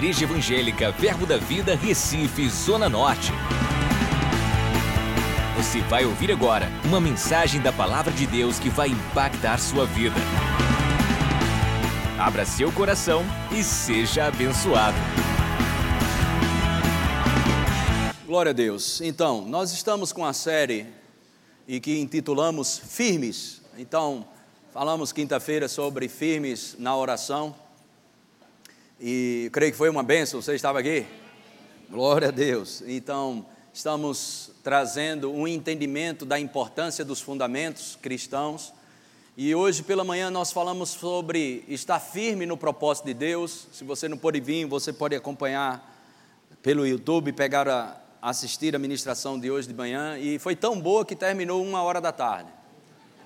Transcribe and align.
Igreja 0.00 0.24
Evangélica 0.24 0.90
Verbo 0.92 1.26
da 1.26 1.36
Vida, 1.36 1.76
Recife, 1.76 2.48
Zona 2.48 2.88
Norte. 2.88 3.30
Você 5.58 5.82
vai 5.82 6.06
ouvir 6.06 6.32
agora 6.32 6.70
uma 6.86 6.98
mensagem 6.98 7.60
da 7.60 7.70
Palavra 7.70 8.10
de 8.10 8.26
Deus 8.26 8.58
que 8.58 8.70
vai 8.70 8.88
impactar 8.88 9.58
sua 9.58 9.84
vida. 9.84 10.16
Abra 12.18 12.46
seu 12.46 12.72
coração 12.72 13.22
e 13.52 13.62
seja 13.62 14.24
abençoado. 14.24 14.96
Glória 18.26 18.50
a 18.50 18.54
Deus. 18.54 19.02
Então, 19.02 19.42
nós 19.42 19.70
estamos 19.70 20.14
com 20.14 20.24
a 20.24 20.32
série 20.32 20.86
e 21.68 21.78
que 21.78 22.00
intitulamos 22.00 22.78
Firmes. 22.78 23.60
Então, 23.76 24.26
falamos 24.72 25.12
quinta-feira 25.12 25.68
sobre 25.68 26.08
firmes 26.08 26.74
na 26.78 26.96
oração. 26.96 27.54
E 29.02 29.48
creio 29.54 29.72
que 29.72 29.78
foi 29.78 29.88
uma 29.88 30.02
benção, 30.02 30.42
você 30.42 30.54
estava 30.54 30.78
aqui? 30.78 31.06
Glória 31.90 32.28
a 32.28 32.30
Deus. 32.30 32.82
Então, 32.86 33.46
estamos 33.72 34.50
trazendo 34.62 35.32
um 35.32 35.48
entendimento 35.48 36.26
da 36.26 36.38
importância 36.38 37.02
dos 37.02 37.18
fundamentos 37.18 37.96
cristãos. 38.02 38.74
E 39.38 39.54
hoje 39.54 39.82
pela 39.82 40.04
manhã 40.04 40.30
nós 40.30 40.52
falamos 40.52 40.90
sobre 40.90 41.64
estar 41.66 41.98
firme 41.98 42.44
no 42.44 42.58
propósito 42.58 43.06
de 43.06 43.14
Deus. 43.14 43.68
Se 43.72 43.84
você 43.84 44.06
não 44.06 44.18
pode 44.18 44.38
vir, 44.38 44.66
você 44.66 44.92
pode 44.92 45.16
acompanhar 45.16 45.98
pelo 46.62 46.86
YouTube, 46.86 47.32
pegar 47.32 47.66
a 47.66 47.96
assistir 48.20 48.76
a 48.76 48.78
ministração 48.78 49.40
de 49.40 49.50
hoje 49.50 49.66
de 49.66 49.72
manhã. 49.72 50.18
E 50.18 50.38
foi 50.38 50.54
tão 50.54 50.78
boa 50.78 51.06
que 51.06 51.16
terminou 51.16 51.64
uma 51.64 51.82
hora 51.82 52.02
da 52.02 52.12
tarde. 52.12 52.50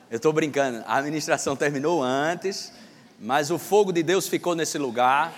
Eu 0.09 0.19
estou 0.19 0.33
brincando, 0.33 0.85
a 0.87 1.03
ministração 1.03 1.57
terminou 1.57 2.01
antes, 2.01 2.73
mas 3.19 3.51
o 3.51 3.59
fogo 3.59 3.91
de 3.91 4.05
Deus 4.05 4.29
ficou 4.29 4.55
nesse 4.55 4.79
lugar. 4.79 5.35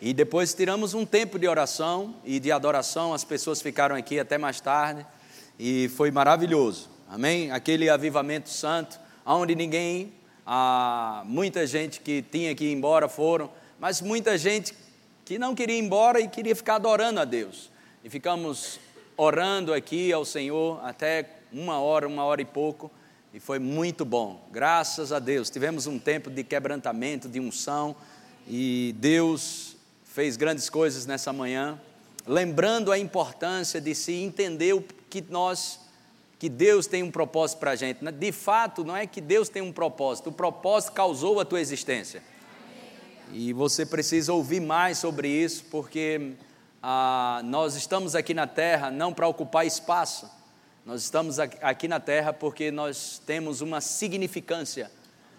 E 0.00 0.14
depois 0.14 0.54
tiramos 0.54 0.94
um 0.94 1.04
tempo 1.04 1.40
de 1.40 1.48
oração 1.48 2.14
e 2.24 2.38
de 2.38 2.52
adoração, 2.52 3.12
as 3.12 3.24
pessoas 3.24 3.60
ficaram 3.60 3.96
aqui 3.96 4.20
até 4.20 4.38
mais 4.38 4.60
tarde 4.60 5.04
e 5.58 5.88
foi 5.88 6.12
maravilhoso. 6.12 6.88
Amém? 7.08 7.50
Aquele 7.50 7.90
avivamento 7.90 8.48
santo, 8.48 9.00
onde 9.26 9.56
ninguém, 9.56 10.12
ah, 10.46 11.22
muita 11.26 11.66
gente 11.66 12.00
que 12.00 12.22
tinha 12.22 12.54
que 12.54 12.66
ir 12.66 12.72
embora 12.72 13.08
foram, 13.08 13.50
mas 13.80 14.00
muita 14.00 14.38
gente 14.38 14.72
que 15.24 15.36
não 15.36 15.52
queria 15.52 15.76
ir 15.76 15.82
embora 15.82 16.20
e 16.20 16.28
queria 16.28 16.54
ficar 16.54 16.76
adorando 16.76 17.18
a 17.18 17.24
Deus. 17.24 17.68
E 18.04 18.08
ficamos 18.08 18.78
orando 19.16 19.74
aqui 19.74 20.12
ao 20.12 20.24
Senhor 20.24 20.80
até 20.84 21.28
uma 21.52 21.80
hora, 21.80 22.06
uma 22.06 22.22
hora 22.22 22.40
e 22.40 22.44
pouco, 22.44 22.88
e 23.34 23.40
foi 23.40 23.58
muito 23.58 24.04
bom. 24.04 24.46
Graças 24.52 25.12
a 25.12 25.18
Deus. 25.18 25.50
Tivemos 25.50 25.88
um 25.88 25.98
tempo 25.98 26.30
de 26.30 26.44
quebrantamento, 26.44 27.28
de 27.28 27.40
unção, 27.40 27.96
e 28.46 28.94
Deus 28.98 29.76
fez 30.18 30.36
grandes 30.36 30.68
coisas 30.68 31.06
nessa 31.06 31.32
manhã, 31.32 31.80
lembrando 32.26 32.90
a 32.90 32.98
importância 32.98 33.80
de 33.80 33.94
se 33.94 34.12
entender 34.14 34.72
o 34.72 34.82
que 35.08 35.24
nós, 35.30 35.78
que 36.40 36.48
Deus 36.48 36.88
tem 36.88 37.04
um 37.04 37.10
propósito 37.12 37.60
para 37.60 37.70
a 37.70 37.76
gente. 37.76 38.04
De 38.04 38.32
fato, 38.32 38.82
não 38.82 38.96
é 38.96 39.06
que 39.06 39.20
Deus 39.20 39.48
tem 39.48 39.62
um 39.62 39.70
propósito, 39.70 40.30
o 40.30 40.32
propósito 40.32 40.90
causou 40.90 41.38
a 41.38 41.44
tua 41.44 41.60
existência. 41.60 42.20
E 43.32 43.52
você 43.52 43.86
precisa 43.86 44.32
ouvir 44.32 44.58
mais 44.58 44.98
sobre 44.98 45.28
isso, 45.28 45.66
porque 45.70 46.32
ah, 46.82 47.40
nós 47.44 47.76
estamos 47.76 48.16
aqui 48.16 48.34
na 48.34 48.48
terra 48.48 48.90
não 48.90 49.12
para 49.12 49.28
ocupar 49.28 49.64
espaço, 49.68 50.28
nós 50.84 51.00
estamos 51.04 51.38
aqui 51.38 51.86
na 51.86 52.00
terra 52.00 52.32
porque 52.32 52.72
nós 52.72 53.22
temos 53.24 53.60
uma 53.60 53.80
significância. 53.80 54.90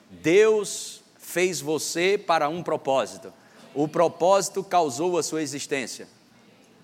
Deus 0.09 1.02
fez 1.17 1.59
você 1.59 2.17
para 2.17 2.47
um 2.47 2.64
propósito 2.64 3.33
o 3.81 3.88
propósito 3.88 4.61
causou 4.61 5.17
a 5.17 5.23
sua 5.23 5.41
existência. 5.41 6.05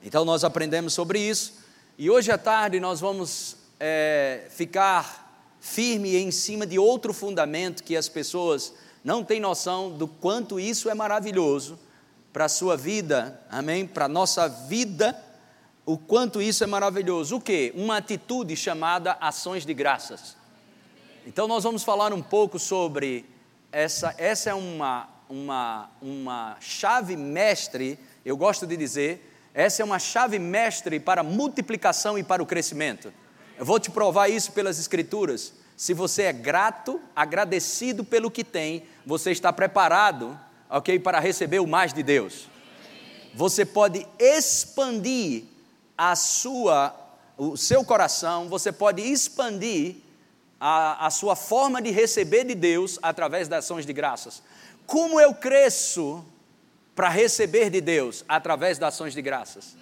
Então 0.01 0.23
nós 0.23 0.45
aprendemos 0.45 0.93
sobre 0.93 1.19
isso 1.19 1.55
e 1.97 2.09
hoje 2.09 2.31
à 2.31 2.37
tarde 2.37 2.79
nós 2.79 3.01
vamos 3.01 3.57
é, 3.77 4.47
ficar 4.49 5.57
firme 5.59 6.15
em 6.15 6.31
cima 6.31 6.65
de 6.65 6.79
outro 6.79 7.11
fundamento 7.11 7.83
que 7.83 7.97
as 7.97 8.07
pessoas 8.07 8.73
não 9.03 9.25
têm 9.25 9.41
noção 9.41 9.91
do 9.91 10.07
quanto 10.07 10.57
isso 10.57 10.89
é 10.89 10.93
maravilhoso 10.93 11.77
para 12.31 12.45
a 12.45 12.49
sua 12.49 12.77
vida, 12.77 13.41
amém? 13.49 13.85
Para 13.85 14.05
a 14.05 14.09
nossa 14.09 14.47
vida, 14.47 15.21
o 15.85 15.97
quanto 15.97 16.41
isso 16.41 16.63
é 16.63 16.67
maravilhoso. 16.67 17.35
O 17.35 17.41
que? 17.41 17.73
Uma 17.75 17.97
atitude 17.97 18.55
chamada 18.55 19.17
ações 19.19 19.65
de 19.65 19.73
graças. 19.73 20.37
Então 21.27 21.45
nós 21.45 21.65
vamos 21.65 21.83
falar 21.83 22.13
um 22.13 22.21
pouco 22.21 22.57
sobre 22.57 23.25
essa, 23.69 24.15
essa 24.17 24.51
é 24.51 24.53
uma 24.53 25.13
uma, 25.29 25.89
uma 26.01 26.57
chave 26.59 27.15
mestre, 27.15 27.99
eu 28.23 28.37
gosto 28.37 28.65
de 28.65 28.77
dizer, 28.77 29.31
essa 29.53 29.81
é 29.81 29.85
uma 29.85 29.99
chave 29.99 30.37
mestre 30.37 30.99
para 30.99 31.21
a 31.21 31.23
multiplicação 31.23 32.17
e 32.17 32.23
para 32.23 32.43
o 32.43 32.45
crescimento. 32.45 33.13
Eu 33.57 33.65
vou 33.65 33.79
te 33.79 33.89
provar 33.89 34.27
isso 34.27 34.51
pelas 34.51 34.79
Escrituras. 34.79 35.53
Se 35.77 35.93
você 35.93 36.23
é 36.23 36.33
grato, 36.33 37.01
agradecido 37.15 38.03
pelo 38.03 38.29
que 38.31 38.43
tem, 38.43 38.83
você 39.05 39.31
está 39.31 39.51
preparado, 39.51 40.37
ok, 40.69 40.99
para 40.99 41.19
receber 41.19 41.59
o 41.59 41.67
mais 41.67 41.93
de 41.93 42.03
Deus. 42.03 42.49
Você 43.33 43.65
pode 43.65 44.05
expandir 44.19 45.43
a 45.97 46.15
sua, 46.15 46.93
o 47.37 47.57
seu 47.57 47.83
coração, 47.83 48.49
você 48.49 48.71
pode 48.71 49.01
expandir 49.01 49.97
a, 50.59 51.07
a 51.07 51.09
sua 51.09 51.35
forma 51.35 51.81
de 51.81 51.91
receber 51.91 52.45
de 52.45 52.55
Deus 52.55 52.97
através 53.01 53.47
das 53.47 53.65
ações 53.65 53.85
de 53.85 53.93
graças. 53.93 54.41
Como 54.85 55.19
eu 55.19 55.33
cresço 55.33 56.23
para 56.95 57.09
receber 57.09 57.69
de 57.69 57.81
Deus? 57.81 58.23
Através 58.27 58.77
das 58.77 58.93
ações 58.93 59.13
de 59.13 59.21
graças. 59.21 59.75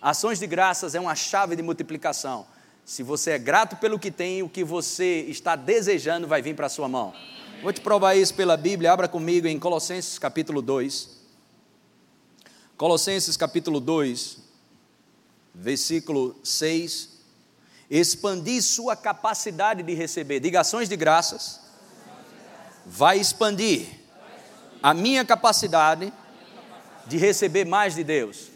Ações 0.00 0.38
de 0.38 0.46
graças 0.46 0.94
é 0.94 1.00
uma 1.00 1.14
chave 1.14 1.56
de 1.56 1.62
multiplicação. 1.62 2.46
Se 2.84 3.02
você 3.02 3.32
é 3.32 3.38
grato 3.38 3.76
pelo 3.76 3.98
que 3.98 4.10
tem, 4.10 4.42
o 4.42 4.48
que 4.48 4.64
você 4.64 5.20
está 5.28 5.54
desejando 5.54 6.26
vai 6.26 6.40
vir 6.40 6.54
para 6.54 6.66
a 6.66 6.70
sua 6.70 6.88
mão. 6.88 7.12
Vou 7.62 7.72
te 7.72 7.80
provar 7.80 8.14
isso 8.14 8.32
pela 8.34 8.56
Bíblia. 8.56 8.92
Abra 8.92 9.08
comigo 9.08 9.46
em 9.46 9.58
Colossenses 9.58 10.18
capítulo 10.18 10.62
2. 10.62 11.18
Colossenses 12.76 13.36
capítulo 13.36 13.80
2, 13.80 14.38
versículo 15.52 16.38
6. 16.44 17.18
Expandir 17.90 18.62
sua 18.62 18.94
capacidade 18.94 19.82
de 19.82 19.92
receber. 19.94 20.38
Diga 20.38 20.60
ações 20.60 20.88
de 20.88 20.96
graças. 20.96 21.60
Vai 22.86 23.18
expandir 23.18 23.97
a 24.82 24.94
minha 24.94 25.24
capacidade 25.24 26.12
de 27.06 27.16
receber 27.16 27.64
mais 27.64 27.94
de 27.94 28.04
Deus. 28.04 28.50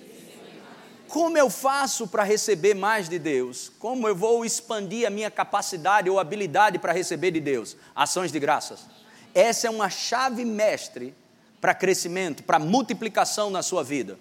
Como 1.08 1.36
eu 1.36 1.50
faço 1.50 2.06
para 2.06 2.22
receber 2.22 2.74
mais 2.74 3.08
de 3.08 3.18
Deus? 3.18 3.70
Como 3.78 4.08
eu 4.08 4.16
vou 4.16 4.44
expandir 4.44 5.06
a 5.06 5.10
minha 5.10 5.30
capacidade 5.30 6.08
ou 6.08 6.18
habilidade 6.18 6.78
para 6.78 6.92
receber 6.92 7.30
de 7.32 7.40
Deus? 7.40 7.76
Ações 7.94 8.32
de 8.32 8.38
graças. 8.38 8.86
Essa 9.34 9.66
é 9.66 9.70
uma 9.70 9.90
chave 9.90 10.44
mestre 10.44 11.14
para 11.60 11.74
crescimento, 11.74 12.42
para 12.42 12.58
multiplicação 12.58 13.50
na 13.50 13.62
sua 13.62 13.84
vida. 13.84 14.18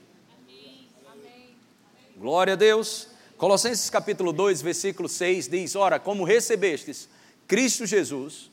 Glória 2.18 2.54
a 2.54 2.58
Deus. 2.58 3.08
Colossenses 3.38 3.90
capítulo 3.90 4.32
2, 4.34 4.62
versículo 4.62 5.08
6 5.08 5.48
diz: 5.48 5.76
Ora, 5.76 5.98
como 6.00 6.24
recebestes 6.24 7.08
Cristo 7.48 7.86
Jesus, 7.86 8.52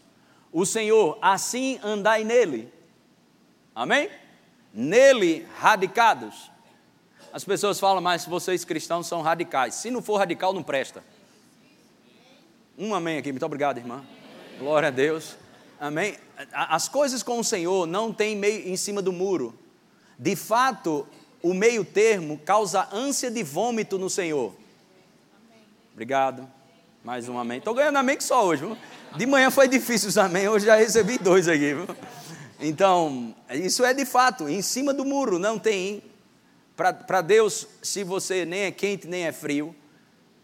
o 0.52 0.64
Senhor, 0.64 1.18
assim 1.20 1.78
andai 1.82 2.24
nele 2.24 2.72
Amém? 3.78 4.10
Nele 4.74 5.46
radicados. 5.56 6.50
As 7.32 7.44
pessoas 7.44 7.78
falam, 7.78 8.02
mas 8.02 8.26
vocês 8.26 8.64
cristãos 8.64 9.06
são 9.06 9.22
radicais. 9.22 9.76
Se 9.76 9.88
não 9.88 10.02
for 10.02 10.16
radical, 10.16 10.52
não 10.52 10.64
presta. 10.64 11.04
Um 12.76 12.92
amém 12.92 13.18
aqui, 13.18 13.30
muito 13.30 13.46
obrigado, 13.46 13.78
irmã. 13.78 14.04
Glória 14.58 14.88
a 14.88 14.90
Deus. 14.90 15.36
Amém. 15.78 16.16
As 16.52 16.88
coisas 16.88 17.22
com 17.22 17.38
o 17.38 17.44
Senhor 17.44 17.86
não 17.86 18.12
tem 18.12 18.34
meio 18.34 18.68
em 18.68 18.76
cima 18.76 19.00
do 19.00 19.12
muro. 19.12 19.56
De 20.18 20.34
fato, 20.34 21.06
o 21.40 21.54
meio 21.54 21.84
termo 21.84 22.36
causa 22.38 22.88
ânsia 22.90 23.30
de 23.30 23.44
vômito 23.44 23.96
no 23.96 24.10
Senhor. 24.10 24.52
Obrigado. 25.92 26.50
Mais 27.04 27.28
um 27.28 27.38
amém. 27.38 27.58
Estou 27.58 27.74
ganhando 27.74 27.96
amém 27.98 28.16
que 28.16 28.24
só 28.24 28.44
hoje. 28.44 28.76
De 29.16 29.24
manhã 29.24 29.52
foi 29.52 29.68
difícil 29.68 30.08
os 30.08 30.18
amém, 30.18 30.48
hoje 30.48 30.66
já 30.66 30.74
recebi 30.74 31.16
dois 31.16 31.46
aqui. 31.46 31.74
Viu? 31.74 31.86
Então, 32.60 33.34
isso 33.50 33.84
é 33.84 33.94
de 33.94 34.04
fato, 34.04 34.48
em 34.48 34.60
cima 34.60 34.92
do 34.92 35.04
muro, 35.04 35.38
não 35.38 35.58
tem. 35.58 36.02
Para 36.76 37.20
Deus, 37.20 37.66
se 37.82 38.04
você 38.04 38.44
nem 38.44 38.60
é 38.62 38.70
quente 38.70 39.06
nem 39.06 39.26
é 39.26 39.32
frio, 39.32 39.74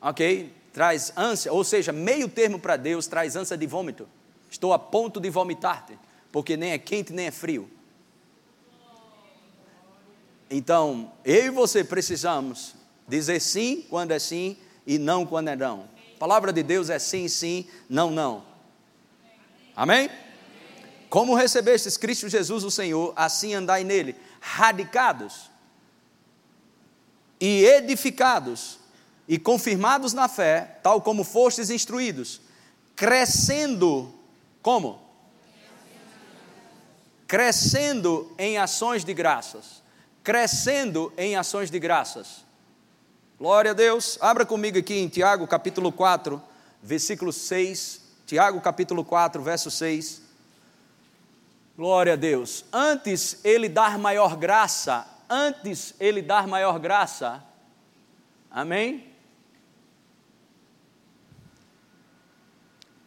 ok? 0.01 0.53
Traz 0.73 1.13
ânsia, 1.17 1.53
ou 1.53 1.63
seja, 1.63 1.93
meio 1.93 2.29
termo 2.29 2.59
para 2.59 2.77
Deus 2.77 3.07
traz 3.07 3.37
ânsia 3.37 3.57
de 3.57 3.67
vômito. 3.67 4.09
Estou 4.51 4.73
a 4.73 4.79
ponto 4.79 5.21
de 5.21 5.31
vomitar-te, 5.31 5.99
porque 6.33 6.57
nem 6.57 6.73
é 6.73 6.79
quente 6.79 7.13
nem 7.13 7.27
é 7.27 7.31
frio. 7.31 7.71
Então, 10.51 11.13
eu 11.25 11.47
e 11.47 11.51
você 11.51 11.83
precisamos 11.83 12.75
dizer 13.09 13.41
sim 13.41 13.85
quando 13.89 14.13
é 14.13 14.19
sim 14.19 14.57
e 14.87 14.99
não 14.99 15.25
quando 15.25 15.49
é 15.49 15.57
não. 15.57 15.89
A 16.15 16.19
palavra 16.19 16.53
de 16.53 16.63
Deus 16.63 16.91
é 16.91 16.99
sim, 16.99 17.29
sim, 17.29 17.67
não, 17.89 18.11
não. 18.11 18.45
Amém? 19.75 20.09
Como 21.15 21.37
recebestes 21.37 21.97
Cristo 21.97 22.29
Jesus 22.29 22.65
o 22.65 22.73
Senhor, 22.73 23.13
assim 23.15 23.55
andai 23.55 23.85
nele, 23.85 24.17
radicados. 24.41 25.49
e 27.41 27.65
edificados 27.65 28.81
e 29.29 29.39
confirmados 29.39 30.13
na 30.13 30.27
fé, 30.27 30.81
tal 30.83 31.01
como 31.01 31.23
fostes 31.23 31.71
instruídos, 31.71 32.41
crescendo 32.97 34.13
como? 34.61 35.01
Crescendo 37.29 38.35
em 38.37 38.59
ações 38.59 39.05
de 39.05 39.15
graças. 39.15 39.85
Crescendo 40.25 41.13
em 41.17 41.37
ações 41.37 41.71
de 41.71 41.79
graças. 41.79 42.45
Glória 43.39 43.71
a 43.71 43.75
Deus. 43.75 44.19
Abra 44.21 44.45
comigo 44.45 44.79
aqui 44.81 44.95
em 44.95 45.07
Tiago 45.07 45.47
capítulo 45.47 45.93
4, 45.93 46.43
versículo 46.83 47.33
6. 47.33 48.01
Tiago 48.27 48.61
capítulo 48.61 49.05
4, 49.05 49.41
verso 49.41 49.71
6. 49.71 50.24
Glória 51.77 52.13
a 52.13 52.17
Deus. 52.17 52.65
Antes 52.73 53.45
ele 53.45 53.69
dar 53.69 53.99
maior 53.99 54.37
graça, 54.37 55.07
antes 55.29 55.95
ele 55.99 56.23
dar 56.23 56.47
maior 56.47 56.79
graça. 56.79 57.43
Amém? 58.49 59.13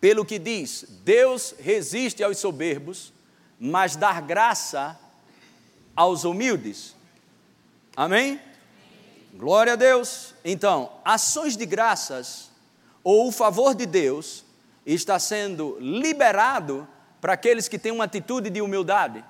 Pelo 0.02 0.26
que 0.26 0.38
diz: 0.38 0.86
Deus 1.04 1.56
resiste 1.58 2.22
aos 2.22 2.40
soberbos, 2.40 3.14
mas 3.58 3.96
dá 3.96 4.20
graça 4.20 5.00
aos 5.96 6.26
humildes. 6.26 6.94
Amém? 7.96 8.40
Glória 9.34 9.74
a 9.74 9.76
Deus. 9.78 10.36
Então, 10.44 10.92
ações 11.06 11.56
de 11.56 11.66
graças 11.66 12.52
ou 13.02 13.30
o 13.30 13.32
favor 13.32 13.74
de 13.74 13.86
Deus 13.86 14.44
está 14.86 15.18
sendo 15.18 15.78
liberado 15.80 16.86
para 17.20 17.34
aqueles 17.34 17.68
que 17.68 17.80
têm 17.80 17.92
uma 17.92 18.04
atitude 18.04 18.50
de 18.50 18.62
humildade. 18.62 19.24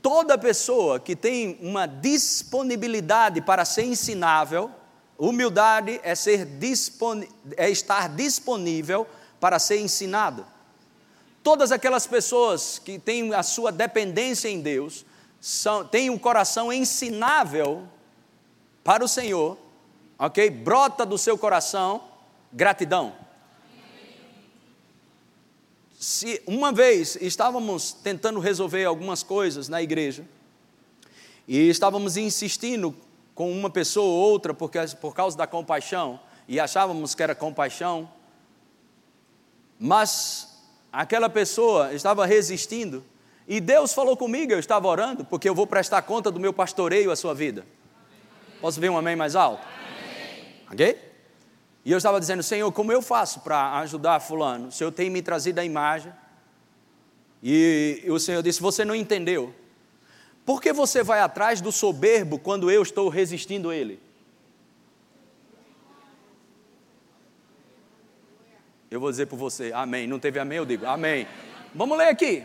Toda 0.00 0.38
pessoa 0.38 1.00
que 1.00 1.16
tem 1.16 1.58
uma 1.60 1.86
disponibilidade 1.86 3.40
para 3.40 3.64
ser 3.64 3.84
ensinável, 3.84 4.70
humildade 5.18 6.00
é, 6.02 6.14
ser 6.14 6.44
dispon... 6.44 7.24
é 7.56 7.68
estar 7.68 8.08
disponível 8.08 9.06
para 9.40 9.58
ser 9.58 9.80
ensinado. 9.80 10.46
Todas 11.42 11.72
aquelas 11.72 12.06
pessoas 12.06 12.78
que 12.78 12.98
têm 12.98 13.34
a 13.34 13.42
sua 13.42 13.72
dependência 13.72 14.48
em 14.48 14.60
Deus, 14.60 15.04
são, 15.40 15.84
têm 15.84 16.10
um 16.10 16.18
coração 16.18 16.72
ensinável 16.72 17.86
para 18.84 19.04
o 19.04 19.08
Senhor, 19.08 19.56
ok? 20.18 20.50
Brota 20.50 21.04
do 21.04 21.18
seu 21.18 21.36
coração 21.36 22.02
gratidão. 22.52 23.14
Se 25.98 26.40
uma 26.46 26.70
vez 26.70 27.16
estávamos 27.20 27.90
tentando 27.92 28.38
resolver 28.38 28.84
algumas 28.84 29.24
coisas 29.24 29.68
na 29.68 29.82
igreja 29.82 30.24
e 31.46 31.68
estávamos 31.68 32.16
insistindo 32.16 32.94
com 33.34 33.50
uma 33.50 33.68
pessoa 33.68 34.06
ou 34.06 34.30
outra 34.30 34.54
porque, 34.54 34.78
por 35.00 35.12
causa 35.12 35.36
da 35.36 35.44
compaixão 35.44 36.20
e 36.46 36.60
achávamos 36.60 37.16
que 37.16 37.22
era 37.22 37.34
compaixão, 37.34 38.08
mas 39.76 40.62
aquela 40.92 41.28
pessoa 41.28 41.92
estava 41.92 42.24
resistindo 42.24 43.04
e 43.48 43.60
Deus 43.60 43.92
falou 43.92 44.16
comigo, 44.16 44.52
eu 44.52 44.60
estava 44.60 44.86
orando, 44.86 45.24
porque 45.24 45.48
eu 45.48 45.54
vou 45.54 45.66
prestar 45.66 46.02
conta 46.02 46.30
do 46.30 46.38
meu 46.38 46.52
pastoreio 46.52 47.10
à 47.10 47.16
sua 47.16 47.34
vida. 47.34 47.66
Posso 48.60 48.80
ver 48.80 48.88
um 48.88 48.96
amém 48.96 49.16
mais 49.16 49.34
alto? 49.34 49.66
Amém. 49.66 50.44
Ok? 50.70 51.07
E 51.88 51.90
eu 51.90 51.96
estava 51.96 52.20
dizendo, 52.20 52.42
Senhor, 52.42 52.70
como 52.70 52.92
eu 52.92 53.00
faço 53.00 53.40
para 53.40 53.78
ajudar 53.78 54.20
fulano? 54.20 54.68
O 54.68 54.70
Senhor 54.70 54.92
tem 54.92 55.08
me 55.08 55.22
trazido 55.22 55.58
a 55.58 55.64
imagem. 55.64 56.12
E, 57.42 58.04
o 58.08 58.18
Senhor 58.18 58.42
disse, 58.42 58.60
você 58.60 58.84
não 58.84 58.94
entendeu. 58.94 59.54
Por 60.44 60.60
que 60.60 60.70
você 60.70 61.02
vai 61.02 61.20
atrás 61.20 61.62
do 61.62 61.72
soberbo 61.72 62.38
quando 62.38 62.70
eu 62.70 62.82
estou 62.82 63.08
resistindo 63.08 63.70
a 63.70 63.74
ele? 63.74 63.98
Eu 68.90 69.00
vou 69.00 69.10
dizer 69.10 69.24
por 69.24 69.38
você, 69.38 69.72
amém. 69.72 70.06
Não 70.06 70.18
teve 70.18 70.38
amém? 70.38 70.58
Eu 70.58 70.66
digo, 70.66 70.84
amém. 70.84 71.26
Vamos 71.74 71.96
ler 71.96 72.08
aqui. 72.08 72.44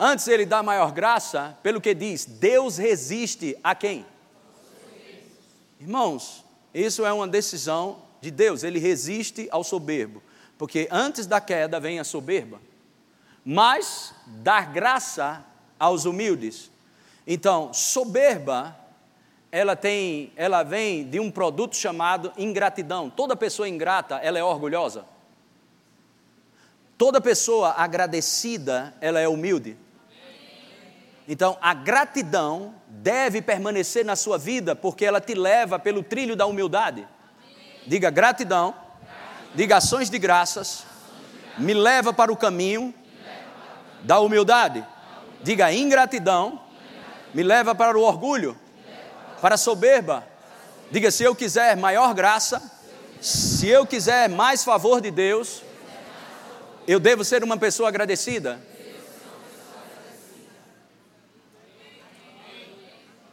Antes 0.00 0.26
ele 0.28 0.46
dá 0.46 0.62
maior 0.62 0.92
graça, 0.92 1.58
pelo 1.62 1.78
que 1.78 1.92
diz, 1.92 2.24
Deus 2.24 2.78
resiste 2.78 3.54
a 3.62 3.74
quem? 3.74 4.06
Irmãos, 5.80 6.44
isso 6.74 7.04
é 7.04 7.12
uma 7.12 7.28
decisão 7.28 7.98
de 8.20 8.30
Deus, 8.30 8.62
ele 8.62 8.78
resiste 8.78 9.48
ao 9.50 9.62
soberbo, 9.62 10.22
porque 10.56 10.88
antes 10.90 11.26
da 11.26 11.40
queda 11.40 11.78
vem 11.78 12.00
a 12.00 12.04
soberba, 12.04 12.60
mas 13.44 14.12
dar 14.26 14.72
graça 14.72 15.44
aos 15.78 16.04
humildes. 16.04 16.70
Então, 17.26 17.72
soberba, 17.72 18.76
ela 19.52 19.76
tem, 19.76 20.32
ela 20.34 20.62
vem 20.62 21.08
de 21.08 21.20
um 21.20 21.30
produto 21.30 21.76
chamado 21.76 22.32
ingratidão. 22.36 23.08
Toda 23.08 23.36
pessoa 23.36 23.68
ingrata, 23.68 24.16
ela 24.16 24.38
é 24.38 24.44
orgulhosa. 24.44 25.04
Toda 26.96 27.20
pessoa 27.20 27.74
agradecida, 27.76 28.94
ela 29.00 29.20
é 29.20 29.28
humilde. 29.28 29.76
Então, 31.30 31.58
a 31.60 31.74
gratidão 31.74 32.74
deve 32.88 33.42
permanecer 33.42 34.02
na 34.02 34.16
sua 34.16 34.38
vida, 34.38 34.74
porque 34.74 35.04
ela 35.04 35.20
te 35.20 35.34
leva 35.34 35.78
pelo 35.78 36.02
trilho 36.02 36.34
da 36.34 36.46
humildade. 36.46 37.06
Diga 37.86 38.08
gratidão, 38.08 38.74
diga 39.54 39.76
ações 39.76 40.08
de 40.08 40.18
graças, 40.18 40.84
me 41.58 41.74
leva 41.74 42.14
para 42.14 42.32
o 42.32 42.36
caminho 42.36 42.94
da 44.02 44.18
humildade. 44.20 44.82
Diga 45.42 45.70
ingratidão, 45.70 46.62
me 47.34 47.42
leva 47.42 47.74
para 47.74 47.98
o 47.98 48.02
orgulho, 48.02 48.56
para 49.42 49.56
a 49.56 49.58
soberba. 49.58 50.26
Diga 50.90 51.10
se 51.10 51.24
eu 51.24 51.34
quiser 51.36 51.76
maior 51.76 52.14
graça, 52.14 52.62
se 53.20 53.68
eu 53.68 53.86
quiser 53.86 54.30
mais 54.30 54.64
favor 54.64 54.98
de 54.98 55.10
Deus, 55.10 55.62
eu 56.86 56.98
devo 56.98 57.22
ser 57.22 57.44
uma 57.44 57.58
pessoa 57.58 57.90
agradecida. 57.90 58.58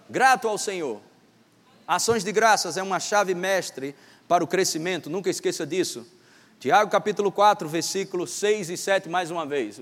Grato 0.09 0.47
ao 0.47 0.57
Senhor. 0.57 1.01
Ações 1.87 2.23
de 2.23 2.31
graças 2.31 2.77
é 2.77 2.83
uma 2.83 2.99
chave 2.99 3.33
mestre 3.33 3.95
para 4.27 4.43
o 4.43 4.47
crescimento, 4.47 5.09
nunca 5.09 5.29
esqueça 5.29 5.65
disso. 5.65 6.05
Tiago 6.59 6.89
capítulo 6.89 7.31
4, 7.31 7.67
versículos 7.67 8.31
6 8.31 8.69
e 8.69 8.77
7, 8.77 9.09
mais 9.09 9.29
uma 9.29 9.45
vez. 9.45 9.81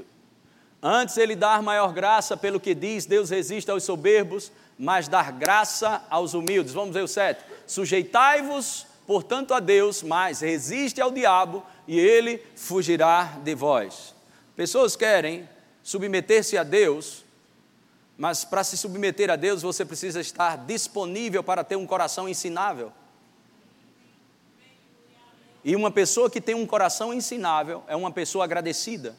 Antes 0.82 1.16
ele 1.16 1.36
dar 1.36 1.62
maior 1.62 1.94
graça, 1.94 2.36
pelo 2.36 2.60
que 2.60 2.76
diz, 2.76 3.06
Deus 3.06 3.30
resiste 3.30 3.72
aos 3.72 3.84
soberbos, 3.84 4.52
mas 4.78 5.08
dar 5.08 5.32
graça 5.32 6.04
aos 6.10 6.34
humildes. 6.34 6.74
Vamos 6.74 6.94
ver 6.94 7.04
o 7.04 7.08
7. 7.08 7.42
Sujeitai-vos, 7.66 8.86
portanto, 9.08 9.54
a 9.54 9.62
Deus, 9.62 10.04
mas 10.04 10.42
resiste 10.42 11.00
ao 11.00 11.12
diabo, 11.12 11.66
e 11.88 11.98
ele 11.98 12.44
fugirá 12.56 13.40
de 13.44 13.56
vós. 13.56 14.14
Pessoas 14.58 14.96
querem 14.98 15.48
submeter-se 15.82 16.58
a 16.58 16.64
Deus, 16.64 17.23
mas 18.18 18.46
para 18.46 18.64
se 18.64 18.78
submeter 18.78 19.30
a 19.30 19.36
Deus, 19.36 19.62
você 19.62 19.84
precisa 19.84 20.22
estar 20.22 20.58
disponível 20.58 21.44
para 21.44 21.64
ter 21.64 21.76
um 21.76 21.86
coração 21.86 22.30
ensinável. 22.30 22.92
E 25.64 25.76
uma 25.76 25.90
pessoa 25.90 26.30
que 26.30 26.42
tem 26.42 26.54
um 26.54 26.66
coração 26.66 27.14
ensinável 27.14 27.84
é 27.88 27.96
uma 27.96 28.12
pessoa 28.12 28.44
agradecida. 28.44 29.16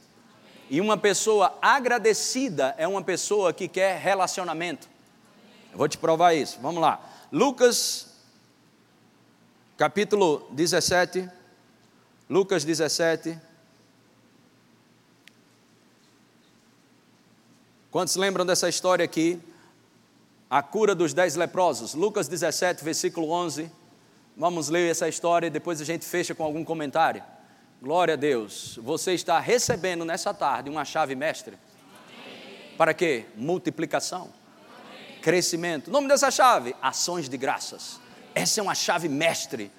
E 0.69 0.81
uma 0.81 0.97
pessoa 0.97 1.57
agradecida 1.61 2.75
é 2.79 2.87
uma 2.87 3.03
pessoa 3.03 3.53
que 3.53 3.67
quer 3.67 3.99
relacionamento. 3.99 4.89
Eu 5.73 5.79
vou 5.79 5.89
te 5.89 5.99
provar 5.99 6.35
isso. 6.35 6.59
Vamos 6.61 6.81
lá. 6.81 7.01
Lucas, 7.33 8.15
capítulo 9.77 10.47
17. 10.53 11.29
Lucas 12.29 12.65
17. 12.65 13.39
Quantos 17.95 18.17
lembram 18.17 18.45
dessa 18.45 18.69
história 18.69 19.05
aqui? 19.05 19.39
A 20.51 20.61
cura 20.65 20.97
dos 20.97 21.15
dez 21.15 21.37
leprosos. 21.37 21.95
Lucas 21.95 22.27
17, 22.27 22.83
versículo 22.83 23.31
11. 23.31 23.71
Vamos 24.37 24.69
ler 24.69 24.91
essa 24.91 25.09
história 25.09 25.47
e 25.47 25.51
depois 25.51 25.81
a 25.81 25.85
gente 25.85 26.05
fecha 26.05 26.35
com 26.35 26.43
algum 26.43 26.65
comentário. 26.65 27.23
Glória 27.81 28.15
a 28.15 28.17
Deus. 28.17 28.81
Você 28.83 29.13
está 29.13 29.39
recebendo 29.39 30.05
nessa 30.05 30.35
tarde 30.35 30.69
uma 30.69 30.85
chave 30.85 31.15
mestre. 31.15 31.57
Para 32.77 32.93
quê? 32.93 33.27
Multiplicação. 33.37 34.29
Crescimento. 35.23 35.87
O 35.87 35.93
nome 35.93 36.09
dessa 36.09 36.33
chave? 36.33 36.75
Ações 36.83 37.29
de 37.29 37.37
graças. 37.37 38.01
Essa 38.35 38.59
é 38.59 38.63
uma 38.65 38.75
chave 38.75 39.09
mestre. 39.09 39.71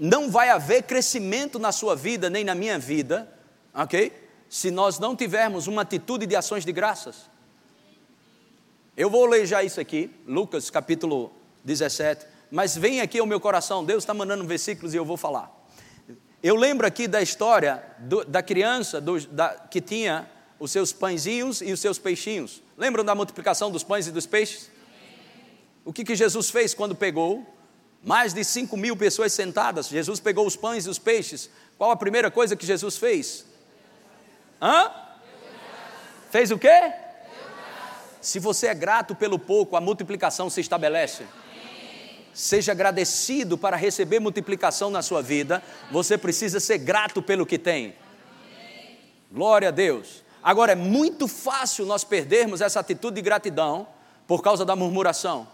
Não 0.00 0.32
vai 0.32 0.48
haver 0.48 0.82
crescimento 0.82 1.60
na 1.60 1.70
sua 1.70 1.94
vida, 1.94 2.28
nem 2.28 2.42
na 2.42 2.56
minha 2.56 2.76
vida, 2.76 3.32
ok? 3.72 4.12
Se 4.50 4.68
nós 4.72 4.98
não 4.98 5.14
tivermos 5.14 5.68
uma 5.68 5.82
atitude 5.82 6.26
de 6.26 6.34
ações 6.34 6.64
de 6.64 6.72
graças. 6.72 7.35
Eu 8.96 9.10
vou 9.10 9.26
ler 9.26 9.44
já 9.44 9.62
isso 9.62 9.78
aqui, 9.78 10.10
Lucas 10.26 10.70
capítulo 10.70 11.30
17, 11.62 12.26
mas 12.50 12.74
vem 12.74 13.02
aqui 13.02 13.18
ao 13.18 13.26
meu 13.26 13.38
coração, 13.38 13.84
Deus 13.84 14.04
está 14.04 14.14
mandando 14.14 14.42
versículos 14.46 14.94
e 14.94 14.96
eu 14.96 15.04
vou 15.04 15.18
falar. 15.18 15.54
Eu 16.42 16.56
lembro 16.56 16.86
aqui 16.86 17.06
da 17.06 17.20
história 17.20 17.84
do, 17.98 18.24
da 18.24 18.42
criança 18.42 18.98
do, 18.98 19.20
da, 19.26 19.50
que 19.50 19.82
tinha 19.82 20.26
os 20.58 20.70
seus 20.70 20.94
pãezinhos 20.94 21.60
e 21.60 21.72
os 21.72 21.80
seus 21.80 21.98
peixinhos. 21.98 22.62
Lembram 22.74 23.04
da 23.04 23.14
multiplicação 23.14 23.70
dos 23.70 23.84
pães 23.84 24.06
e 24.06 24.12
dos 24.12 24.24
peixes? 24.24 24.70
O 25.84 25.92
que, 25.92 26.02
que 26.02 26.16
Jesus 26.16 26.48
fez 26.48 26.72
quando 26.72 26.94
pegou? 26.94 27.44
Mais 28.02 28.32
de 28.32 28.42
5 28.42 28.74
mil 28.78 28.96
pessoas 28.96 29.34
sentadas. 29.34 29.88
Jesus 29.88 30.20
pegou 30.20 30.46
os 30.46 30.56
pães 30.56 30.86
e 30.86 30.88
os 30.88 30.98
peixes. 30.98 31.50
Qual 31.76 31.90
a 31.90 31.96
primeira 31.96 32.30
coisa 32.30 32.56
que 32.56 32.64
Jesus 32.64 32.96
fez? 32.96 33.44
Hã? 34.62 34.90
Fez 36.30 36.50
o 36.50 36.58
quê? 36.58 37.05
Se 38.26 38.40
você 38.40 38.66
é 38.66 38.74
grato 38.74 39.14
pelo 39.14 39.38
pouco, 39.38 39.76
a 39.76 39.80
multiplicação 39.80 40.50
se 40.50 40.60
estabelece. 40.60 41.22
Seja 42.34 42.72
agradecido 42.72 43.56
para 43.56 43.76
receber 43.76 44.18
multiplicação 44.18 44.90
na 44.90 45.00
sua 45.00 45.22
vida. 45.22 45.62
Você 45.92 46.18
precisa 46.18 46.58
ser 46.58 46.78
grato 46.78 47.22
pelo 47.22 47.46
que 47.46 47.56
tem. 47.56 47.94
Glória 49.30 49.68
a 49.68 49.70
Deus. 49.70 50.24
Agora, 50.42 50.72
é 50.72 50.74
muito 50.74 51.28
fácil 51.28 51.86
nós 51.86 52.02
perdermos 52.02 52.60
essa 52.60 52.80
atitude 52.80 53.14
de 53.14 53.22
gratidão 53.22 53.86
por 54.26 54.42
causa 54.42 54.64
da 54.64 54.74
murmuração. 54.74 55.46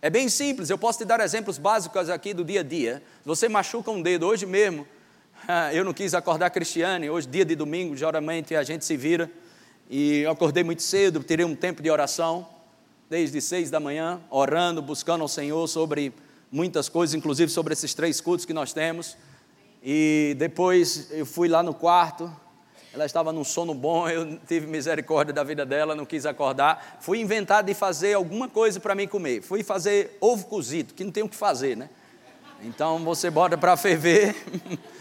É 0.00 0.08
bem 0.08 0.28
simples, 0.28 0.70
eu 0.70 0.78
posso 0.78 0.98
te 0.98 1.04
dar 1.04 1.18
exemplos 1.18 1.58
básicos 1.58 2.10
aqui 2.10 2.32
do 2.32 2.44
dia 2.44 2.60
a 2.60 2.62
dia. 2.62 3.02
Você 3.24 3.48
machuca 3.48 3.90
um 3.90 4.00
dedo 4.00 4.24
hoje 4.24 4.46
mesmo. 4.46 4.86
Eu 5.74 5.84
não 5.84 5.92
quis 5.92 6.14
acordar 6.14 6.50
Cristiane, 6.50 7.10
hoje, 7.10 7.26
dia 7.26 7.44
de 7.44 7.56
domingo, 7.56 7.96
geralmente 7.96 8.54
a 8.54 8.62
gente 8.62 8.84
se 8.84 8.96
vira. 8.96 9.28
E 9.94 10.20
eu 10.20 10.30
acordei 10.30 10.64
muito 10.64 10.80
cedo, 10.80 11.22
tirei 11.22 11.44
um 11.44 11.54
tempo 11.54 11.82
de 11.82 11.90
oração, 11.90 12.48
desde 13.10 13.42
seis 13.42 13.70
da 13.70 13.78
manhã, 13.78 14.22
orando, 14.30 14.80
buscando 14.80 15.20
ao 15.20 15.28
Senhor 15.28 15.68
sobre 15.68 16.14
muitas 16.50 16.88
coisas, 16.88 17.12
inclusive 17.12 17.52
sobre 17.52 17.74
esses 17.74 17.92
três 17.92 18.18
cultos 18.18 18.46
que 18.46 18.54
nós 18.54 18.72
temos. 18.72 19.18
E 19.82 20.34
depois 20.38 21.10
eu 21.10 21.26
fui 21.26 21.46
lá 21.46 21.62
no 21.62 21.74
quarto, 21.74 22.34
ela 22.94 23.04
estava 23.04 23.34
num 23.34 23.44
sono 23.44 23.74
bom, 23.74 24.08
eu 24.08 24.38
tive 24.48 24.66
misericórdia 24.66 25.34
da 25.34 25.44
vida 25.44 25.66
dela, 25.66 25.94
não 25.94 26.06
quis 26.06 26.24
acordar. 26.24 26.96
Fui 27.02 27.20
inventar 27.20 27.62
de 27.62 27.74
fazer 27.74 28.14
alguma 28.14 28.48
coisa 28.48 28.80
para 28.80 28.94
mim 28.94 29.06
comer. 29.06 29.42
Fui 29.42 29.62
fazer 29.62 30.16
ovo 30.22 30.46
cozido, 30.46 30.94
que 30.94 31.04
não 31.04 31.12
tem 31.12 31.22
o 31.22 31.28
que 31.28 31.36
fazer, 31.36 31.76
né? 31.76 31.90
Então 32.62 32.98
você 33.00 33.30
bota 33.30 33.58
para 33.58 33.76
ferver 33.76 34.34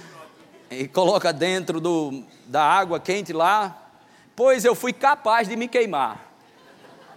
e 0.69 0.85
coloca 0.89 1.31
dentro 1.31 1.79
do, 1.79 2.25
da 2.45 2.61
água 2.61 2.99
quente 2.99 3.31
lá. 3.31 3.80
Pois 4.35 4.65
eu 4.65 4.75
fui 4.75 4.93
capaz 4.93 5.47
de 5.47 5.55
me 5.55 5.67
queimar. 5.67 6.33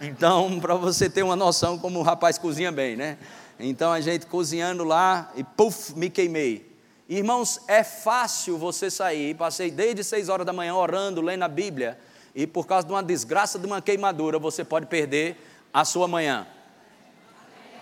Então, 0.01 0.57
para 0.61 0.75
você 0.75 1.09
ter 1.09 1.23
uma 1.23 1.35
noção 1.35 1.77
como 1.77 1.99
o 1.99 2.03
rapaz 2.03 2.37
cozinha 2.37 2.71
bem, 2.71 2.95
né? 2.95 3.17
Então 3.59 3.91
a 3.91 4.01
gente 4.01 4.25
cozinhando 4.25 4.83
lá 4.83 5.31
e 5.35 5.43
puf, 5.43 5.93
me 5.95 6.09
queimei. 6.09 6.75
Irmãos, 7.07 7.61
é 7.67 7.83
fácil 7.83 8.57
você 8.57 8.89
sair. 8.89 9.35
Passei 9.35 9.69
desde 9.69 10.03
seis 10.03 10.27
horas 10.27 10.45
da 10.45 10.51
manhã 10.51 10.73
orando, 10.75 11.21
lendo 11.21 11.43
a 11.43 11.47
Bíblia, 11.47 11.97
e 12.33 12.45
por 12.45 12.65
causa 12.65 12.85
de 12.85 12.91
uma 12.91 13.03
desgraça 13.03 13.57
de 13.57 13.65
uma 13.65 13.81
queimadura, 13.81 14.39
você 14.39 14.63
pode 14.63 14.87
perder 14.87 15.37
a 15.73 15.85
sua 15.85 16.07
manhã. 16.07 16.47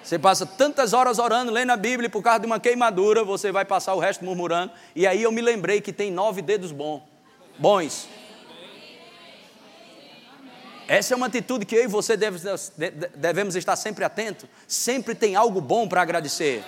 Você 0.04 0.20
passa 0.20 0.46
tantas 0.46 0.92
horas 0.92 1.18
orando, 1.18 1.52
lendo 1.52 1.72
a 1.72 1.78
Bíblia, 1.78 2.08
e 2.08 2.10
por 2.10 2.22
causa 2.22 2.42
de 2.42 2.46
uma 2.46 2.60
queimadura, 2.60 3.24
você 3.24 3.52
vai 3.52 3.64
passar 3.64 3.94
o 3.96 4.00
resto 4.00 4.26
murmurando. 4.26 4.74
E 4.94 5.08
aí 5.08 5.24
eu 5.24 5.32
me 5.32 5.42
lembrei 5.42 5.80
que 5.80 5.94
tem 5.94 6.12
nove 6.12 6.42
dedos 6.42 6.74
bons. 6.74 7.02
Bons. 7.58 8.10
Essa 10.88 11.14
é 11.14 11.18
uma 11.18 11.28
atitude 11.28 11.66
que 11.66 11.76
eu 11.76 11.84
e 11.84 11.88
você 11.88 12.18
devemos 13.16 13.56
estar 13.56 13.76
sempre 13.76 14.04
atentos. 14.04 14.50
Sempre 14.68 15.16
tem 15.16 15.36
algo 15.36 15.62
bom 15.62 15.88
para 15.88 16.02
agradecer. 16.02 16.64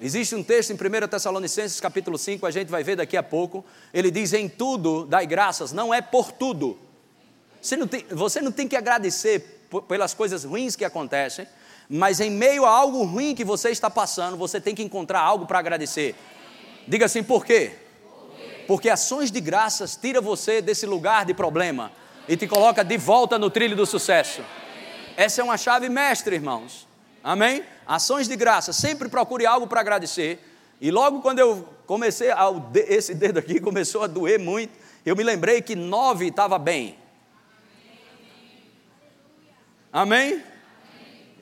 Existe 0.00 0.34
um 0.34 0.42
texto 0.42 0.70
em 0.70 0.74
1 0.74 1.08
Tessalonicenses 1.08 1.80
capítulo 1.80 2.18
5, 2.18 2.46
a 2.46 2.50
gente 2.50 2.68
vai 2.68 2.84
ver 2.84 2.96
daqui 2.96 3.16
a 3.16 3.22
pouco. 3.22 3.64
Ele 3.92 4.10
diz: 4.10 4.32
Em 4.32 4.48
tudo 4.48 5.04
dai 5.06 5.26
graças, 5.26 5.72
não 5.72 5.92
é 5.92 6.00
por 6.00 6.30
tudo. 6.30 6.78
Você 7.60 7.76
não 7.76 7.88
tem, 7.88 8.04
você 8.10 8.40
não 8.40 8.52
tem 8.52 8.68
que 8.68 8.76
agradecer 8.76 9.68
pelas 9.88 10.14
coisas 10.14 10.44
ruins 10.44 10.76
que 10.76 10.84
acontecem, 10.84 11.48
mas 11.88 12.20
em 12.20 12.30
meio 12.30 12.64
a 12.64 12.70
algo 12.70 13.02
ruim 13.04 13.34
que 13.34 13.42
você 13.42 13.70
está 13.70 13.90
passando, 13.90 14.36
você 14.36 14.60
tem 14.60 14.74
que 14.74 14.82
encontrar 14.82 15.20
algo 15.20 15.46
para 15.46 15.58
agradecer. 15.58 16.14
Diga 16.86 17.06
assim, 17.06 17.22
por 17.22 17.44
quê? 17.44 17.72
Porque 18.68 18.88
ações 18.88 19.32
de 19.32 19.40
graças 19.40 19.96
tira 19.96 20.20
você 20.20 20.62
desse 20.62 20.86
lugar 20.86 21.24
de 21.24 21.34
problema 21.34 21.90
e 22.28 22.36
te 22.36 22.46
coloca 22.46 22.84
de 22.84 22.96
volta 22.96 23.38
no 23.38 23.50
trilho 23.50 23.76
do 23.76 23.86
sucesso. 23.86 24.42
Essa 25.16 25.40
é 25.40 25.44
uma 25.44 25.56
chave 25.56 25.88
mestre, 25.88 26.36
irmãos. 26.36 26.86
Amém? 27.22 27.64
Ações 27.86 28.28
de 28.28 28.36
graça, 28.36 28.72
sempre 28.72 29.08
procure 29.08 29.46
algo 29.46 29.66
para 29.66 29.80
agradecer. 29.80 30.38
E 30.80 30.90
logo 30.90 31.20
quando 31.20 31.38
eu 31.38 31.68
comecei, 31.86 32.30
a, 32.30 32.46
esse 32.74 33.14
dedo 33.14 33.38
aqui 33.38 33.58
começou 33.60 34.02
a 34.02 34.06
doer 34.06 34.38
muito, 34.38 34.72
eu 35.04 35.16
me 35.16 35.22
lembrei 35.22 35.62
que 35.62 35.74
nove 35.74 36.28
estava 36.28 36.58
bem. 36.58 36.98
Amém? 39.92 40.42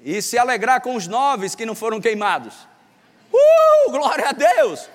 E 0.05 0.21
se 0.23 0.39
alegrar 0.39 0.81
com 0.81 0.95
os 0.95 1.09
nove 1.09 1.49
que 1.57 1.67
não 1.67 1.75
foram 1.75 2.01
queimados. 2.01 2.55
Uh, 3.33 3.91
glória 3.91 4.29
a 4.29 4.33
Deus! 4.33 4.89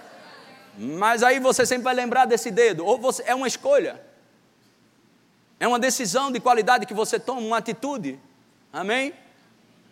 Mas 0.77 1.24
aí 1.24 1.39
você 1.39 1.65
sempre 1.65 1.84
vai 1.84 1.93
lembrar 1.93 2.25
desse 2.25 2.50
dedo, 2.50 2.86
ou 2.86 2.98
você, 2.98 3.24
é 3.25 3.36
uma 3.36 3.48
escolha, 3.48 4.00
é 5.59 5.67
uma 5.67 5.77
decisão 5.77 6.31
de 6.31 6.39
qualidade 6.39 6.85
que 6.85 6.93
você 6.93 7.19
toma, 7.19 7.41
uma 7.41 7.57
atitude. 7.57 8.17
Amém? 8.71 9.13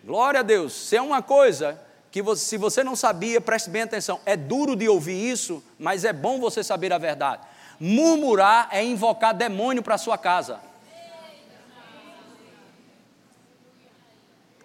Glória 0.03 0.39
a 0.39 0.43
Deus. 0.43 0.73
Se 0.73 0.95
é 0.95 1.01
uma 1.01 1.21
coisa 1.21 1.79
que 2.09 2.21
você, 2.21 2.45
se 2.45 2.57
você 2.57 2.83
não 2.83 2.95
sabia, 2.95 3.41
preste 3.41 3.69
bem 3.69 3.81
atenção. 3.81 4.19
É 4.25 4.37
duro 4.37 4.75
de 4.75 4.87
ouvir 4.87 5.29
isso, 5.29 5.61
mas 5.77 6.05
é 6.05 6.13
bom 6.13 6.39
você 6.39 6.63
saber 6.63 6.93
a 6.93 6.97
verdade. 6.97 7.41
Murmurar 7.79 8.69
é 8.71 8.83
invocar 8.83 9.33
demônio 9.33 9.83
para 9.83 9.97
sua 9.97 10.17
casa. 10.17 10.59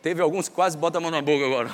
Teve 0.01 0.21
alguns 0.21 0.49
que 0.49 0.55
quase 0.55 0.77
botam 0.77 0.99
a 0.99 1.03
mão 1.03 1.11
na 1.11 1.23
boca 1.23 1.45
agora. 1.47 1.71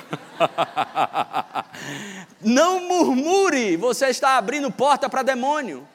não 2.40 2.87
murmure, 2.87 3.76
você 3.76 4.08
está 4.08 4.37
abrindo 4.37 4.70
porta 4.70 5.08
para 5.08 5.23
demônio. 5.23 5.87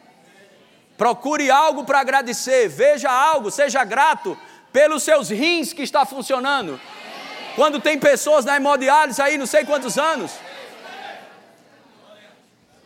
Procure 1.04 1.52
algo 1.52 1.84
para 1.84 2.00
agradecer, 2.00 2.70
veja 2.70 3.12
algo, 3.12 3.52
seja 3.52 3.84
grato 3.84 4.38
pelos 4.72 5.04
seus 5.04 5.28
rins 5.28 5.74
que 5.74 5.82
está 5.82 6.06
funcionando. 6.06 6.80
Quando 7.58 7.82
tem 7.82 8.00
pessoas 8.00 8.46
na 8.46 8.56
hemodiálise 8.56 9.22
aí, 9.22 9.38
não 9.38 9.46
sei 9.46 9.66
quantos 9.66 9.98
anos. 9.98 10.32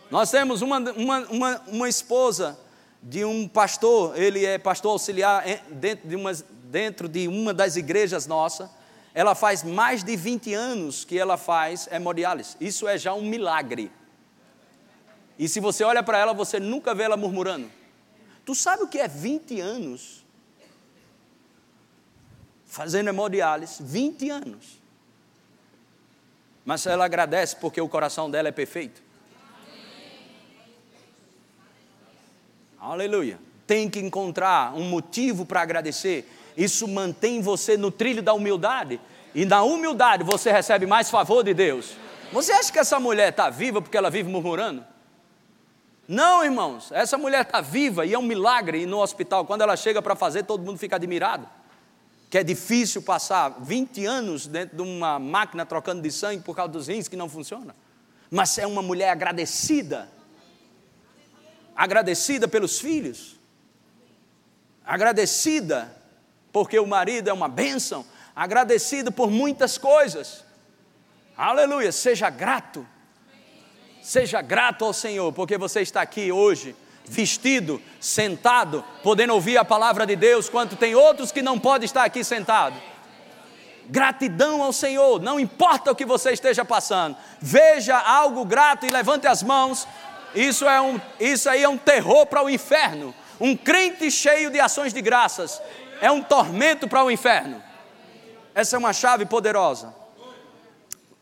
Nós 0.10 0.32
temos 0.32 0.64
uma, 0.64 0.80
uma, 0.80 1.20
uma, 1.30 1.62
uma 1.68 1.88
esposa 1.88 2.58
de 3.04 3.24
um 3.24 3.48
pastor, 3.48 4.20
ele 4.20 4.44
é 4.44 4.58
pastor 4.58 4.94
auxiliar 4.94 5.44
dentro 5.70 6.10
de, 6.10 6.16
uma, 6.16 6.32
dentro 6.64 7.08
de 7.08 7.28
uma 7.28 7.54
das 7.54 7.76
igrejas 7.76 8.26
nossas. 8.26 8.68
Ela 9.14 9.36
faz 9.36 9.62
mais 9.62 10.04
de 10.04 10.16
20 10.16 10.56
anos 10.56 11.06
que 11.06 11.20
ela 11.20 11.38
faz 11.38 11.88
hemodiálise. 11.92 12.58
Isso 12.60 12.88
é 12.88 12.98
já 12.98 13.14
um 13.14 13.22
milagre. 13.22 13.92
E 15.38 15.48
se 15.48 15.60
você 15.60 15.84
olha 15.84 16.02
para 16.02 16.18
ela, 16.18 16.34
você 16.34 16.60
nunca 16.60 16.96
vê 16.96 17.04
ela 17.04 17.16
murmurando. 17.16 17.77
Tu 18.48 18.56
sabe 18.56 18.84
o 18.84 18.88
que 18.88 18.98
é 18.98 19.10
20 19.10 19.60
anos 19.60 20.25
fazendo 22.66 23.10
hemodiálise, 23.10 23.84
20 23.84 24.30
anos. 24.30 24.80
Mas 26.63 26.86
ela 26.86 27.04
agradece 27.04 27.58
porque 27.58 27.82
o 27.82 27.89
coração 27.89 28.32
dela 28.32 28.48
é 28.48 28.51
perfeito. 28.54 29.04
Aleluia. 32.80 33.38
Tem 33.66 33.89
que 33.89 34.00
encontrar 34.00 34.74
um 34.74 34.84
motivo 34.84 35.46
para 35.46 35.62
agradecer. 35.62 36.25
Isso 36.56 36.88
mantém 36.88 37.42
você 37.42 37.75
no 37.75 37.92
trilho 37.92 38.24
da 38.24 38.32
humildade. 38.32 38.98
E 39.36 39.44
na 39.44 39.62
humildade 39.62 40.24
você 40.24 40.54
recebe 40.54 40.86
mais 40.86 41.10
favor 41.10 41.44
de 41.44 41.54
Deus. 41.54 41.98
Você 42.32 42.54
acha 42.54 42.72
que 42.72 42.80
essa 42.80 42.98
mulher 42.98 43.27
está 43.27 43.50
viva 43.50 43.82
porque 43.82 43.98
ela 43.98 44.10
vive 44.10 44.30
murmurando? 44.30 44.86
Não, 46.08 46.44
irmãos. 46.44 46.92
Essa 46.92 47.18
mulher 47.18 47.42
está 47.42 47.62
viva 47.62 48.06
e 48.06 48.14
é 48.14 48.20
um 48.20 48.24
milagre. 48.24 48.82
E 48.82 48.86
no 48.86 49.00
hospital, 49.00 49.46
quando 49.46 49.62
ela 49.62 49.76
chega 49.76 50.02
para 50.02 50.16
fazer, 50.16 50.44
todo 50.44 50.64
mundo 50.64 50.78
fica 50.78 50.96
admirado 50.96 51.48
que 52.30 52.38
é 52.38 52.44
difícil 52.44 53.02
passar 53.02 53.50
20 53.62 54.06
anos 54.06 54.48
dentro 54.48 54.76
de 54.76 54.82
uma 54.82 55.18
máquina 55.18 55.66
trocando 55.66 56.02
de 56.02 56.12
sangue 56.12 56.44
por 56.44 56.56
causa 56.56 56.72
dos 56.72 56.88
rins 56.88 57.08
que 57.08 57.16
não 57.16 57.30
funciona. 57.30 57.76
Mas 58.30 58.58
é 58.58 58.68
uma 58.68 58.82
mulher 58.82 59.10
agradecida. 59.10 60.10
Agradecida 61.76 62.48
pelos 62.48 62.80
filhos. 62.80 63.38
Agradecida 64.86 65.96
porque 66.52 66.78
o 66.78 66.86
marido 66.86 67.30
é 67.30 67.34
uma 67.34 67.48
bênção. 67.48 68.06
Agradecida 68.36 69.10
por 69.10 69.32
muitas 69.32 69.78
coisas. 69.78 70.44
Aleluia. 71.38 71.94
Seja 71.94 72.30
grato. 72.30 72.86
Seja 74.08 74.42
grato 74.42 74.86
ao 74.86 74.94
Senhor, 74.94 75.34
porque 75.34 75.58
você 75.58 75.82
está 75.82 76.02
aqui 76.02 76.32
hoje 76.32 76.74
vestido, 77.04 77.82
sentado, 78.00 78.82
podendo 79.04 79.34
ouvir 79.34 79.58
a 79.58 79.66
palavra 79.66 80.06
de 80.06 80.16
Deus, 80.16 80.48
quanto 80.48 80.78
tem 80.78 80.96
outros 80.96 81.30
que 81.30 81.42
não 81.42 81.60
podem 81.60 81.86
estar 81.86 82.06
aqui 82.06 82.24
sentado. 82.24 82.82
Gratidão 83.90 84.64
ao 84.64 84.72
Senhor, 84.72 85.22
não 85.22 85.38
importa 85.38 85.92
o 85.92 85.96
que 85.96 86.06
você 86.06 86.32
esteja 86.32 86.64
passando, 86.64 87.18
veja 87.42 87.98
algo 87.98 88.46
grato 88.46 88.86
e 88.86 88.90
levante 88.90 89.28
as 89.28 89.44
mãos. 89.44 89.86
Isso, 90.34 90.66
é 90.66 90.80
um, 90.80 91.02
isso 91.20 91.50
aí 91.50 91.64
é 91.64 91.68
um 91.68 91.78
terror 91.78 92.26
para 92.28 92.42
o 92.42 92.50
inferno. 92.50 93.14
Um 93.42 93.58
crente 93.58 94.10
cheio 94.10 94.50
de 94.50 94.58
ações 94.62 94.94
de 94.94 95.02
graças 95.02 95.62
é 96.00 96.10
um 96.10 96.24
tormento 96.24 96.88
para 96.88 97.04
o 97.04 97.12
inferno. 97.12 97.62
Essa 98.56 98.78
é 98.78 98.80
uma 98.80 98.94
chave 98.94 99.26
poderosa. 99.26 100.07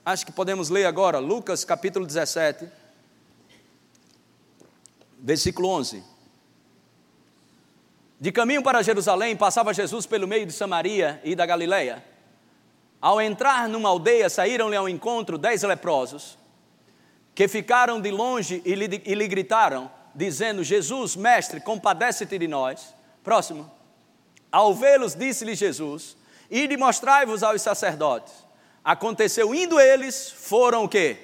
Acho 0.06 0.24
que 0.24 0.32
podemos 0.32 0.70
ler 0.70 0.86
agora 0.86 1.18
Lucas 1.18 1.66
capítulo 1.66 2.06
17, 2.06 2.70
versículo 5.18 5.68
11. 5.70 6.04
De 8.20 8.32
caminho 8.32 8.62
para 8.62 8.84
Jerusalém, 8.84 9.36
passava 9.36 9.74
Jesus 9.74 10.06
pelo 10.06 10.28
meio 10.28 10.46
de 10.46 10.54
Samaria 10.54 11.20
e 11.24 11.36
da 11.36 11.44
Galileia. 11.44 12.06
Ao 13.02 13.20
entrar 13.20 13.68
numa 13.68 13.90
aldeia, 13.90 14.30
saíram-lhe 14.30 14.76
ao 14.76 14.88
encontro 14.88 15.40
dez 15.40 15.64
leprosos, 15.64 16.38
que 17.34 17.48
ficaram 17.48 18.00
de 18.00 18.12
longe 18.12 18.62
e 18.64 18.76
lhe, 18.76 19.02
e 19.04 19.16
lhe 19.16 19.28
gritaram, 19.28 19.90
dizendo: 20.14 20.64
Jesus, 20.64 21.16
mestre, 21.16 21.60
compadece-te 21.60 22.38
de 22.38 22.48
nós. 22.48 22.94
Próximo. 23.24 23.72
Ao 24.52 24.72
vê-los, 24.72 25.16
disse-lhe 25.16 25.56
Jesus: 25.56 26.16
Ide 26.50 26.78
mostrai-vos 26.78 27.42
aos 27.42 27.64
sacerdotes. 27.64 28.45
Aconteceu, 28.86 29.56
indo 29.56 29.80
eles, 29.80 30.30
foram 30.30 30.84
o 30.84 30.89
quê? 30.89 31.18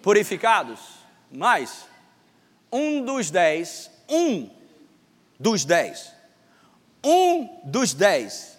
Purificados. 0.00 0.78
Mas, 1.28 1.84
um 2.70 3.04
dos 3.04 3.32
dez, 3.32 3.90
um 4.08 4.48
dos 5.36 5.64
dez, 5.64 6.12
um 7.02 7.60
dos 7.64 7.92
dez, 7.92 8.56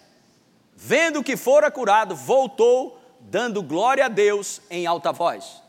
vendo 0.76 1.22
que 1.22 1.34
fora 1.34 1.70
curado, 1.70 2.14
voltou, 2.14 3.00
dando 3.20 3.62
glória 3.62 4.04
a 4.04 4.08
Deus 4.08 4.60
em 4.68 4.86
alta 4.86 5.12
voz. 5.12 5.62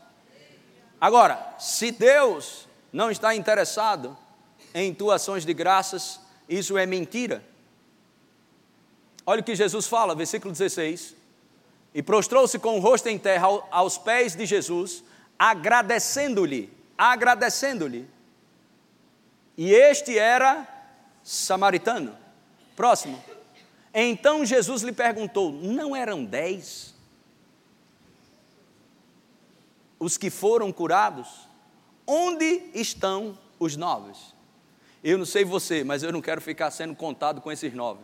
Agora, 1.00 1.54
se 1.58 1.90
Deus 1.90 2.68
não 2.92 3.10
está 3.10 3.34
interessado 3.34 4.14
em 4.74 4.92
tuas 4.92 5.22
ações 5.22 5.46
de 5.46 5.54
graças, 5.54 6.20
isso 6.46 6.76
é 6.76 6.84
mentira. 6.84 7.42
Olha 9.24 9.40
o 9.40 9.44
que 9.44 9.54
Jesus 9.54 9.86
fala, 9.86 10.14
versículo 10.14 10.52
16. 10.52 11.23
E 11.94 12.02
prostrou-se 12.02 12.58
com 12.58 12.76
o 12.76 12.80
rosto 12.80 13.08
em 13.08 13.18
terra 13.18 13.46
aos 13.70 13.96
pés 13.96 14.34
de 14.34 14.44
Jesus, 14.44 15.04
agradecendo-lhe, 15.38 16.72
agradecendo-lhe. 16.98 18.08
E 19.56 19.72
este 19.72 20.18
era 20.18 20.66
samaritano. 21.22 22.16
Próximo. 22.74 23.22
Então 23.94 24.44
Jesus 24.44 24.82
lhe 24.82 24.92
perguntou: 24.92 25.52
Não 25.52 25.94
eram 25.94 26.24
dez 26.24 26.92
os 29.98 30.18
que 30.18 30.28
foram 30.30 30.72
curados? 30.72 31.48
Onde 32.06 32.70
estão 32.74 33.38
os 33.58 33.76
nove? 33.76 34.12
Eu 35.02 35.16
não 35.16 35.24
sei 35.24 35.44
você, 35.44 35.84
mas 35.84 36.02
eu 36.02 36.12
não 36.12 36.20
quero 36.20 36.40
ficar 36.40 36.70
sendo 36.70 36.94
contado 36.94 37.40
com 37.40 37.52
esses 37.52 37.72
nove. 37.72 38.00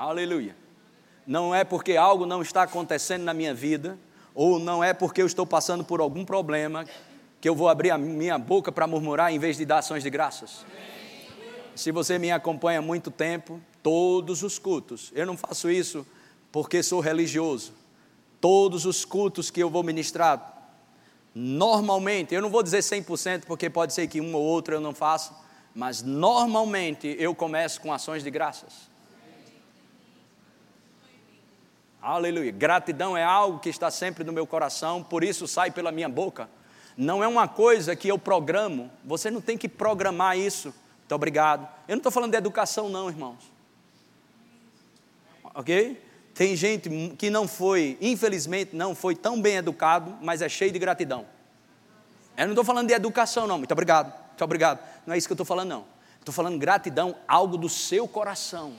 Aleluia. 0.00 0.56
Não 1.26 1.54
é 1.54 1.62
porque 1.62 1.94
algo 1.94 2.24
não 2.24 2.40
está 2.40 2.62
acontecendo 2.62 3.22
na 3.22 3.34
minha 3.34 3.52
vida, 3.52 3.98
ou 4.34 4.58
não 4.58 4.82
é 4.82 4.94
porque 4.94 5.20
eu 5.20 5.26
estou 5.26 5.44
passando 5.44 5.84
por 5.84 6.00
algum 6.00 6.24
problema, 6.24 6.86
que 7.38 7.46
eu 7.46 7.54
vou 7.54 7.68
abrir 7.68 7.90
a 7.90 7.98
minha 7.98 8.38
boca 8.38 8.72
para 8.72 8.86
murmurar 8.86 9.30
em 9.30 9.38
vez 9.38 9.58
de 9.58 9.66
dar 9.66 9.80
ações 9.80 10.02
de 10.02 10.08
graças. 10.08 10.64
Se 11.76 11.92
você 11.92 12.18
me 12.18 12.32
acompanha 12.32 12.78
há 12.78 12.82
muito 12.82 13.10
tempo, 13.10 13.60
todos 13.82 14.42
os 14.42 14.58
cultos, 14.58 15.12
eu 15.14 15.26
não 15.26 15.36
faço 15.36 15.70
isso 15.70 16.06
porque 16.50 16.82
sou 16.82 17.00
religioso. 17.00 17.74
Todos 18.40 18.86
os 18.86 19.04
cultos 19.04 19.50
que 19.50 19.62
eu 19.62 19.68
vou 19.68 19.82
ministrar, 19.82 20.72
normalmente, 21.34 22.34
eu 22.34 22.40
não 22.40 22.48
vou 22.48 22.62
dizer 22.62 22.78
100%, 22.78 23.42
porque 23.44 23.68
pode 23.68 23.92
ser 23.92 24.06
que 24.06 24.18
um 24.18 24.34
ou 24.34 24.42
outro 24.42 24.72
eu 24.72 24.80
não 24.80 24.94
faça, 24.94 25.36
mas 25.74 26.00
normalmente 26.00 27.14
eu 27.18 27.34
começo 27.34 27.82
com 27.82 27.92
ações 27.92 28.24
de 28.24 28.30
graças. 28.30 28.89
Aleluia. 32.02 32.50
Gratidão 32.50 33.14
é 33.16 33.22
algo 33.22 33.58
que 33.58 33.68
está 33.68 33.90
sempre 33.90 34.24
no 34.24 34.32
meu 34.32 34.46
coração, 34.46 35.02
por 35.02 35.22
isso 35.22 35.46
sai 35.46 35.70
pela 35.70 35.92
minha 35.92 36.08
boca. 36.08 36.48
Não 36.96 37.22
é 37.22 37.28
uma 37.28 37.46
coisa 37.46 37.94
que 37.94 38.08
eu 38.08 38.18
programo, 38.18 38.90
você 39.04 39.30
não 39.30 39.40
tem 39.40 39.56
que 39.56 39.68
programar 39.68 40.38
isso. 40.38 40.74
Muito 40.98 41.14
obrigado. 41.14 41.68
Eu 41.86 41.96
não 41.96 41.98
estou 41.98 42.12
falando 42.12 42.30
de 42.30 42.38
educação, 42.38 42.88
não, 42.88 43.08
irmãos. 43.08 43.52
Ok? 45.54 46.02
Tem 46.34 46.56
gente 46.56 46.88
que 47.18 47.28
não 47.28 47.46
foi, 47.46 47.98
infelizmente, 48.00 48.74
não 48.74 48.94
foi 48.94 49.14
tão 49.14 49.40
bem 49.40 49.56
educado, 49.56 50.16
mas 50.22 50.40
é 50.40 50.48
cheio 50.48 50.72
de 50.72 50.78
gratidão. 50.78 51.26
Eu 52.36 52.46
não 52.46 52.52
estou 52.52 52.64
falando 52.64 52.88
de 52.88 52.94
educação, 52.94 53.46
não. 53.46 53.58
Muito 53.58 53.72
obrigado, 53.72 54.10
muito 54.28 54.44
obrigado. 54.44 54.80
Não 55.06 55.14
é 55.14 55.18
isso 55.18 55.28
que 55.28 55.32
eu 55.32 55.34
estou 55.34 55.44
falando, 55.44 55.68
não. 55.68 55.84
Estou 56.18 56.32
falando 56.32 56.58
gratidão, 56.58 57.14
algo 57.28 57.58
do 57.58 57.68
seu 57.68 58.08
coração. 58.08 58.74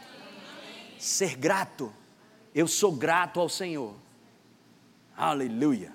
Ser 0.97 1.35
grato. 1.35 1.93
Eu 2.53 2.67
sou 2.67 2.91
grato 2.91 3.39
ao 3.39 3.47
Senhor. 3.47 3.93
Aleluia. 5.15 5.93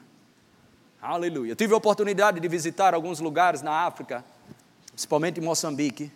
Aleluia. 1.01 1.53
Eu 1.53 1.57
tive 1.57 1.75
a 1.75 1.77
oportunidade 1.77 2.41
de 2.41 2.49
visitar 2.49 2.95
alguns 2.95 3.21
lugares 3.21 3.61
na 3.61 3.73
África, 3.87 4.25
principalmente 4.89 5.39
em 5.39 5.43
Moçambique. 5.43 6.11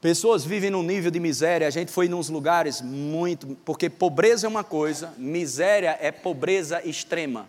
Pessoas 0.00 0.44
vivem 0.44 0.70
num 0.70 0.82
nível 0.82 1.10
de 1.10 1.20
miséria, 1.20 1.66
a 1.66 1.70
gente 1.70 1.92
foi 1.92 2.08
nos 2.08 2.28
lugares 2.28 2.80
muito. 2.80 3.46
Porque 3.64 3.90
pobreza 3.90 4.46
é 4.46 4.48
uma 4.48 4.64
coisa, 4.64 5.12
miséria 5.18 5.98
é 6.00 6.10
pobreza 6.10 6.86
extrema. 6.86 7.48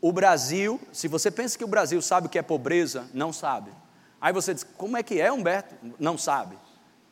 O 0.00 0.12
Brasil, 0.12 0.80
se 0.92 1.06
você 1.06 1.30
pensa 1.30 1.56
que 1.56 1.64
o 1.64 1.68
Brasil 1.68 2.02
sabe 2.02 2.26
o 2.26 2.30
que 2.30 2.38
é 2.38 2.42
pobreza, 2.42 3.08
não 3.14 3.32
sabe. 3.32 3.70
Aí 4.20 4.32
você 4.32 4.52
diz, 4.52 4.64
como 4.64 4.96
é 4.96 5.02
que 5.02 5.20
é, 5.20 5.32
Humberto? 5.32 5.74
Não 5.98 6.18
sabe. 6.18 6.56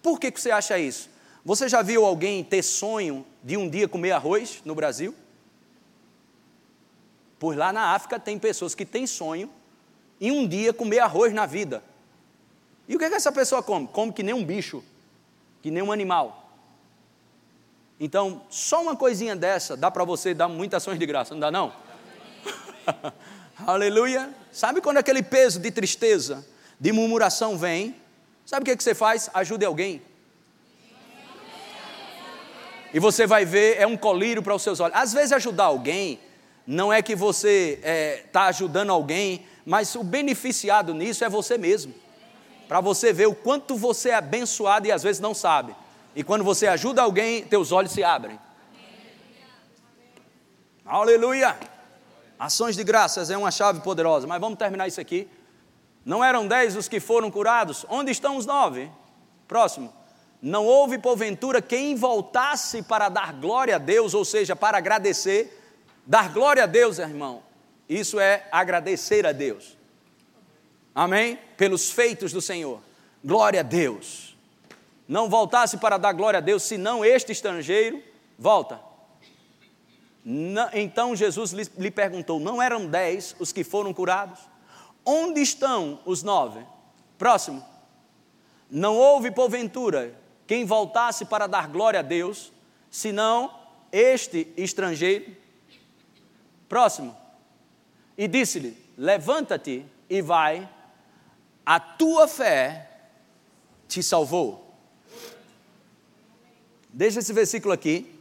Por 0.03 0.19
que, 0.19 0.31
que 0.31 0.41
você 0.41 0.51
acha 0.51 0.77
isso? 0.79 1.09
Você 1.44 1.68
já 1.68 1.83
viu 1.83 2.05
alguém 2.05 2.44
ter 2.44 2.62
sonho 2.62 3.26
de 3.42 3.57
um 3.57 3.68
dia 3.68 3.88
comer 3.88 4.12
arroz 4.12 4.61
no 4.64 4.74
Brasil? 4.74 5.14
Por 7.38 7.57
lá 7.57 7.72
na 7.72 7.94
África 7.94 8.20
tem 8.20 8.38
pessoas 8.38 8.74
que 8.74 8.85
têm 8.85 9.07
sonho 9.07 9.50
em 10.20 10.31
um 10.31 10.46
dia 10.46 10.72
comer 10.72 10.98
arroz 10.98 11.33
na 11.33 11.46
vida. 11.46 11.83
E 12.87 12.94
o 12.94 12.98
que, 12.98 13.05
é 13.07 13.09
que 13.09 13.14
essa 13.14 13.33
pessoa 13.33 13.62
come? 13.62 13.88
Come 13.88 14.12
que 14.12 14.22
nem 14.22 14.35
um 14.35 14.44
bicho, 14.44 14.85
que 15.62 15.70
nem 15.70 15.83
um 15.83 15.90
animal. 15.90 16.50
Então, 17.98 18.42
só 18.50 18.83
uma 18.83 18.94
coisinha 18.94 19.35
dessa 19.35 19.76
dá 19.76 19.90
para 19.90 20.05
você 20.05 20.35
dar 20.35 20.48
muitas 20.48 20.83
ações 20.83 20.98
de 20.98 21.07
graça, 21.07 21.33
não 21.33 21.40
dá 21.40 21.50
não? 21.50 21.72
Aleluia. 23.66 24.35
Sabe 24.53 24.81
quando 24.81 24.98
aquele 24.98 25.22
peso 25.22 25.59
de 25.59 25.70
tristeza, 25.70 26.46
de 26.79 26.92
murmuração 26.92 27.57
vem? 27.57 27.96
Sabe 28.44 28.62
o 28.62 28.64
que, 28.64 28.72
é 28.72 28.76
que 28.76 28.83
você 28.83 28.94
faz? 28.94 29.31
Ajude 29.33 29.64
alguém. 29.64 30.03
E 32.92 32.98
você 32.98 33.26
vai 33.26 33.44
ver, 33.44 33.76
é 33.79 33.87
um 33.87 33.96
colírio 33.96 34.42
para 34.42 34.55
os 34.55 34.62
seus 34.62 34.81
olhos. 34.81 34.96
Às 34.96 35.12
vezes 35.12 35.33
ajudar 35.33 35.64
alguém, 35.64 36.18
não 36.66 36.92
é 36.92 37.03
que 37.03 37.14
você 37.14 37.74
está 37.79 37.88
é, 37.88 38.16
tá 38.33 38.42
ajudando 38.46 38.90
alguém, 38.90 39.46
mas 39.64 39.94
o 39.94 40.03
beneficiado 40.03 40.92
nisso 40.94 41.24
é 41.24 41.29
você 41.29 41.57
mesmo 41.57 41.94
para 42.70 42.81
você 42.81 43.12
ver 43.12 43.26
o 43.26 43.35
quanto 43.35 43.74
você 43.74 44.11
é 44.11 44.14
abençoado 44.14 44.87
e 44.87 44.92
às 44.92 45.03
vezes 45.03 45.20
não 45.20 45.35
sabe. 45.35 45.74
E 46.14 46.22
quando 46.22 46.44
você 46.44 46.68
ajuda 46.68 47.03
alguém, 47.03 47.42
teus 47.42 47.72
olhos 47.72 47.90
se 47.90 48.05
abrem. 48.05 48.38
Aleluia! 50.87 51.59
Ações 52.38 52.76
de 52.76 52.85
graças 52.85 53.29
é 53.29 53.37
uma 53.37 53.50
chave 53.50 53.81
poderosa, 53.81 54.29
mas 54.29 54.40
vamos 54.40 54.57
terminar 54.57 54.87
isso 54.87 55.00
aqui. 55.00 55.29
Não 56.05 56.22
eram 56.22 56.46
dez 56.46 56.76
os 56.76 56.87
que 56.87 57.00
foram 57.00 57.29
curados? 57.29 57.85
Onde 57.88 58.12
estão 58.12 58.37
os 58.37 58.46
nove? 58.46 58.88
Próximo. 59.48 59.92
Não 60.42 60.64
houve 60.64 60.98
porventura 60.98 61.61
quem 61.61 61.94
voltasse 61.94 62.83
para 62.83 63.09
dar 63.09 63.33
glória 63.35 63.76
a 63.76 63.79
Deus, 63.79 64.14
ou 64.14 64.24
seja, 64.24 64.57
para 64.57 64.79
agradecer. 64.79 65.59
Dar 66.07 66.33
glória 66.33 66.64
a 66.64 66.66
Deus, 66.66 66.98
irmão, 66.98 67.42
isso 67.88 68.18
é 68.18 68.48
agradecer 68.50 69.26
a 69.26 69.33
Deus. 69.33 69.76
Amém? 70.94 71.38
Pelos 71.57 71.90
feitos 71.90 72.33
do 72.33 72.40
Senhor. 72.40 72.81
Glória 73.22 73.61
a 73.61 73.62
Deus. 73.62 74.37
Não 75.07 75.29
voltasse 75.29 75.76
para 75.76 75.98
dar 75.98 76.12
glória 76.12 76.38
a 76.38 76.40
Deus, 76.40 76.62
senão 76.62 77.05
este 77.05 77.33
estrangeiro 77.33 78.03
volta. 78.38 78.81
então 80.72 81.14
Jesus 81.14 81.53
lhe 81.53 81.90
perguntou: 81.90 82.40
Não 82.40 82.62
eram 82.62 82.87
dez 82.87 83.37
os 83.38 83.53
que 83.53 83.62
foram 83.62 83.92
curados? 83.92 84.38
Onde 85.05 85.40
estão 85.40 86.00
os 86.07 86.22
nove? 86.22 86.64
Próximo. 87.18 87.64
Não 88.70 88.96
houve 88.96 89.31
porventura 89.31 90.14
quem 90.51 90.65
voltasse 90.65 91.27
para 91.27 91.47
dar 91.47 91.69
glória 91.69 92.01
a 92.01 92.03
Deus, 92.03 92.53
senão 92.91 93.57
este 93.93 94.53
estrangeiro? 94.57 95.37
Próximo. 96.69 97.17
E 98.19 98.27
disse-lhe: 98.27 98.77
Levanta-te 98.99 99.87
e 100.09 100.21
vai 100.21 100.69
a 101.65 101.79
tua 101.79 102.27
fé 102.27 102.91
te 103.87 104.03
salvou. 104.03 104.75
Deixa 106.89 107.21
esse 107.21 107.33
versículo 107.33 107.73
aqui. 107.73 108.13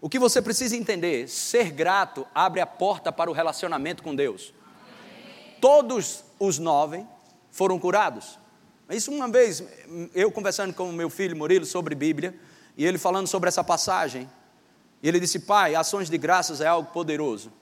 O 0.00 0.08
que 0.08 0.18
você 0.18 0.40
precisa 0.40 0.74
entender: 0.74 1.28
ser 1.28 1.70
grato 1.70 2.26
abre 2.34 2.62
a 2.62 2.66
porta 2.66 3.12
para 3.12 3.30
o 3.30 3.34
relacionamento 3.34 4.02
com 4.02 4.16
Deus. 4.16 4.54
Todos 5.60 6.24
os 6.40 6.58
nove 6.58 7.04
foram 7.50 7.78
curados. 7.78 8.38
Isso 8.90 9.10
uma 9.10 9.28
vez, 9.28 9.62
eu 10.14 10.30
conversando 10.30 10.74
com 10.74 10.92
meu 10.92 11.08
filho 11.08 11.36
Murilo 11.36 11.64
sobre 11.64 11.94
Bíblia, 11.94 12.34
e 12.76 12.84
ele 12.84 12.98
falando 12.98 13.26
sobre 13.26 13.48
essa 13.48 13.64
passagem, 13.64 14.28
ele 15.02 15.20
disse, 15.20 15.40
pai, 15.40 15.74
ações 15.74 16.10
de 16.10 16.18
graças 16.18 16.60
é 16.60 16.66
algo 16.66 16.90
poderoso. 16.92 17.52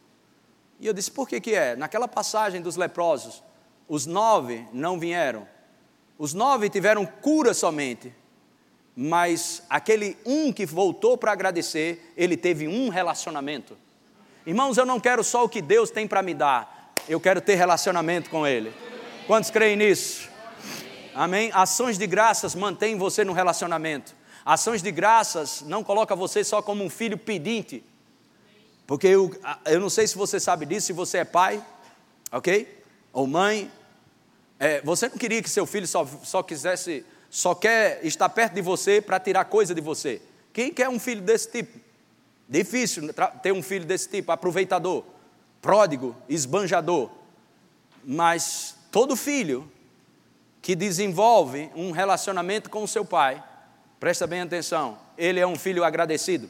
E 0.80 0.86
eu 0.86 0.92
disse, 0.92 1.10
por 1.10 1.28
que 1.28 1.40
que 1.40 1.54
é? 1.54 1.76
Naquela 1.76 2.08
passagem 2.08 2.60
dos 2.60 2.76
leprosos, 2.76 3.42
os 3.88 4.06
nove 4.06 4.66
não 4.72 4.98
vieram, 4.98 5.46
os 6.18 6.34
nove 6.34 6.68
tiveram 6.68 7.06
cura 7.06 7.54
somente, 7.54 8.12
mas 8.94 9.62
aquele 9.70 10.16
um 10.26 10.52
que 10.52 10.66
voltou 10.66 11.16
para 11.16 11.32
agradecer, 11.32 12.12
ele 12.16 12.36
teve 12.36 12.66
um 12.66 12.88
relacionamento. 12.88 13.76
Irmãos, 14.44 14.76
eu 14.76 14.84
não 14.84 14.98
quero 14.98 15.22
só 15.22 15.44
o 15.44 15.48
que 15.48 15.62
Deus 15.62 15.90
tem 15.90 16.06
para 16.06 16.22
me 16.22 16.34
dar, 16.34 16.92
eu 17.08 17.20
quero 17.20 17.40
ter 17.40 17.54
relacionamento 17.54 18.28
com 18.28 18.46
Ele. 18.46 18.72
Quantos 19.26 19.50
creem 19.50 19.76
nisso? 19.76 20.31
Amém? 21.14 21.50
Ações 21.52 21.98
de 21.98 22.06
graças 22.06 22.54
mantêm 22.54 22.96
você 22.96 23.24
no 23.24 23.32
relacionamento. 23.32 24.14
Ações 24.44 24.82
de 24.82 24.90
graças 24.90 25.62
não 25.62 25.84
coloca 25.84 26.16
você 26.16 26.42
só 26.42 26.62
como 26.62 26.82
um 26.82 26.90
filho 26.90 27.18
pedinte. 27.18 27.84
Porque 28.86 29.06
eu, 29.06 29.30
eu 29.66 29.78
não 29.78 29.90
sei 29.90 30.06
se 30.06 30.16
você 30.16 30.40
sabe 30.40 30.66
disso, 30.66 30.88
se 30.88 30.92
você 30.92 31.18
é 31.18 31.24
pai, 31.24 31.64
ok? 32.30 32.82
Ou 33.12 33.26
mãe. 33.26 33.70
É, 34.58 34.80
você 34.80 35.08
não 35.08 35.16
queria 35.16 35.42
que 35.42 35.50
seu 35.50 35.66
filho 35.66 35.86
só, 35.86 36.06
só 36.24 36.42
quisesse, 36.42 37.04
só 37.28 37.54
quer 37.54 38.00
estar 38.04 38.28
perto 38.28 38.54
de 38.54 38.62
você 38.62 39.00
para 39.00 39.20
tirar 39.20 39.44
coisa 39.44 39.74
de 39.74 39.80
você. 39.80 40.20
Quem 40.52 40.72
quer 40.72 40.88
um 40.88 40.98
filho 40.98 41.20
desse 41.20 41.50
tipo? 41.50 41.78
Difícil 42.48 43.10
ter 43.42 43.52
um 43.52 43.62
filho 43.62 43.84
desse 43.84 44.08
tipo, 44.08 44.32
aproveitador, 44.32 45.04
pródigo, 45.60 46.16
esbanjador. 46.28 47.10
Mas 48.04 48.76
todo 48.90 49.16
filho 49.16 49.70
que 50.62 50.76
desenvolve 50.76 51.68
um 51.74 51.90
relacionamento 51.90 52.70
com 52.70 52.84
o 52.84 52.88
seu 52.88 53.04
pai, 53.04 53.42
presta 53.98 54.28
bem 54.28 54.40
atenção, 54.40 54.96
ele 55.18 55.40
é 55.40 55.46
um 55.46 55.56
filho 55.56 55.82
agradecido. 55.82 56.48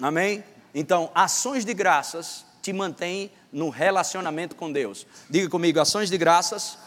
Amém? 0.00 0.42
Então, 0.74 1.12
ações 1.14 1.66
de 1.66 1.74
graças 1.74 2.46
te 2.62 2.72
mantêm 2.72 3.30
no 3.52 3.68
relacionamento 3.68 4.56
com 4.56 4.72
Deus. 4.72 5.06
Diga 5.28 5.50
comigo, 5.50 5.78
ações 5.78 6.08
de 6.08 6.16
graças, 6.16 6.78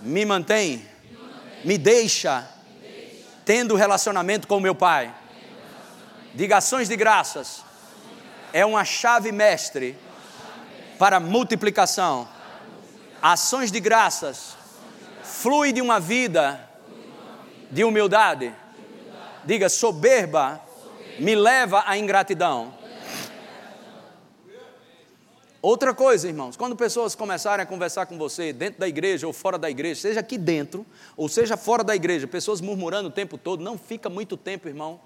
me 0.00 0.24
mantém, 0.24 0.86
me 1.64 1.76
deixa 1.76 2.48
tendo 3.44 3.74
relacionamento 3.74 4.46
com 4.46 4.60
meu 4.60 4.76
Pai. 4.76 5.12
Diga 6.34 6.58
ações 6.58 6.88
de 6.88 6.94
graças. 6.94 7.64
É 8.52 8.64
uma 8.64 8.84
chave 8.84 9.32
mestre 9.32 9.98
para 10.98 11.18
multiplicação 11.18 12.28
ações 13.22 13.70
de 13.70 13.80
graças, 13.80 14.56
flui 15.22 15.72
de 15.72 15.80
uma 15.80 16.00
vida 16.00 16.68
de 17.70 17.84
humildade. 17.84 18.54
Diga, 19.44 19.68
soberba 19.68 20.60
me 21.18 21.34
leva 21.34 21.82
à 21.86 21.98
ingratidão. 21.98 22.74
Outra 25.60 25.92
coisa, 25.92 26.28
irmãos, 26.28 26.56
quando 26.56 26.76
pessoas 26.76 27.16
começarem 27.16 27.64
a 27.64 27.66
conversar 27.66 28.06
com 28.06 28.16
você 28.16 28.52
dentro 28.52 28.78
da 28.78 28.86
igreja 28.86 29.26
ou 29.26 29.32
fora 29.32 29.58
da 29.58 29.68
igreja, 29.68 30.00
seja 30.00 30.20
aqui 30.20 30.38
dentro 30.38 30.86
ou 31.16 31.28
seja 31.28 31.56
fora 31.56 31.82
da 31.82 31.96
igreja, 31.96 32.28
pessoas 32.28 32.60
murmurando 32.60 33.08
o 33.08 33.10
tempo 33.12 33.36
todo, 33.36 33.62
não 33.62 33.76
fica 33.76 34.08
muito 34.08 34.36
tempo, 34.36 34.68
irmão, 34.68 35.00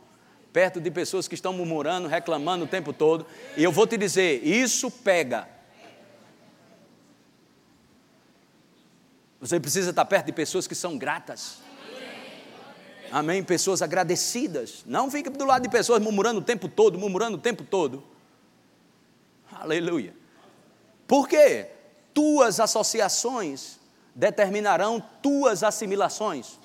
perto 0.52 0.78
de 0.78 0.90
pessoas 0.90 1.26
que 1.26 1.34
estão 1.34 1.54
murmurando, 1.54 2.06
reclamando 2.06 2.66
o 2.66 2.68
tempo 2.68 2.92
todo. 2.92 3.24
E 3.56 3.64
eu 3.64 3.72
vou 3.72 3.86
te 3.86 3.96
dizer, 3.96 4.46
isso 4.46 4.90
pega. 4.90 5.48
Você 9.42 9.58
precisa 9.58 9.90
estar 9.90 10.04
perto 10.04 10.26
de 10.26 10.32
pessoas 10.32 10.68
que 10.68 10.74
são 10.74 10.96
gratas. 10.96 11.56
Amém? 13.10 13.42
Pessoas 13.42 13.82
agradecidas. 13.82 14.84
Não 14.86 15.10
fique 15.10 15.28
do 15.28 15.44
lado 15.44 15.64
de 15.64 15.68
pessoas 15.68 16.00
murmurando 16.00 16.38
o 16.38 16.44
tempo 16.44 16.68
todo, 16.68 16.96
murmurando 16.96 17.38
o 17.38 17.40
tempo 17.40 17.64
todo. 17.64 18.04
Aleluia. 19.50 20.14
Por 21.08 21.28
quê? 21.28 21.66
Tuas 22.14 22.60
associações 22.60 23.80
determinarão 24.14 25.02
tuas 25.20 25.64
assimilações. 25.64 26.60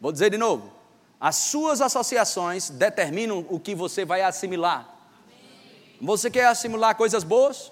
Vou 0.00 0.10
dizer 0.10 0.30
de 0.30 0.38
novo. 0.38 0.72
As 1.20 1.36
suas 1.36 1.80
associações 1.80 2.68
determinam 2.68 3.46
o 3.48 3.60
que 3.60 3.76
você 3.76 4.04
vai 4.04 4.22
assimilar. 4.22 4.92
Você 6.00 6.32
quer 6.32 6.46
assimilar 6.46 6.96
coisas 6.96 7.22
boas? 7.22 7.70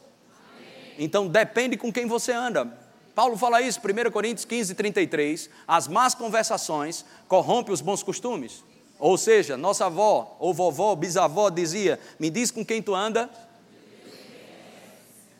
Então 0.96 1.26
depende 1.26 1.76
com 1.76 1.92
quem 1.92 2.06
você 2.06 2.30
anda. 2.30 2.85
Paulo 3.16 3.34
fala 3.34 3.62
isso, 3.62 3.80
1 3.80 4.10
Coríntios 4.10 4.44
15, 4.44 4.74
33. 4.74 5.48
As 5.66 5.88
más 5.88 6.14
conversações 6.14 7.02
corrompem 7.26 7.72
os 7.72 7.80
bons 7.80 8.02
costumes. 8.02 8.62
Ou 8.98 9.16
seja, 9.16 9.56
nossa 9.56 9.86
avó, 9.86 10.36
ou 10.38 10.52
vovó, 10.52 10.94
bisavó 10.94 11.48
dizia: 11.48 11.98
Me 12.18 12.28
diz 12.28 12.50
com 12.50 12.62
quem 12.62 12.82
tu 12.82 12.94
anda. 12.94 13.30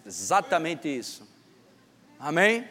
Exatamente 0.07 0.89
isso. 0.89 1.29
Amém? 2.19 2.67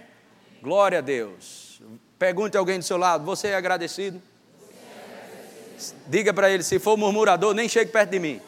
Glória 0.60 0.98
a 0.98 1.02
Deus. 1.02 1.80
Pergunte 2.18 2.58
a 2.58 2.60
alguém 2.60 2.80
do 2.80 2.86
seu 2.86 2.98
lado: 2.98 3.24
Você 3.26 3.50
é 3.50 3.56
agradecido? 3.56 4.20
Diga 6.08 6.34
para 6.34 6.50
ele: 6.50 6.64
Se 6.64 6.80
for 6.80 6.98
murmurador, 6.98 7.54
nem 7.54 7.70
chegue 7.70 7.92
perto 7.92 8.10
de 8.10 8.18
mim. 8.18 8.42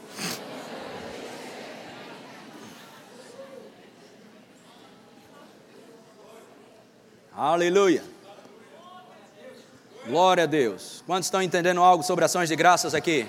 Aleluia. 7.40 8.04
Glória 10.08 10.46
a 10.46 10.48
Deus. 10.48 11.04
Quantos 11.06 11.28
estão 11.28 11.40
entendendo 11.40 11.84
algo 11.84 12.04
sobre 12.04 12.26
ações 12.26 12.50
de 12.50 12.56
graças 12.56 12.96
aqui? 12.96 13.28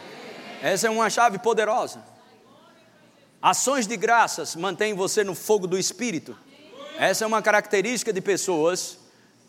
Essa 0.62 0.86
é 0.86 0.90
uma 0.90 1.10
chave 1.10 1.38
poderosa. 1.38 2.02
Ações 3.42 3.86
de 3.86 3.98
graças 3.98 4.56
mantêm 4.56 4.94
você 4.94 5.22
no 5.22 5.34
fogo 5.34 5.66
do 5.66 5.76
Espírito. 5.76 6.34
Essa 6.98 7.24
é 7.24 7.26
uma 7.26 7.42
característica 7.42 8.10
de 8.10 8.22
pessoas 8.22 8.96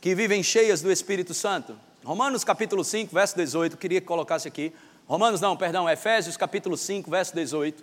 que 0.02 0.14
vivem 0.14 0.44
cheias 0.44 0.82
do 0.82 0.92
Espírito 0.92 1.34
Santo. 1.34 1.80
Romanos 2.04 2.44
capítulo 2.44 2.84
5, 2.84 3.14
verso 3.16 3.38
18, 3.38 3.78
queria 3.78 4.02
que 4.02 4.08
colocasse 4.08 4.46
aqui. 4.46 4.74
Romanos 5.08 5.40
não, 5.40 5.56
perdão, 5.56 5.90
Efésios 5.90 6.36
capítulo 6.36 6.76
5, 6.76 7.10
verso 7.10 7.34
18. 7.34 7.82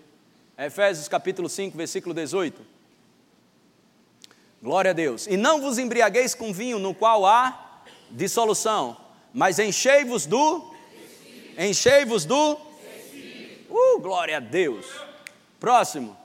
Efésios 0.58 1.08
capítulo 1.08 1.48
5, 1.48 1.74
versículo 1.74 2.14
18. 2.14 2.75
Glória 4.66 4.90
a 4.90 4.94
Deus. 4.94 5.28
E 5.28 5.36
não 5.36 5.60
vos 5.60 5.78
embriagueis 5.78 6.34
com 6.34 6.52
vinho 6.52 6.80
no 6.80 6.92
qual 6.92 7.24
há 7.24 7.78
dissolução, 8.10 8.96
mas 9.32 9.60
enchei-vos 9.60 10.26
do 10.26 10.74
enchei-vos 11.56 12.24
do 12.24 12.58
uh, 13.70 14.00
glória 14.00 14.38
a 14.38 14.40
Deus. 14.40 14.84
Próximo. 15.60 16.16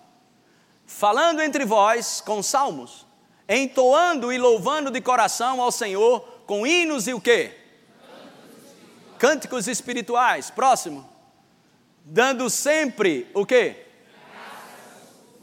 Falando 0.88 1.39
entre 1.39 1.65
vós 1.65 2.19
com 2.19 2.41
salmos, 2.41 3.06
entoando 3.47 4.34
e 4.34 4.39
louvando 4.39 4.89
de 4.89 5.01
coração 5.01 5.62
ao 5.62 5.71
Senhor 5.71 6.21
com 6.47 6.65
hinos 6.65 7.08
e 7.08 7.13
o 7.13 7.21
quê? 7.21 7.56
Cânticos 9.19 9.67
espirituais. 9.67 10.49
Próximo. 10.49 11.08
Dando 12.04 12.49
sempre 12.49 13.30
o 13.36 13.45
quê? 13.45 13.86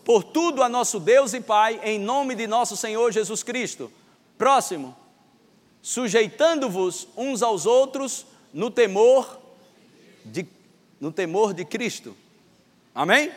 Por 0.08 0.24
tudo 0.24 0.62
a 0.62 0.70
nosso 0.70 0.98
Deus 0.98 1.34
e 1.34 1.40
Pai, 1.42 1.78
em 1.84 1.98
nome 1.98 2.34
de 2.34 2.46
nosso 2.46 2.74
Senhor 2.78 3.12
Jesus 3.12 3.42
Cristo. 3.42 3.92
Próximo, 4.38 4.96
sujeitando-vos 5.82 7.08
uns 7.14 7.42
aos 7.42 7.66
outros 7.66 8.24
no 8.50 8.70
temor 8.70 9.38
de, 10.24 10.48
no 10.98 11.12
temor 11.12 11.52
de 11.52 11.62
Cristo. 11.62 12.16
Amém? 12.94 13.30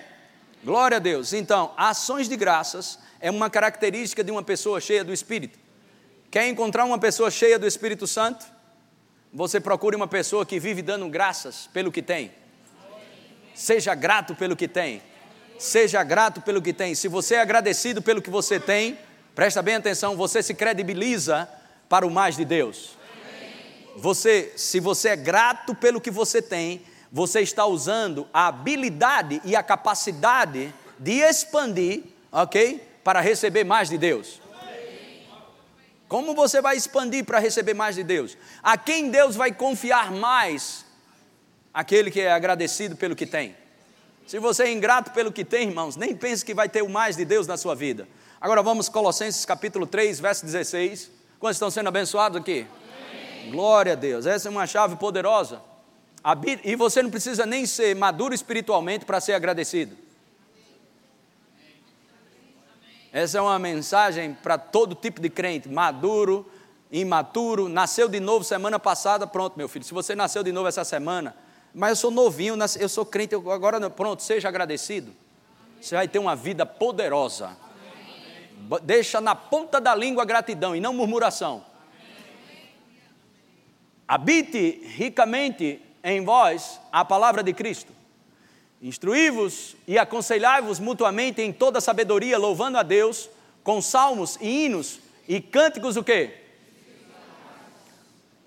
Glória 0.63 0.95
a 0.95 0.99
Deus. 1.01 1.33
Então, 1.33 1.73
ações 1.75 2.29
de 2.29 2.37
graças 2.37 2.97
é 3.19 3.29
uma 3.29 3.49
característica 3.49 4.23
de 4.23 4.31
uma 4.31 4.41
pessoa 4.41 4.79
cheia 4.79 5.03
do 5.03 5.11
Espírito. 5.11 5.59
Quer 6.31 6.47
encontrar 6.47 6.85
uma 6.85 6.97
pessoa 6.97 7.29
cheia 7.29 7.59
do 7.59 7.67
Espírito 7.67 8.07
Santo? 8.07 8.45
Você 9.33 9.59
procure 9.59 9.97
uma 9.97 10.07
pessoa 10.07 10.45
que 10.45 10.57
vive 10.57 10.81
dando 10.81 11.09
graças 11.09 11.67
pelo 11.73 11.91
que 11.91 12.01
tem. 12.01 12.31
Seja 13.53 13.93
grato 13.93 14.33
pelo 14.33 14.55
que 14.55 14.69
tem. 14.69 15.10
Seja 15.61 16.03
grato 16.03 16.41
pelo 16.41 16.59
que 16.59 16.73
tem. 16.73 16.95
Se 16.95 17.07
você 17.07 17.35
é 17.35 17.39
agradecido 17.39 18.01
pelo 18.01 18.19
que 18.19 18.31
você 18.31 18.59
tem, 18.59 18.97
presta 19.35 19.61
bem 19.61 19.75
atenção, 19.75 20.17
você 20.17 20.41
se 20.41 20.55
credibiliza 20.55 21.47
para 21.87 22.03
o 22.03 22.09
mais 22.09 22.35
de 22.35 22.43
Deus. 22.43 22.97
Você, 23.95 24.53
se 24.55 24.79
você 24.79 25.09
é 25.09 25.15
grato 25.15 25.75
pelo 25.75 26.01
que 26.01 26.09
você 26.09 26.41
tem, 26.41 26.81
você 27.11 27.41
está 27.41 27.63
usando 27.63 28.27
a 28.33 28.47
habilidade 28.47 29.39
e 29.45 29.55
a 29.55 29.61
capacidade 29.61 30.73
de 30.97 31.19
expandir, 31.19 32.05
ok? 32.31 32.81
Para 33.03 33.21
receber 33.21 33.63
mais 33.63 33.87
de 33.87 33.99
Deus. 33.99 34.41
Como 36.07 36.33
você 36.33 36.59
vai 36.59 36.75
expandir 36.75 37.23
para 37.23 37.37
receber 37.37 37.75
mais 37.75 37.93
de 37.93 38.03
Deus? 38.03 38.35
A 38.63 38.79
quem 38.79 39.11
Deus 39.11 39.35
vai 39.35 39.51
confiar 39.51 40.11
mais? 40.11 40.87
Aquele 41.71 42.09
que 42.09 42.19
é 42.19 42.31
agradecido 42.31 42.95
pelo 42.95 43.15
que 43.15 43.27
tem. 43.27 43.60
Se 44.31 44.39
você 44.39 44.63
é 44.63 44.71
ingrato 44.71 45.11
pelo 45.11 45.29
que 45.29 45.43
tem, 45.43 45.67
irmãos, 45.67 45.97
nem 45.97 46.15
pense 46.15 46.45
que 46.45 46.53
vai 46.53 46.69
ter 46.69 46.81
o 46.81 46.89
mais 46.89 47.17
de 47.17 47.25
Deus 47.25 47.47
na 47.47 47.57
sua 47.57 47.75
vida. 47.75 48.07
Agora 48.39 48.63
vamos 48.63 48.87
Colossenses 48.87 49.43
capítulo 49.43 49.85
3, 49.85 50.21
verso 50.21 50.45
16. 50.45 51.11
Quantos 51.37 51.57
estão 51.57 51.69
sendo 51.69 51.89
abençoados 51.89 52.39
aqui? 52.39 52.65
Amém. 53.41 53.51
Glória 53.51 53.91
a 53.91 53.95
Deus. 53.95 54.25
Essa 54.25 54.47
é 54.47 54.49
uma 54.49 54.65
chave 54.65 54.95
poderosa. 54.95 55.61
E 56.63 56.77
você 56.77 57.03
não 57.03 57.09
precisa 57.09 57.45
nem 57.45 57.65
ser 57.65 57.93
maduro 57.93 58.33
espiritualmente 58.33 59.03
para 59.03 59.19
ser 59.19 59.33
agradecido. 59.33 59.97
Essa 63.11 63.39
é 63.39 63.41
uma 63.41 63.59
mensagem 63.59 64.33
para 64.33 64.57
todo 64.57 64.95
tipo 64.95 65.19
de 65.19 65.29
crente, 65.29 65.67
maduro, 65.67 66.49
imaturo, 66.89 67.67
nasceu 67.67 68.07
de 68.07 68.21
novo 68.21 68.45
semana 68.45 68.79
passada, 68.79 69.27
pronto, 69.27 69.57
meu 69.57 69.67
filho. 69.67 69.83
Se 69.83 69.93
você 69.93 70.15
nasceu 70.15 70.41
de 70.41 70.53
novo 70.53 70.69
essa 70.69 70.85
semana, 70.85 71.35
mas 71.73 71.91
eu 71.91 71.95
sou 71.95 72.11
novinho, 72.11 72.55
eu 72.79 72.89
sou 72.89 73.05
crente, 73.05 73.35
agora 73.35 73.89
pronto, 73.89 74.21
seja 74.21 74.47
agradecido. 74.47 75.11
Você 75.79 75.95
vai 75.95 76.07
ter 76.07 76.19
uma 76.19 76.35
vida 76.35 76.65
poderosa. 76.65 77.57
Deixa 78.83 79.19
na 79.19 79.33
ponta 79.35 79.81
da 79.81 79.95
língua 79.95 80.23
gratidão 80.25 80.75
e 80.75 80.79
não 80.79 80.93
murmuração. 80.93 81.65
Habite 84.07 84.81
ricamente 84.85 85.81
em 86.03 86.23
vós 86.23 86.79
a 86.91 87.03
palavra 87.05 87.41
de 87.41 87.53
Cristo. 87.53 87.93
Instruí-vos 88.81 89.75
e 89.87 89.97
aconselhai-vos 89.97 90.79
mutuamente 90.79 91.41
em 91.41 91.53
toda 91.53 91.79
sabedoria, 91.79 92.37
louvando 92.37 92.77
a 92.77 92.83
Deus 92.83 93.29
com 93.63 93.81
salmos 93.81 94.37
e 94.41 94.65
hinos 94.65 94.99
e 95.27 95.39
cânticos 95.39 95.97
o 95.97 96.03
quê? 96.03 96.35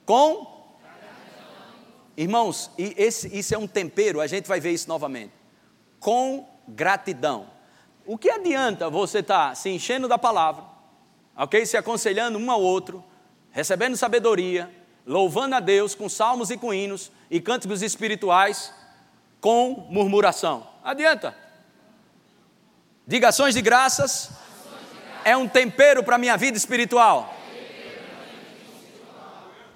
Com 0.05 0.54
Irmãos, 2.16 2.70
e 2.79 2.94
esse, 2.96 3.37
isso 3.37 3.55
é 3.55 3.59
um 3.59 3.66
tempero, 3.66 4.20
a 4.20 4.27
gente 4.27 4.46
vai 4.46 4.61
ver 4.61 4.72
isso 4.72 4.88
novamente. 4.88 5.33
Com 5.98 6.48
gratidão. 6.68 7.46
O 8.07 8.18
que 8.18 8.31
adianta 8.31 8.88
você 8.90 9.18
estar 9.18 9.48
tá 9.50 9.55
se 9.55 9.68
enchendo 9.70 10.07
da 10.07 10.18
palavra, 10.18 10.64
ok? 11.37 11.64
Se 11.64 11.77
aconselhando 11.77 12.38
um 12.38 12.50
ao 12.50 12.61
outro, 12.61 13.03
recebendo 13.50 13.96
sabedoria, 13.96 14.70
louvando 15.07 15.55
a 15.55 15.61
Deus 15.61 15.94
com 15.94 16.09
salmos 16.09 16.50
e 16.50 16.57
com 16.57 16.72
hinos 16.72 17.11
e 17.31 17.40
cânticos 17.40 17.83
espirituais 17.83 18.72
com 19.40 19.87
murmuração. 19.90 20.66
Adianta. 20.83 21.37
Diga 23.07 23.29
ações 23.29 23.55
de 23.55 23.61
graças 23.61 24.31
é 25.24 25.37
um 25.37 25.48
tempero 25.48 26.05
para 26.05 26.16
a 26.16 26.18
minha 26.18 26.37
vida 26.37 26.57
espiritual. 26.57 27.35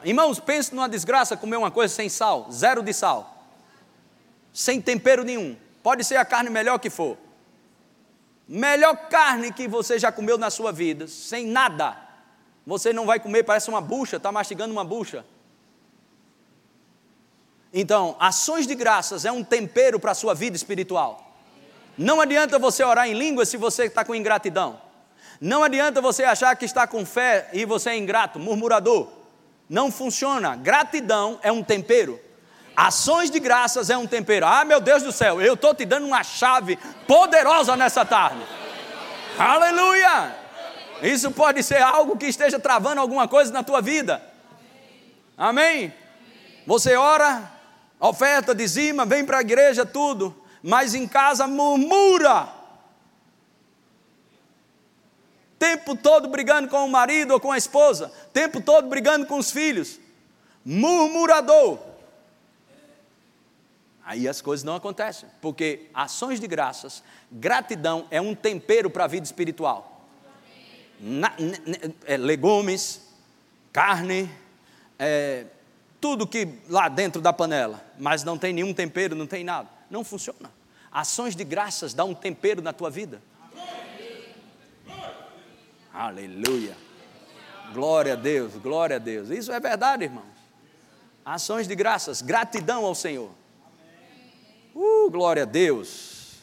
Irmãos, 0.04 0.38
pense 0.38 0.74
numa 0.74 0.88
desgraça 0.88 1.36
comer 1.36 1.56
uma 1.56 1.70
coisa 1.70 1.92
sem 1.92 2.08
sal, 2.08 2.48
zero 2.52 2.82
de 2.82 2.92
sal, 2.92 3.44
sem 4.52 4.80
tempero 4.80 5.24
nenhum. 5.24 5.56
Pode 5.82 6.04
ser 6.04 6.16
a 6.16 6.24
carne 6.24 6.50
melhor 6.50 6.78
que 6.78 6.88
for. 6.88 7.16
Melhor 8.46 8.96
carne 9.08 9.52
que 9.52 9.66
você 9.66 9.98
já 9.98 10.10
comeu 10.12 10.38
na 10.38 10.50
sua 10.50 10.72
vida, 10.72 11.06
sem 11.06 11.46
nada. 11.46 11.96
Você 12.66 12.92
não 12.92 13.06
vai 13.06 13.18
comer, 13.18 13.42
parece 13.42 13.68
uma 13.68 13.80
bucha, 13.80 14.16
está 14.16 14.30
mastigando 14.30 14.72
uma 14.72 14.84
bucha. 14.84 15.24
Então, 17.72 18.16
ações 18.18 18.66
de 18.66 18.74
graças 18.74 19.24
é 19.24 19.32
um 19.32 19.44
tempero 19.44 20.00
para 20.00 20.12
a 20.12 20.14
sua 20.14 20.34
vida 20.34 20.56
espiritual. 20.56 21.36
Não 21.96 22.20
adianta 22.20 22.58
você 22.58 22.84
orar 22.84 23.08
em 23.08 23.14
línguas 23.14 23.48
se 23.48 23.56
você 23.56 23.84
está 23.84 24.04
com 24.04 24.14
ingratidão. 24.14 24.80
Não 25.40 25.62
adianta 25.62 26.00
você 26.00 26.24
achar 26.24 26.56
que 26.56 26.64
está 26.64 26.86
com 26.86 27.04
fé 27.04 27.50
e 27.52 27.64
você 27.64 27.90
é 27.90 27.96
ingrato, 27.96 28.38
murmurador. 28.38 29.17
Não 29.68 29.90
funciona. 29.90 30.56
Gratidão 30.56 31.38
é 31.42 31.52
um 31.52 31.62
tempero. 31.62 32.20
Ações 32.74 33.30
de 33.30 33.40
graças 33.40 33.90
é 33.90 33.96
um 33.96 34.06
tempero. 34.06 34.46
Ah, 34.46 34.64
meu 34.64 34.80
Deus 34.80 35.02
do 35.02 35.10
céu, 35.10 35.42
eu 35.42 35.54
estou 35.54 35.74
te 35.74 35.84
dando 35.84 36.06
uma 36.06 36.22
chave 36.22 36.78
poderosa 37.06 37.76
nessa 37.76 38.04
tarde. 38.04 38.40
Aleluia! 39.38 40.36
Isso 41.02 41.30
pode 41.30 41.62
ser 41.62 41.82
algo 41.82 42.16
que 42.16 42.26
esteja 42.26 42.58
travando 42.58 43.00
alguma 43.00 43.28
coisa 43.28 43.52
na 43.52 43.62
tua 43.62 43.80
vida. 43.80 44.22
Amém? 45.36 45.92
Você 46.66 46.96
ora, 46.96 47.50
oferta, 48.00 48.54
dizima, 48.54 49.04
vem 49.04 49.24
para 49.24 49.38
a 49.38 49.42
igreja, 49.42 49.86
tudo, 49.86 50.34
mas 50.62 50.94
em 50.94 51.06
casa 51.06 51.46
murmura. 51.46 52.57
Tempo 55.58 55.96
todo 55.96 56.28
brigando 56.28 56.68
com 56.68 56.84
o 56.84 56.88
marido 56.88 57.32
ou 57.32 57.40
com 57.40 57.50
a 57.50 57.58
esposa, 57.58 58.12
tempo 58.32 58.60
todo 58.60 58.88
brigando 58.88 59.26
com 59.26 59.38
os 59.38 59.50
filhos. 59.50 59.98
Murmurador. 60.64 61.78
Aí 64.04 64.26
as 64.26 64.40
coisas 64.40 64.64
não 64.64 64.74
acontecem, 64.74 65.28
porque 65.42 65.86
ações 65.92 66.40
de 66.40 66.46
graças, 66.46 67.02
gratidão 67.30 68.06
é 68.10 68.20
um 68.20 68.34
tempero 68.34 68.88
para 68.88 69.04
a 69.04 69.06
vida 69.06 69.26
espiritual. 69.26 70.06
Na, 70.98 71.32
é, 72.06 72.16
legumes, 72.16 73.02
carne, 73.70 74.30
é, 74.98 75.44
tudo 76.00 76.26
que 76.26 76.48
lá 76.68 76.88
dentro 76.88 77.20
da 77.20 77.32
panela, 77.32 77.84
mas 77.98 78.24
não 78.24 78.38
tem 78.38 78.52
nenhum 78.52 78.72
tempero, 78.72 79.14
não 79.14 79.26
tem 79.26 79.44
nada. 79.44 79.68
Não 79.90 80.02
funciona. 80.02 80.50
Ações 80.90 81.36
de 81.36 81.44
graças 81.44 81.92
dá 81.92 82.04
um 82.04 82.14
tempero 82.14 82.62
na 82.62 82.72
tua 82.72 82.88
vida. 82.88 83.20
Aleluia. 85.98 86.76
Glória 87.74 88.12
a 88.12 88.16
Deus, 88.16 88.54
glória 88.54 88.94
a 88.94 88.98
Deus. 89.00 89.30
Isso 89.30 89.50
é 89.50 89.58
verdade, 89.58 90.04
irmãos. 90.04 90.38
Ações 91.24 91.66
de 91.66 91.74
graças, 91.74 92.22
gratidão 92.22 92.86
ao 92.86 92.94
Senhor. 92.94 93.32
Uh, 94.72 95.10
glória 95.10 95.42
a 95.42 95.44
Deus. 95.44 96.36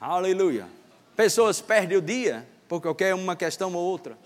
Aleluia. 0.00 0.66
Pessoas 1.14 1.60
perdem 1.60 1.98
o 1.98 2.02
dia 2.02 2.48
porque 2.66 2.88
qualquer 2.88 3.14
uma 3.14 3.36
questão 3.36 3.72
ou 3.72 3.80
outra. 3.80 4.18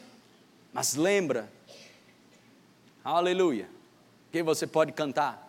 Mas 0.73 0.95
lembra. 0.95 1.53
Aleluia 3.05 3.69
que 4.33 4.43
você 4.43 4.67
pode 4.67 4.93
cantar. 4.93 5.47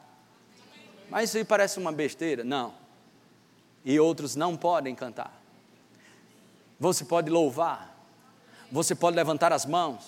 Mas 1.09 1.33
isso 1.33 1.45
parece 1.45 1.79
uma 1.79 1.93
besteira. 1.93 2.43
Não. 2.43 2.73
E 3.85 3.97
outros 3.97 4.35
não 4.35 4.57
podem 4.57 4.93
cantar. 4.93 5.41
Você 6.77 7.05
pode 7.05 7.29
louvar. 7.29 7.92
Você 8.73 8.95
pode 8.95 9.15
levantar 9.15 9.53
as 9.53 9.67
mãos. 9.67 10.03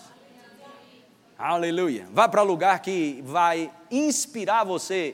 Aleluia. 1.37 2.07
Vá 2.11 2.27
para 2.27 2.41
lugar 2.41 2.79
que 2.79 3.21
vai 3.23 3.71
inspirar 3.91 4.63
você 4.63 5.13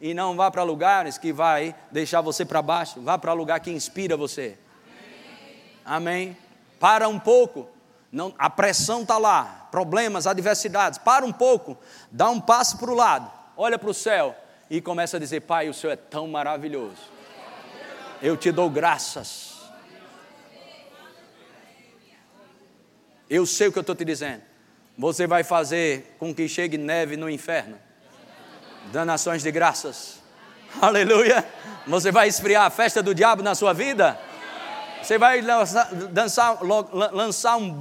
e 0.00 0.14
não 0.14 0.36
vá 0.36 0.52
para 0.52 0.62
lugares 0.62 1.18
que 1.18 1.32
vai 1.32 1.74
deixar 1.90 2.20
você 2.20 2.44
para 2.44 2.62
baixo. 2.62 3.00
Vá 3.00 3.18
para 3.18 3.32
lugar 3.32 3.58
que 3.58 3.72
inspira 3.72 4.16
você. 4.16 4.56
Amém. 5.84 6.36
Para 6.78 7.08
um 7.08 7.18
pouco. 7.18 7.68
Não, 8.12 8.32
a 8.38 8.48
pressão 8.48 9.02
está 9.02 9.18
lá 9.18 9.66
problemas, 9.72 10.28
adversidades, 10.28 10.96
para 10.96 11.24
um 11.24 11.32
pouco, 11.32 11.76
dá 12.10 12.28
um 12.30 12.38
passo 12.38 12.76
para 12.76 12.90
o 12.90 12.94
lado, 12.94 13.28
olha 13.56 13.78
para 13.78 13.88
o 13.88 13.94
céu 13.94 14.36
e 14.68 14.82
começa 14.82 15.16
a 15.16 15.20
dizer: 15.20 15.40
Pai, 15.40 15.70
o 15.70 15.72
Senhor 15.72 15.94
é 15.94 15.96
tão 15.96 16.28
maravilhoso, 16.28 17.00
eu 18.20 18.36
te 18.36 18.52
dou 18.52 18.68
graças. 18.68 19.51
Eu 23.28 23.46
sei 23.46 23.68
o 23.68 23.72
que 23.72 23.78
eu 23.78 23.82
estou 23.82 23.94
te 23.94 24.04
dizendo. 24.04 24.42
Você 24.96 25.26
vai 25.26 25.42
fazer 25.42 26.16
com 26.18 26.34
que 26.34 26.48
chegue 26.48 26.76
neve 26.76 27.16
no 27.16 27.30
inferno, 27.30 27.78
dando 28.92 29.10
ações 29.10 29.42
de 29.42 29.50
graças. 29.50 30.20
Aleluia. 30.80 31.44
Você 31.86 32.12
vai 32.12 32.28
esfriar 32.28 32.64
a 32.64 32.70
festa 32.70 33.02
do 33.02 33.14
diabo 33.14 33.42
na 33.42 33.54
sua 33.54 33.72
vida? 33.72 34.18
Você 35.02 35.18
vai 35.18 35.40
lançar, 35.40 35.92
dançar, 35.92 36.58
lançar 36.62 37.56
um, 37.56 37.76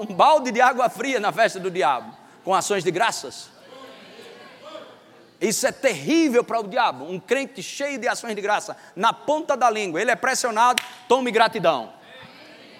um 0.00 0.14
balde 0.14 0.50
de 0.50 0.60
água 0.60 0.88
fria 0.88 1.20
na 1.20 1.30
festa 1.30 1.60
do 1.60 1.70
diabo, 1.70 2.16
com 2.42 2.54
ações 2.54 2.82
de 2.82 2.90
graças. 2.90 3.50
Isso 5.40 5.66
é 5.66 5.72
terrível 5.72 6.42
para 6.42 6.60
o 6.60 6.66
diabo. 6.66 7.04
Um 7.04 7.20
crente 7.20 7.62
cheio 7.62 7.98
de 7.98 8.08
ações 8.08 8.34
de 8.34 8.40
graça, 8.40 8.76
na 8.96 9.12
ponta 9.12 9.56
da 9.56 9.68
língua, 9.68 10.00
ele 10.00 10.10
é 10.10 10.16
pressionado, 10.16 10.82
tome 11.06 11.30
gratidão. 11.30 11.92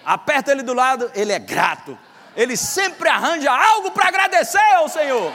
Aperta 0.05 0.51
ele 0.51 0.61
do 0.61 0.73
lado, 0.73 1.11
ele 1.15 1.31
é 1.31 1.39
grato. 1.39 1.97
Ele 2.35 2.55
sempre 2.55 3.09
arranja 3.09 3.51
algo 3.51 3.91
para 3.91 4.07
agradecer 4.07 4.73
ao 4.75 4.87
Senhor. 4.87 5.33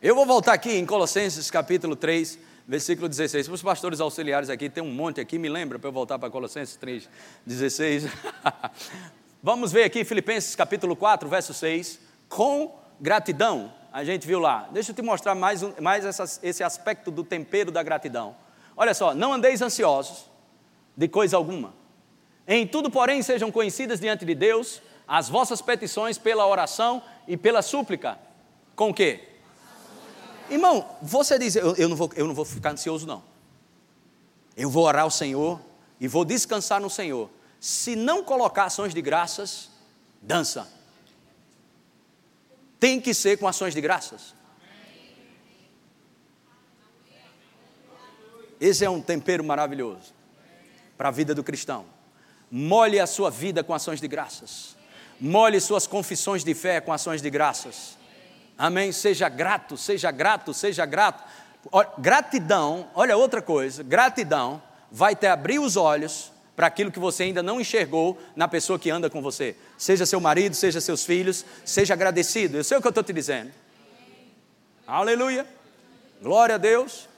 Eu 0.00 0.14
vou 0.14 0.26
voltar 0.26 0.52
aqui 0.52 0.70
em 0.76 0.84
Colossenses 0.84 1.50
capítulo 1.50 1.96
3, 1.96 2.38
versículo 2.68 3.08
16. 3.08 3.46
Para 3.46 3.54
os 3.54 3.62
pastores 3.62 4.00
auxiliares 4.00 4.50
aqui, 4.50 4.68
tem 4.68 4.82
um 4.82 4.92
monte 4.92 5.20
aqui, 5.20 5.38
me 5.38 5.48
lembra 5.48 5.78
para 5.78 5.88
eu 5.88 5.92
voltar 5.92 6.18
para 6.18 6.30
Colossenses 6.30 6.76
3, 6.76 7.08
16. 7.46 8.04
Vamos 9.42 9.72
ver 9.72 9.84
aqui 9.84 10.04
Filipenses 10.04 10.54
capítulo 10.54 10.94
4, 10.94 11.28
verso 11.28 11.52
6. 11.52 11.98
Com 12.28 12.78
gratidão, 13.00 13.72
a 13.94 14.02
gente 14.02 14.26
viu 14.26 14.40
lá. 14.40 14.68
Deixa 14.72 14.90
eu 14.90 14.94
te 14.96 15.02
mostrar 15.02 15.36
mais, 15.36 15.62
um, 15.62 15.72
mais 15.80 16.04
esse 16.42 16.64
aspecto 16.64 17.12
do 17.12 17.22
tempero 17.22 17.70
da 17.70 17.80
gratidão. 17.80 18.34
Olha 18.76 18.92
só, 18.92 19.14
não 19.14 19.32
andeis 19.32 19.62
ansiosos 19.62 20.28
de 20.96 21.06
coisa 21.06 21.36
alguma. 21.36 21.72
Em 22.44 22.66
tudo, 22.66 22.90
porém, 22.90 23.22
sejam 23.22 23.52
conhecidas 23.52 24.00
diante 24.00 24.24
de 24.24 24.34
Deus 24.34 24.82
as 25.06 25.28
vossas 25.28 25.62
petições 25.62 26.18
pela 26.18 26.44
oração 26.44 27.00
e 27.28 27.36
pela 27.36 27.62
súplica. 27.62 28.18
Com 28.74 28.90
o 28.90 28.94
quê? 28.94 29.28
Irmão, 30.50 30.84
você 31.00 31.38
diz, 31.38 31.54
eu, 31.54 31.76
eu, 31.76 31.88
não 31.88 31.94
vou, 31.94 32.10
eu 32.16 32.26
não 32.26 32.34
vou 32.34 32.44
ficar 32.44 32.72
ansioso, 32.72 33.06
não. 33.06 33.22
Eu 34.56 34.68
vou 34.68 34.82
orar 34.82 35.04
ao 35.04 35.10
Senhor 35.10 35.60
e 36.00 36.08
vou 36.08 36.24
descansar 36.24 36.80
no 36.80 36.90
Senhor. 36.90 37.30
Se 37.60 37.94
não 37.94 38.24
colocar 38.24 38.64
ações 38.64 38.92
de 38.92 39.00
graças, 39.00 39.70
dança. 40.20 40.68
Tem 42.84 43.00
que 43.00 43.14
ser 43.14 43.38
com 43.38 43.48
ações 43.48 43.72
de 43.72 43.80
graças. 43.80 44.34
Esse 48.60 48.84
é 48.84 48.90
um 48.90 49.00
tempero 49.00 49.42
maravilhoso 49.42 50.12
para 50.94 51.08
a 51.08 51.10
vida 51.10 51.34
do 51.34 51.42
cristão. 51.42 51.86
Molhe 52.50 53.00
a 53.00 53.06
sua 53.06 53.30
vida 53.30 53.64
com 53.64 53.72
ações 53.72 54.02
de 54.02 54.06
graças. 54.06 54.76
Molhe 55.18 55.58
suas 55.62 55.86
confissões 55.86 56.44
de 56.44 56.54
fé 56.54 56.78
com 56.78 56.92
ações 56.92 57.22
de 57.22 57.30
graças. 57.30 57.96
Amém? 58.58 58.92
Seja 58.92 59.30
grato, 59.30 59.78
seja 59.78 60.10
grato, 60.10 60.52
seja 60.52 60.84
grato. 60.84 61.24
Gratidão, 61.96 62.90
olha 62.94 63.16
outra 63.16 63.40
coisa, 63.40 63.82
gratidão 63.82 64.62
vai 64.92 65.16
te 65.16 65.26
abrir 65.26 65.58
os 65.58 65.78
olhos 65.78 66.33
para 66.56 66.66
aquilo 66.66 66.90
que 66.90 66.98
você 66.98 67.24
ainda 67.24 67.42
não 67.42 67.60
enxergou 67.60 68.18
na 68.36 68.46
pessoa 68.46 68.78
que 68.78 68.90
anda 68.90 69.10
com 69.10 69.20
você. 69.20 69.56
Seja 69.76 70.06
seu 70.06 70.20
marido, 70.20 70.54
seja 70.54 70.80
seus 70.80 71.04
filhos, 71.04 71.44
seja 71.64 71.94
agradecido. 71.94 72.56
Eu 72.56 72.64
sei 72.64 72.78
o 72.78 72.80
que 72.80 72.86
eu 72.86 72.90
estou 72.90 73.02
te 73.02 73.12
dizendo. 73.12 73.50
Aleluia. 74.86 75.46
Glória 76.22 76.54
a 76.54 76.58
Deus. 76.58 77.08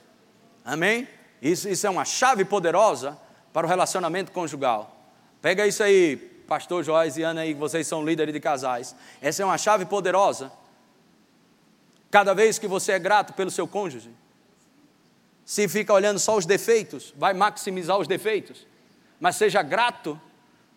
Amém. 0.65 1.07
Isso, 1.41 1.69
isso 1.69 1.85
é 1.85 1.89
uma 1.89 2.05
chave 2.05 2.43
poderosa 2.43 3.17
para 3.53 3.65
o 3.65 3.69
relacionamento 3.69 4.31
conjugal. 4.31 4.95
Pega 5.41 5.67
isso 5.67 5.83
aí, 5.83 6.17
pastor 6.47 6.83
Joás 6.83 7.15
e 7.17 7.23
Ana 7.23 7.41
aí, 7.41 7.53
vocês 7.53 7.85
são 7.85 8.03
líderes 8.03 8.33
de 8.33 8.39
casais. 8.39 8.95
Essa 9.21 9.43
é 9.43 9.45
uma 9.45 9.57
chave 9.57 9.85
poderosa. 9.85 10.51
Cada 12.09 12.33
vez 12.33 12.57
que 12.57 12.67
você 12.67 12.93
é 12.93 12.99
grato 12.99 13.33
pelo 13.33 13.51
seu 13.51 13.67
cônjuge, 13.67 14.09
se 15.45 15.67
fica 15.67 15.93
olhando 15.93 16.19
só 16.19 16.35
os 16.35 16.45
defeitos, 16.45 17.13
vai 17.15 17.33
maximizar 17.33 17.97
os 17.97 18.07
defeitos. 18.07 18.65
Mas 19.19 19.35
seja 19.35 19.61
grato, 19.61 20.19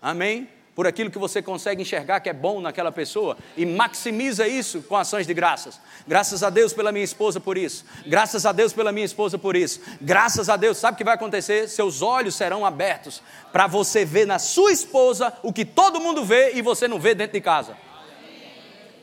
amém? 0.01 0.49
Por 0.75 0.87
aquilo 0.87 1.11
que 1.11 1.19
você 1.19 1.43
consegue 1.43 1.83
enxergar 1.83 2.21
que 2.21 2.29
é 2.29 2.33
bom 2.33 2.61
naquela 2.61 2.91
pessoa 2.91 3.37
e 3.57 3.67
maximiza 3.67 4.49
isso 4.49 4.83
com 4.83 4.97
ações 4.97 5.27
de 5.27 5.35
graças. 5.35 5.79
Graças 6.07 6.43
a 6.43 6.49
Deus 6.49 6.73
pela 6.73 6.91
minha 6.91 7.05
esposa 7.05 7.39
por 7.39 7.59
isso. 7.59 7.85
Graças 8.07 8.47
a 8.47 8.53
Deus 8.53 8.73
pela 8.73 8.91
minha 8.93 9.05
esposa 9.05 9.37
por 9.37 9.57
isso. 9.57 9.81
Graças 10.01 10.49
a 10.49 10.57
Deus, 10.57 10.79
sabe 10.79 10.95
o 10.95 10.99
que 10.99 11.05
vai 11.05 11.15
acontecer? 11.15 11.69
Seus 11.69 12.01
olhos 12.01 12.35
serão 12.35 12.65
abertos 12.65 13.23
para 13.53 13.67
você 13.67 14.05
ver 14.05 14.27
na 14.27 14.39
sua 14.39 14.73
esposa 14.73 15.33
o 15.43 15.53
que 15.53 15.65
todo 15.65 16.01
mundo 16.01 16.25
vê 16.25 16.53
e 16.55 16.63
você 16.63 16.89
não 16.89 16.99
vê 16.99 17.15
dentro 17.15 17.35
de 17.35 17.41
casa. 17.41 17.77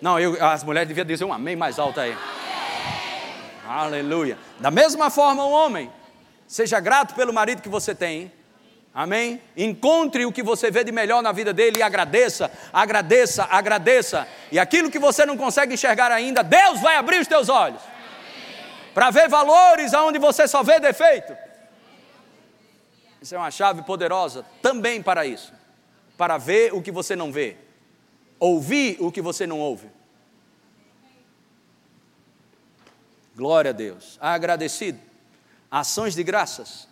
Não, 0.02 0.19
eu, 0.19 0.43
as 0.43 0.63
mulheres 0.63 0.88
deviam 0.88 1.06
dizer 1.06 1.26
um 1.26 1.34
amém 1.34 1.56
mais 1.56 1.78
alto 1.78 2.00
aí. 2.00 2.15
Aleluia. 3.67 4.38
Da 4.60 4.71
mesma 4.71 5.10
forma, 5.10 5.43
o 5.43 5.50
um 5.50 5.52
homem, 5.52 5.91
seja 6.47 6.80
grato 6.80 7.13
pelo 7.13 7.34
marido 7.34 7.62
que 7.62 7.69
você 7.69 7.93
tem. 7.93 8.32
Amém? 8.97 9.39
Encontre 9.55 10.25
o 10.25 10.31
que 10.31 10.41
você 10.41 10.71
vê 10.71 10.83
de 10.83 10.91
melhor 10.91 11.21
na 11.21 11.31
vida 11.31 11.53
dele 11.53 11.77
e 11.77 11.83
agradeça, 11.83 12.51
agradeça, 12.73 13.43
agradeça. 13.43 14.27
E 14.51 14.57
aquilo 14.57 14.89
que 14.89 14.97
você 14.97 15.23
não 15.23 15.38
consegue 15.38 15.75
enxergar 15.75 16.12
ainda, 16.12 16.41
Deus 16.41 16.81
vai 16.81 16.95
abrir 16.95 17.19
os 17.19 17.27
teus 17.27 17.47
olhos. 17.47 17.79
Para 18.95 19.12
ver 19.12 19.29
valores 19.29 19.93
aonde 19.93 20.17
você 20.17 20.47
só 20.47 20.63
vê 20.63 20.79
defeito. 20.79 21.38
Isso 23.21 23.36
é 23.36 23.38
uma 23.38 23.51
chave 23.51 23.83
poderosa 23.83 24.43
também 24.63 24.99
para 24.99 25.27
isso. 25.27 25.53
Para 26.17 26.39
ver 26.39 26.73
o 26.73 26.81
que 26.81 26.91
você 26.91 27.15
não 27.15 27.31
vê 27.31 27.55
ouvir 28.39 28.97
o 28.99 29.12
que 29.12 29.21
você 29.21 29.45
não 29.45 29.60
ouve. 29.60 29.91
Glória 33.36 33.69
a 33.69 33.73
Deus. 33.73 34.17
Agradecido. 34.19 34.99
Ações 35.69 36.15
de 36.15 36.23
graças. 36.23 36.87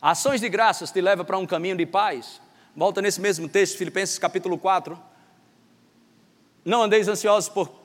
Ações 0.00 0.40
de 0.40 0.48
graças 0.48 0.90
te 0.90 1.00
leva 1.00 1.24
para 1.24 1.36
um 1.36 1.46
caminho 1.46 1.76
de 1.76 1.84
paz. 1.84 2.40
Volta 2.74 3.02
nesse 3.02 3.20
mesmo 3.20 3.48
texto, 3.48 3.76
Filipenses 3.76 4.18
capítulo 4.18 4.56
4. 4.56 4.98
Não 6.64 6.82
andeis 6.82 7.06
ansiosos 7.06 7.50
por 7.50 7.80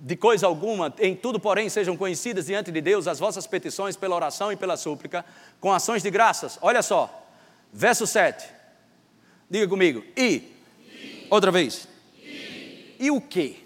de 0.00 0.14
coisa 0.14 0.46
alguma, 0.46 0.94
em 0.98 1.16
tudo, 1.16 1.40
porém, 1.40 1.68
sejam 1.70 1.96
conhecidas 1.96 2.46
diante 2.46 2.70
de 2.70 2.80
Deus 2.82 3.08
as 3.08 3.18
vossas 3.18 3.46
petições 3.46 3.96
pela 3.96 4.14
oração 4.14 4.52
e 4.52 4.56
pela 4.56 4.76
súplica, 4.76 5.24
com 5.58 5.72
ações 5.72 6.02
de 6.02 6.10
graças. 6.10 6.58
Olha 6.60 6.82
só, 6.82 7.26
verso 7.72 8.06
7. 8.06 8.46
Diga 9.48 9.66
comigo, 9.66 10.04
e. 10.16 10.52
e. 10.78 11.26
Outra 11.30 11.50
vez. 11.50 11.88
E 12.98 13.10
o 13.10 13.20
quê? 13.20 13.65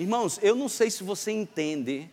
Irmãos, 0.00 0.38
eu 0.40 0.56
não 0.56 0.66
sei 0.66 0.90
se 0.90 1.04
você 1.04 1.30
entende, 1.30 2.08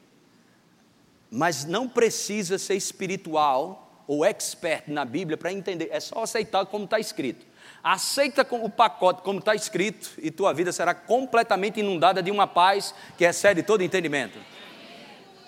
mas 1.31 1.63
não 1.63 1.87
precisa 1.87 2.57
ser 2.57 2.75
espiritual 2.75 4.03
ou 4.05 4.25
expert 4.25 4.83
na 4.87 5.05
Bíblia 5.05 5.37
para 5.37 5.53
entender, 5.53 5.87
é 5.89 6.01
só 6.01 6.23
aceitar 6.23 6.65
como 6.65 6.83
está 6.83 6.99
escrito. 6.99 7.45
Aceita 7.81 8.45
o 8.51 8.69
pacote 8.69 9.21
como 9.21 9.39
está 9.39 9.55
escrito 9.55 10.11
e 10.17 10.29
tua 10.29 10.53
vida 10.53 10.73
será 10.73 10.93
completamente 10.93 11.79
inundada 11.79 12.21
de 12.21 12.29
uma 12.29 12.45
paz 12.45 12.93
que 13.17 13.23
excede 13.23 13.63
todo 13.63 13.81
entendimento. 13.81 14.37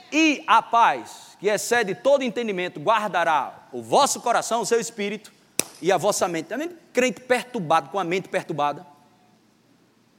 E 0.09 0.41
a 0.47 0.61
paz, 0.61 1.35
que 1.41 1.49
excede 1.49 1.93
todo 1.93 2.23
entendimento, 2.23 2.79
guardará 2.79 3.67
o 3.73 3.81
vosso 3.81 4.21
coração, 4.21 4.61
o 4.61 4.65
seu 4.65 4.79
espírito 4.79 5.29
e 5.81 5.91
a 5.91 5.97
vossa 5.97 6.25
mente. 6.25 6.45
Também 6.45 6.71
crente 6.93 7.19
perturbado, 7.19 7.89
com 7.89 7.99
a 7.99 8.03
mente 8.05 8.29
perturbada, 8.29 8.87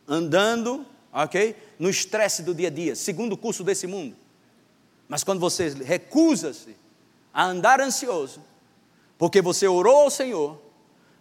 andando, 0.06 0.84
ok? 1.12 1.56
No 1.78 1.88
estresse 1.88 2.42
do 2.42 2.54
dia 2.54 2.68
a 2.68 2.70
dia, 2.70 2.94
segundo 2.94 3.34
o 3.34 3.36
curso 3.36 3.64
desse 3.64 3.86
mundo. 3.86 4.16
Mas 5.08 5.24
quando 5.24 5.40
você 5.40 5.68
recusa-se 5.70 6.76
a 7.32 7.44
andar 7.44 7.80
ansioso, 7.80 8.42
porque 9.18 9.42
você 9.42 9.66
orou 9.68 10.02
ao 10.02 10.10
Senhor, 10.10 10.60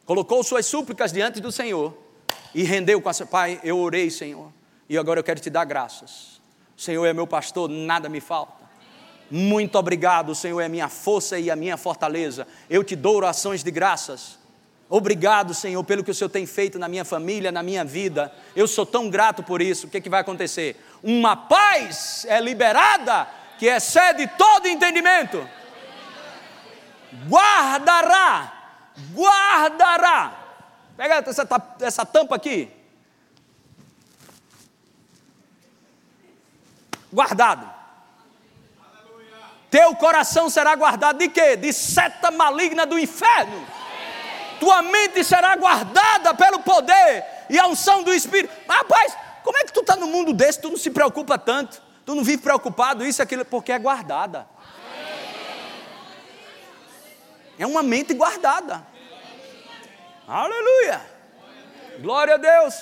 colocou 0.06 0.43
suas 0.43 0.65
súplicas 0.65 1.12
diante 1.12 1.39
do 1.39 1.52
Senhor 1.52 1.95
e 2.54 2.63
rendeu 2.63 3.02
com 3.02 3.10
a 3.10 3.13
sua 3.13 3.25
Pai, 3.25 3.60
eu 3.63 3.78
orei, 3.78 4.10
Senhor, 4.10 4.52
e 4.88 4.97
agora 4.97 5.19
eu 5.19 5.23
quero 5.23 5.39
te 5.39 5.49
dar 5.49 5.65
graças. 5.65 6.41
O 6.78 6.82
Senhor 6.82 7.06
é 7.06 7.13
meu 7.13 7.28
pastor, 7.28 7.69
nada 7.69 8.08
me 8.08 8.21
falta. 8.21 8.60
Muito 9.30 9.78
obrigado, 9.78 10.30
o 10.30 10.36
Senhor 10.36 10.60
é 10.60 10.65
a 10.65 10.69
minha 10.69 10.89
força 10.89 11.38
e 11.38 11.52
a 11.52 11.56
minha 11.56 11.78
fortaleza. 11.78 12.47
Eu 12.69 12.84
te 12.84 12.95
dou 12.95 13.15
orações 13.17 13.63
de 13.63 13.69
graças. 13.69 14.38
Obrigado, 14.89 15.54
Senhor, 15.54 15.84
pelo 15.84 16.04
que 16.04 16.10
o 16.10 16.13
Senhor 16.15 16.30
tem 16.30 16.47
feito 16.47 16.80
na 16.80 16.88
minha 16.88 17.06
família, 17.06 17.52
na 17.52 17.62
minha 17.62 17.86
vida. 17.86 18.34
Eu 18.56 18.67
sou 18.67 18.86
tão 18.86 19.10
grato 19.10 19.43
por 19.43 19.62
isso. 19.62 19.86
O 19.86 19.89
que, 19.89 19.97
é 19.97 20.02
que 20.02 20.10
vai 20.10 20.21
acontecer? 20.21 20.84
Uma 21.04 21.38
paz 21.38 22.25
é 22.28 22.41
liberada 22.41 23.28
que 23.60 23.67
excede 23.67 24.25
todo 24.36 24.67
entendimento. 24.67 25.47
Guardará, 27.28 28.54
guardará. 29.13 30.34
Pega 30.97 31.23
essa, 31.28 31.47
essa 31.82 32.06
tampa 32.06 32.36
aqui. 32.36 32.71
Guardado 37.13 37.80
teu 39.69 39.95
coração 39.95 40.49
será 40.49 40.75
guardado 40.75 41.19
de 41.19 41.30
quê? 41.30 41.56
De 41.56 41.71
seta 41.71 42.32
maligna 42.32 42.86
do 42.86 42.97
inferno. 42.97 43.65
Tua 44.60 44.82
mente 44.82 45.24
será 45.24 45.56
guardada 45.56 46.34
pelo 46.34 46.60
poder 46.60 47.26
e 47.50 47.58
a 47.58 47.67
unção 47.67 48.04
do 48.04 48.13
Espírito. 48.13 48.54
Rapaz, 48.67 49.15
como 49.43 49.58
é 49.58 49.63
que 49.63 49.74
tu 49.74 49.82
está 49.82 49.95
no 49.95 50.08
mundo 50.08 50.34
desse? 50.34 50.62
Tu 50.62 50.69
não 50.69 50.78
se 50.78 50.89
preocupa 50.89 51.38
tanto. 51.38 51.82
Tu 52.06 52.15
não 52.15 52.24
vive 52.24 52.41
preocupado, 52.41 53.06
isso, 53.06 53.22
aquilo, 53.22 53.45
porque 53.45 53.72
é 53.72 53.80
guardada. 53.80 54.48
É 57.58 57.65
uma 57.65 57.83
mente 57.83 58.13
guardada. 58.13 58.86
Aleluia. 60.27 61.02
Glória 62.00 62.36
a 62.36 62.38
Deus. 62.38 62.75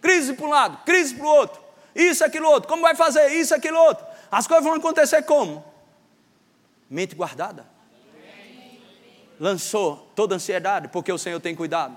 Crise 0.00 0.32
para 0.32 0.46
um 0.46 0.50
lado, 0.50 0.78
crise 0.84 1.14
para 1.14 1.24
o 1.24 1.28
outro. 1.28 1.62
Isso, 1.94 2.24
aquilo, 2.24 2.48
outro. 2.48 2.68
Como 2.68 2.82
vai 2.82 2.94
fazer? 2.94 3.28
Isso, 3.28 3.54
aquilo, 3.54 3.78
outro. 3.78 4.04
As 4.30 4.46
coisas 4.46 4.64
vão 4.64 4.74
acontecer 4.74 5.22
como? 5.22 5.72
mente 6.92 7.14
guardada. 7.14 7.66
Lançou 9.42 10.08
toda 10.14 10.36
ansiedade, 10.36 10.86
porque 10.86 11.10
o 11.12 11.18
Senhor 11.18 11.40
tem 11.40 11.52
cuidado. 11.52 11.96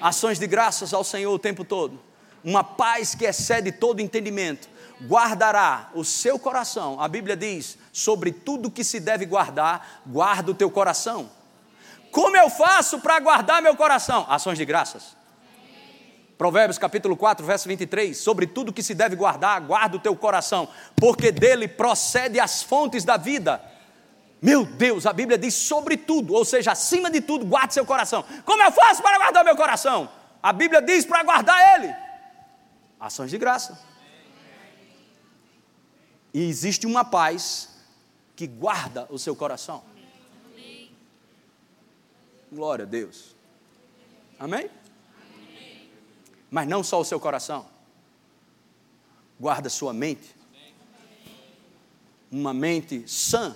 Ações 0.00 0.38
de 0.38 0.46
graças 0.46 0.94
ao 0.94 1.02
Senhor 1.02 1.34
o 1.34 1.38
tempo 1.38 1.64
todo. 1.64 2.00
Uma 2.44 2.62
paz 2.62 3.12
que 3.12 3.24
excede 3.24 3.72
todo 3.72 3.98
entendimento. 3.98 4.68
Guardará 5.02 5.90
o 5.94 6.04
seu 6.04 6.38
coração. 6.38 7.00
A 7.00 7.08
Bíblia 7.08 7.36
diz: 7.36 7.76
sobre 7.92 8.30
tudo 8.30 8.70
que 8.70 8.84
se 8.84 9.00
deve 9.00 9.26
guardar, 9.26 10.00
guarda 10.06 10.52
o 10.52 10.54
teu 10.54 10.70
coração. 10.70 11.28
Como 12.12 12.36
eu 12.36 12.48
faço 12.48 13.00
para 13.00 13.18
guardar 13.18 13.60
meu 13.60 13.74
coração? 13.74 14.24
Ações 14.28 14.56
de 14.56 14.64
graças. 14.64 15.16
Provérbios 16.38 16.78
capítulo 16.78 17.16
4, 17.16 17.44
verso 17.44 17.66
23, 17.66 18.16
sobre 18.16 18.46
tudo 18.46 18.72
que 18.72 18.82
se 18.84 18.94
deve 18.94 19.16
guardar, 19.16 19.60
guarda 19.60 19.96
o 19.96 20.00
teu 20.00 20.14
coração, 20.14 20.68
porque 20.94 21.32
dele 21.32 21.66
procede 21.66 22.38
as 22.38 22.62
fontes 22.62 23.04
da 23.04 23.16
vida. 23.16 23.60
Meu 24.42 24.64
Deus, 24.64 25.04
a 25.04 25.12
Bíblia 25.12 25.36
diz 25.36 25.54
sobre 25.54 25.96
tudo, 25.96 26.32
ou 26.32 26.44
seja, 26.44 26.72
acima 26.72 27.10
de 27.10 27.20
tudo, 27.20 27.44
guarde 27.44 27.74
seu 27.74 27.84
coração. 27.84 28.24
Como 28.44 28.62
eu 28.62 28.72
faço 28.72 29.02
para 29.02 29.18
guardar 29.18 29.44
meu 29.44 29.56
coração? 29.56 30.10
A 30.42 30.52
Bíblia 30.52 30.80
diz 30.80 31.04
para 31.04 31.22
guardar 31.22 31.74
ele. 31.74 31.94
Ações 32.98 33.30
de 33.30 33.36
graça. 33.36 33.78
E 36.32 36.42
existe 36.42 36.86
uma 36.86 37.04
paz 37.04 37.68
que 38.34 38.46
guarda 38.46 39.06
o 39.10 39.18
seu 39.18 39.36
coração. 39.36 39.82
Glória 42.50 42.84
a 42.84 42.88
Deus. 42.88 43.36
Amém? 44.38 44.70
Mas 46.50 46.66
não 46.66 46.82
só 46.82 46.98
o 46.98 47.04
seu 47.04 47.20
coração. 47.20 47.66
Guarda 49.38 49.68
sua 49.68 49.92
mente. 49.92 50.34
Uma 52.30 52.54
mente 52.54 53.06
sã 53.06 53.54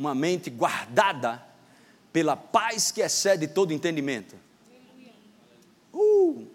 uma 0.00 0.14
mente 0.14 0.48
guardada 0.48 1.44
pela 2.10 2.34
paz 2.34 2.90
que 2.90 3.02
excede 3.02 3.46
todo 3.46 3.70
entendimento. 3.70 4.34
Uh, 5.92 6.46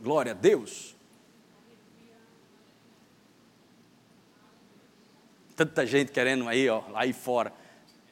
glória 0.00 0.32
a 0.32 0.34
Deus. 0.34 0.96
Tanta 5.54 5.86
gente 5.86 6.10
querendo 6.10 6.48
aí, 6.48 6.68
ó, 6.68 6.82
lá 6.88 7.02
aí 7.02 7.12
fora. 7.12 7.52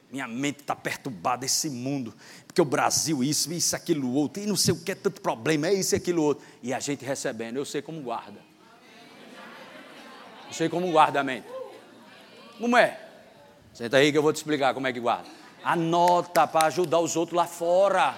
Minha 0.09 0.29
mente 0.29 0.61
está 0.61 0.75
perturbada, 0.75 1.45
esse 1.45 1.69
mundo, 1.69 2.15
porque 2.47 2.61
o 2.61 2.65
Brasil, 2.65 3.21
isso, 3.21 3.51
isso, 3.51 3.75
aquilo, 3.75 4.11
outro, 4.13 4.41
e 4.41 4.45
não 4.47 4.55
sei 4.55 4.73
o 4.73 4.81
que, 4.81 4.93
é 4.93 4.95
tanto 4.95 5.21
problema, 5.21 5.67
é 5.67 5.73
isso 5.73 5.93
aquilo 5.93 6.23
outro. 6.23 6.43
E 6.63 6.73
a 6.73 6.79
gente 6.79 7.03
recebendo, 7.03 7.57
eu 7.57 7.65
sei 7.65 7.81
como 7.81 8.01
guarda. 8.01 8.39
Eu 10.47 10.53
sei 10.53 10.69
como 10.69 10.89
guarda 10.89 11.19
a 11.19 11.23
mente. 11.23 11.47
Como 12.57 12.77
é? 12.77 13.08
Senta 13.79 13.95
aí 13.95 14.11
que 14.11 14.17
eu 14.17 14.21
vou 14.21 14.33
te 14.33 14.35
explicar 14.35 14.73
como 14.73 14.87
é 14.87 14.91
que 14.91 14.99
guarda. 14.99 15.29
Anota 15.63 16.45
para 16.45 16.67
ajudar 16.67 16.99
os 16.99 17.15
outros 17.15 17.37
lá 17.37 17.47
fora. 17.47 18.13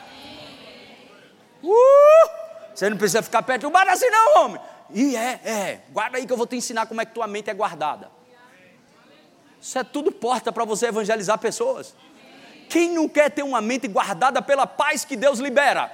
Uh! 1.62 2.30
Você 2.74 2.90
não 2.90 2.98
precisa 2.98 3.22
ficar 3.22 3.44
perturbado 3.44 3.92
assim, 3.92 4.10
não, 4.10 4.44
homem. 4.44 4.62
E 4.90 5.16
é, 5.16 5.40
é. 5.46 5.82
Guarda 5.92 6.18
aí 6.18 6.26
que 6.26 6.34
eu 6.34 6.38
vou 6.38 6.48
te 6.48 6.56
ensinar 6.56 6.88
como 6.88 7.00
é 7.00 7.06
que 7.06 7.14
tua 7.14 7.28
mente 7.28 7.52
é 7.52 7.54
guardada. 7.54 8.10
Isso 9.62 9.78
é 9.78 9.84
tudo 9.84 10.12
porta 10.12 10.52
para 10.52 10.66
você 10.66 10.88
evangelizar 10.88 11.38
pessoas. 11.38 11.94
Quem 12.68 12.92
não 12.96 13.08
quer 13.08 13.30
ter 13.30 13.44
uma 13.44 13.62
mente 13.62 13.88
guardada 13.88 14.42
pela 14.42 14.66
paz 14.66 15.06
que 15.06 15.16
Deus 15.16 15.38
libera? 15.38 15.92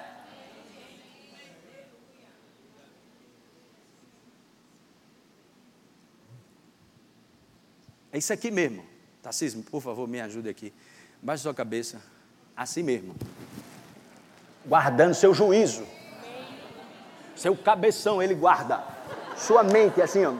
É 8.13 8.18
isso 8.18 8.32
aqui 8.32 8.49
mesmo. 8.49 8.95
Tarcísio, 9.28 9.62
por 9.64 9.82
favor, 9.82 10.08
me 10.08 10.22
ajude 10.22 10.48
aqui. 10.48 10.74
Baixe 11.22 11.44
sua 11.44 11.54
cabeça. 11.54 12.02
Assim 12.56 12.82
mesmo. 12.82 13.14
Guardando 14.66 15.14
seu 15.14 15.34
juízo. 15.34 15.86
Seu 17.36 17.54
cabeção, 17.54 18.24
ele 18.24 18.34
guarda. 18.34 18.82
Sua 19.36 19.66
mente, 19.66 20.02
assim, 20.02 20.24
ó. 20.24 20.34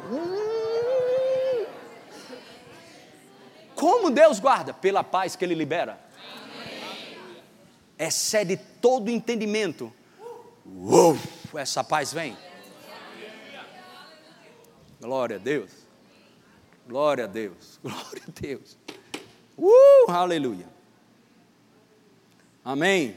Como 3.76 4.10
Deus 4.10 4.40
guarda? 4.40 4.74
Pela 4.74 5.04
paz 5.04 5.36
que 5.36 5.44
Ele 5.44 5.54
libera. 5.54 6.00
Excede 8.00 8.56
todo 8.56 9.10
entendimento. 9.10 9.94
Uou, 10.66 11.18
essa 11.56 11.84
paz 11.84 12.14
vem. 12.14 12.38
Glória 15.02 15.36
a 15.36 15.40
Deus. 15.40 15.87
Glória 16.88 17.26
a 17.26 17.28
Deus. 17.28 17.80
Glória 17.84 18.24
a 18.28 18.32
Deus. 18.42 18.78
Uh, 19.58 20.10
aleluia. 20.10 20.68
Amém. 22.64 23.16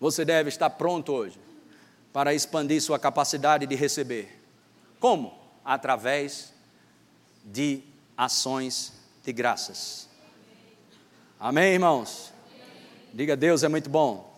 Você 0.00 0.24
deve 0.24 0.48
estar 0.48 0.70
pronto 0.70 1.12
hoje 1.12 1.38
para 2.12 2.34
expandir 2.34 2.80
sua 2.80 2.98
capacidade 2.98 3.66
de 3.66 3.74
receber. 3.74 4.40
Como? 4.98 5.38
Através 5.64 6.52
de 7.44 7.82
ações 8.16 8.92
de 9.24 9.32
graças. 9.32 10.08
Amém, 11.38 11.74
irmãos? 11.74 12.32
Diga, 13.12 13.36
Deus 13.36 13.62
é 13.62 13.68
muito 13.68 13.90
bom. 13.90 14.34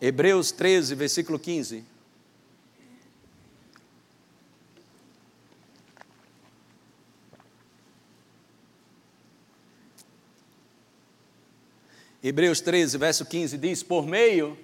Hebreus 0.00 0.50
13, 0.50 0.94
versículo 0.94 1.38
15. 1.38 1.84
Hebreus 12.22 12.60
13, 12.60 12.98
verso 12.98 13.24
15 13.24 13.56
diz: 13.56 13.82
Por 13.82 14.06
meio 14.06 14.58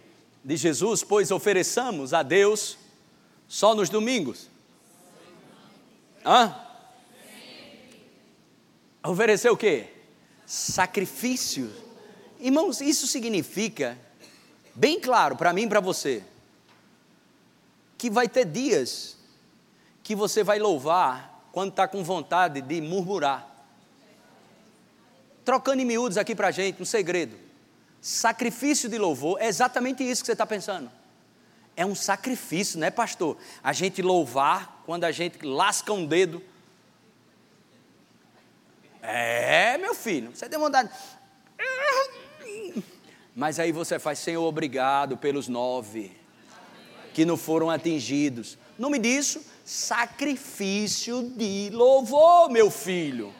de 0.44 0.56
Jesus, 0.56 1.02
pois 1.02 1.30
ofereçamos 1.30 2.12
a 2.12 2.22
Deus 2.22 2.76
só 3.48 3.74
nos 3.74 3.88
domingos. 3.88 4.48
Hã? 6.24 6.54
Oferecer 9.02 9.50
o 9.50 9.56
quê? 9.56 9.88
Sacrifício. 10.44 11.72
Irmãos, 12.38 12.80
isso 12.80 13.06
significa, 13.06 13.98
bem 14.74 15.00
claro 15.00 15.36
para 15.36 15.52
mim 15.52 15.62
e 15.62 15.68
para 15.68 15.80
você, 15.80 16.22
que 17.96 18.10
vai 18.10 18.28
ter 18.28 18.44
dias 18.44 19.16
que 20.02 20.14
você 20.14 20.44
vai 20.44 20.58
louvar 20.58 21.48
quando 21.52 21.70
está 21.70 21.88
com 21.88 22.04
vontade 22.04 22.60
de 22.60 22.80
murmurar. 22.82 23.50
Trocando 25.44 25.80
em 25.80 25.86
miúdos 25.86 26.18
aqui 26.18 26.34
para 26.34 26.48
a 26.48 26.50
gente, 26.50 26.82
um 26.82 26.84
segredo. 26.84 27.45
Sacrifício 28.00 28.88
de 28.88 28.98
louvor 28.98 29.40
é 29.40 29.46
exatamente 29.46 30.02
isso 30.02 30.22
que 30.22 30.26
você 30.26 30.32
está 30.32 30.46
pensando. 30.46 30.90
É 31.76 31.84
um 31.84 31.94
sacrifício, 31.94 32.78
né, 32.78 32.90
pastor? 32.90 33.36
A 33.62 33.72
gente 33.72 34.00
louvar 34.00 34.82
quando 34.86 35.04
a 35.04 35.12
gente 35.12 35.44
lasca 35.44 35.92
um 35.92 36.06
dedo. 36.06 36.42
É, 39.02 39.76
meu 39.78 39.94
filho, 39.94 40.30
você 40.34 40.48
tem 40.48 40.58
vontade. 40.58 40.90
Mas 43.34 43.58
aí 43.58 43.70
você 43.72 43.98
faz, 43.98 44.18
Senhor, 44.18 44.42
obrigado 44.42 45.16
pelos 45.16 45.46
nove 45.46 46.16
que 47.12 47.24
não 47.24 47.36
foram 47.36 47.70
atingidos. 47.70 48.58
Nome 48.78 48.98
disso, 48.98 49.42
sacrifício 49.64 51.30
de 51.34 51.70
louvor, 51.72 52.50
meu 52.50 52.70
filho. 52.70 53.32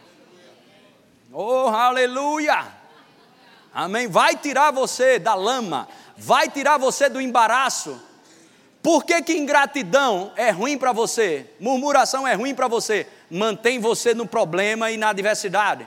Oh, 1.31 1.69
aleluia! 1.69 2.86
Amém? 3.77 4.09
Vai 4.09 4.35
tirar 4.35 4.71
você 4.71 5.19
da 5.19 5.35
lama, 5.35 5.87
vai 6.17 6.49
tirar 6.49 6.79
você 6.79 7.11
do 7.11 7.21
embaraço. 7.21 8.01
Por 8.83 9.05
que, 9.05 9.21
que 9.21 9.37
ingratidão 9.37 10.33
é 10.35 10.49
ruim 10.49 10.79
para 10.79 10.93
você? 10.93 11.45
Murmuração 11.61 12.27
é 12.27 12.33
ruim 12.33 12.55
para 12.55 12.69
você? 12.69 13.07
Mantém 13.31 13.79
você 13.79 14.15
no 14.15 14.27
problema 14.27 14.91
e 14.91 14.97
na 14.97 15.11
adversidade. 15.11 15.87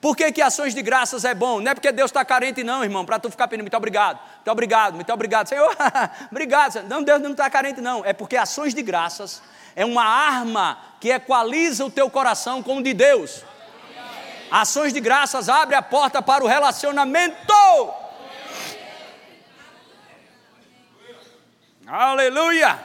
Por 0.00 0.16
que, 0.16 0.32
que 0.32 0.42
ações 0.42 0.74
de 0.74 0.82
graças 0.82 1.24
é 1.24 1.32
bom? 1.32 1.60
Não 1.60 1.70
é 1.70 1.74
porque 1.74 1.92
Deus 1.92 2.10
está 2.10 2.24
carente, 2.24 2.64
não, 2.64 2.82
irmão, 2.82 3.04
para 3.06 3.20
tu 3.20 3.30
ficar 3.30 3.46
pedindo 3.46 3.62
muito 3.62 3.76
obrigado, 3.76 4.18
muito 4.34 4.50
obrigado, 4.50 4.94
muito 4.94 5.12
obrigado, 5.12 5.46
Senhor, 5.46 5.76
obrigado. 6.32 6.82
Não, 6.88 7.00
Deus 7.00 7.22
não 7.22 7.30
está 7.30 7.48
carente, 7.48 7.80
não. 7.80 8.04
É 8.04 8.12
porque 8.12 8.36
ações 8.36 8.74
de 8.74 8.82
graças 8.82 9.40
é 9.76 9.84
uma 9.84 10.02
arma 10.02 10.78
que 10.98 11.10
equaliza 11.10 11.84
o 11.84 11.90
teu 11.90 12.10
coração 12.10 12.60
com 12.60 12.78
o 12.78 12.82
de 12.82 12.92
Deus. 12.92 13.44
Ações 14.50 14.92
de 14.92 15.00
graças 15.00 15.48
abre 15.48 15.76
a 15.76 15.82
porta 15.82 16.20
para 16.20 16.42
o 16.42 16.46
relacionamento. 16.48 17.54
Aleluia! 21.86 22.78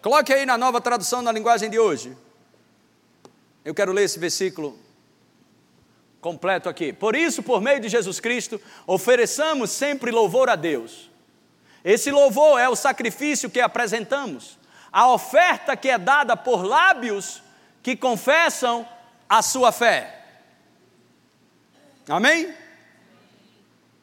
Coloque 0.00 0.32
aí 0.32 0.46
na 0.46 0.56
nova 0.56 0.80
tradução 0.80 1.20
na 1.20 1.30
linguagem 1.30 1.68
de 1.68 1.78
hoje. 1.78 2.16
Eu 3.62 3.74
quero 3.74 3.92
ler 3.92 4.04
esse 4.04 4.18
versículo 4.18 4.78
completo 6.20 6.68
aqui. 6.68 6.92
Por 6.92 7.14
isso, 7.14 7.42
por 7.42 7.60
meio 7.60 7.78
de 7.78 7.88
Jesus 7.88 8.18
Cristo, 8.18 8.60
ofereçamos 8.86 9.70
sempre 9.70 10.10
louvor 10.10 10.48
a 10.48 10.56
Deus. 10.56 11.10
Esse 11.84 12.10
louvor 12.10 12.58
é 12.58 12.68
o 12.68 12.76
sacrifício 12.76 13.50
que 13.50 13.60
apresentamos, 13.60 14.58
a 14.90 15.08
oferta 15.08 15.76
que 15.76 15.90
é 15.90 15.98
dada 15.98 16.36
por 16.36 16.64
lábios 16.64 17.42
que 17.82 17.94
confessam 17.94 18.88
a 19.28 19.42
sua 19.42 19.70
fé. 19.70 20.21
Amém? 22.08 22.52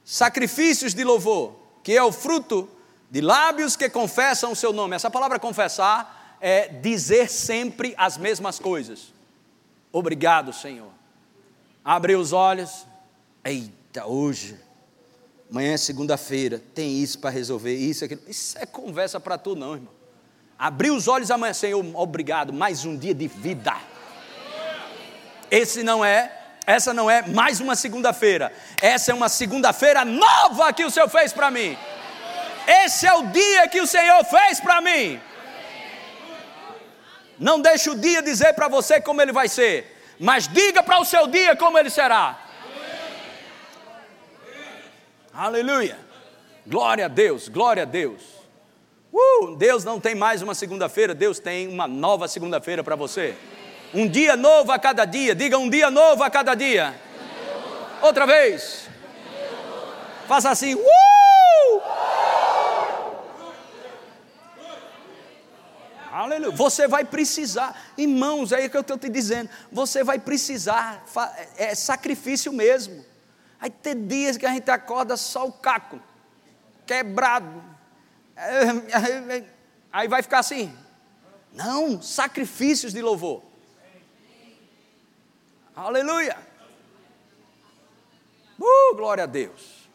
Sacrifícios 0.04 0.93
de 0.93 1.04
louvor, 1.04 1.56
que 1.84 1.95
é 1.95 2.04
o 2.04 2.12
fruto 2.12 2.70
de 3.10 3.22
lábios 3.22 3.76
que 3.76 3.89
confessam 3.89 4.52
o 4.52 4.56
seu 4.56 4.72
nome. 4.72 4.95
Essa 4.95 5.10
palavra 5.10 5.39
confessar 5.39 6.38
é 6.41 6.68
dizer 6.68 7.30
sempre 7.30 7.93
as 7.97 8.18
mesmas 8.18 8.60
coisas. 8.60 9.14
Obrigado, 9.91 10.54
Senhor. 10.54 10.91
Abre 11.84 12.16
os 12.16 12.34
olhos. 12.34 12.86
Eita, 13.43 14.06
hoje, 14.06 14.60
amanhã 15.50 15.74
é 15.74 15.78
segunda-feira, 15.78 16.62
tem 16.76 17.02
isso 17.02 17.20
para 17.20 17.30
resolver, 17.30 17.76
isso, 17.76 18.06
aquilo. 18.06 18.22
Isso 18.28 18.58
é 18.60 18.66
conversa 18.66 19.20
para 19.20 19.38
tu, 19.38 19.56
não, 19.56 19.76
irmão. 19.76 19.93
Abrir 20.58 20.91
os 20.91 21.08
olhos 21.08 21.32
amanhã, 21.32 21.54
Senhor, 21.54 21.84
obrigado, 21.95 22.52
mais 22.52 22.84
um 22.84 22.97
dia 22.97 23.14
de 23.14 23.28
vida. 23.28 23.76
Esse 25.50 25.84
não 25.84 26.04
é, 26.04 26.39
essa 26.76 26.93
não 26.93 27.09
é 27.09 27.24
mais 27.24 27.59
uma 27.59 27.76
segunda-feira. 27.76 28.53
Essa 28.80 29.09
é 29.11 29.13
uma 29.15 29.28
segunda-feira 29.28 30.05
nova 30.05 30.72
que 30.72 30.86
o 30.86 30.91
Senhor 30.91 31.09
fez 31.09 31.34
para 31.34 31.49
mim. 31.49 31.76
Esse 32.84 33.07
é 33.07 33.13
o 33.15 33.24
dia 33.26 33.67
que 33.67 33.82
o 33.82 33.88
Senhor 33.88 34.24
fez 34.24 34.59
para 34.59 34.80
mim. 34.80 35.20
Não 37.39 37.59
deixe 37.59 37.89
o 37.89 37.95
dia 37.95 38.22
dizer 38.22 38.53
para 38.53 38.67
você 38.67 39.01
como 39.01 39.20
ele 39.20 39.32
vai 39.32 39.47
ser, 39.47 39.99
mas 40.20 40.47
diga 40.47 40.84
para 40.84 40.99
o 40.99 41.05
seu 41.05 41.26
dia 41.26 41.55
como 41.55 41.76
ele 41.76 41.89
será. 41.89 42.38
Aleluia. 45.34 45.97
Glória 46.67 47.05
a 47.05 47.07
Deus, 47.07 47.49
glória 47.49 47.82
a 47.82 47.86
Deus. 47.88 48.22
Uh, 49.11 49.55
Deus 49.55 49.84
não 49.84 49.99
tem 49.99 50.13
mais 50.13 50.43
uma 50.43 50.53
segunda-feira, 50.53 51.15
Deus 51.15 51.39
tem 51.39 51.67
uma 51.67 51.88
nova 51.88 52.28
segunda-feira 52.28 52.84
para 52.84 52.95
você. 52.95 53.36
Um 53.94 54.08
dia 54.08 54.36
novo 54.36 54.72
a 54.72 54.78
cada 54.78 55.04
dia, 55.06 55.34
diga 55.34 55.58
um 55.58 55.70
dia 55.70 55.90
novo 55.90 56.24
a 56.24 56.30
cada 56.30 56.54
dia. 56.54 56.94
Outra 58.02 58.26
vez. 58.28 58.88
Faça 60.28 60.52
assim, 60.52 60.76
uh! 60.76 61.82
Aleluia. 66.12 66.52
Você 66.52 66.88
vai 66.88 67.04
precisar, 67.04 67.76
irmãos, 67.98 68.52
é 68.52 68.58
aí 68.58 68.70
que 68.70 68.78
eu 68.78 68.82
estou 68.82 68.98
te 68.98 69.10
dizendo. 69.10 69.50
Você 69.72 70.04
vai 70.04 70.20
precisar, 70.20 71.04
é, 71.58 71.72
é 71.72 71.76
sacrifício 71.76 72.54
mesmo. 72.54 73.04
Aí 73.60 73.70
tem 73.70 74.06
dias 74.06 74.38
que 74.38 74.46
a 74.46 74.52
gente 74.52 74.70
acorda 74.70 75.18
só 75.18 75.48
o 75.48 75.52
caco, 75.52 76.00
quebrado. 76.86 77.64
Aí 79.92 80.08
vai 80.08 80.22
ficar 80.22 80.40
assim. 80.40 80.74
Não, 81.54 82.02
sacrifícios 82.02 82.94
de 82.94 83.02
louvor. 83.02 83.49
Aleluia. 85.80 86.38
Uh, 88.59 88.95
glória 88.95 89.23
a 89.23 89.27
Deus. 89.27 89.88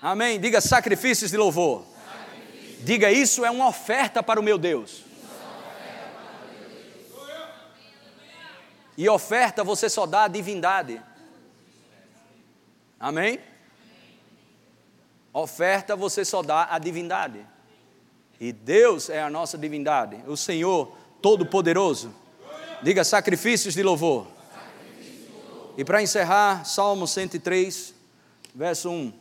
Amém. 0.00 0.38
Diga 0.38 0.60
sacrifícios 0.60 1.30
de 1.30 1.38
louvor. 1.38 1.86
Diga 2.80 3.10
isso 3.10 3.46
é 3.46 3.50
uma 3.50 3.66
oferta 3.68 4.22
para 4.22 4.38
o 4.38 4.42
meu 4.42 4.58
Deus. 4.58 5.04
E 8.98 9.08
oferta 9.08 9.64
você 9.64 9.88
só 9.88 10.04
dá 10.04 10.24
a 10.24 10.28
divindade. 10.28 11.02
Amém? 13.00 13.40
Oferta 15.32 15.96
você 15.96 16.26
só 16.26 16.42
dá 16.42 16.68
a 16.70 16.78
divindade. 16.78 17.46
E 18.38 18.52
Deus 18.52 19.08
é 19.08 19.22
a 19.22 19.30
nossa 19.30 19.56
divindade, 19.56 20.22
o 20.26 20.36
Senhor 20.36 20.94
Todo-Poderoso. 21.22 22.14
Diga 22.82 23.02
sacrifícios 23.02 23.72
de 23.72 23.82
louvor. 23.82 24.41
E 25.76 25.84
para 25.84 26.02
encerrar, 26.02 26.64
Salmo 26.64 27.06
103, 27.06 27.94
verso 28.54 28.90
1. 28.90 29.12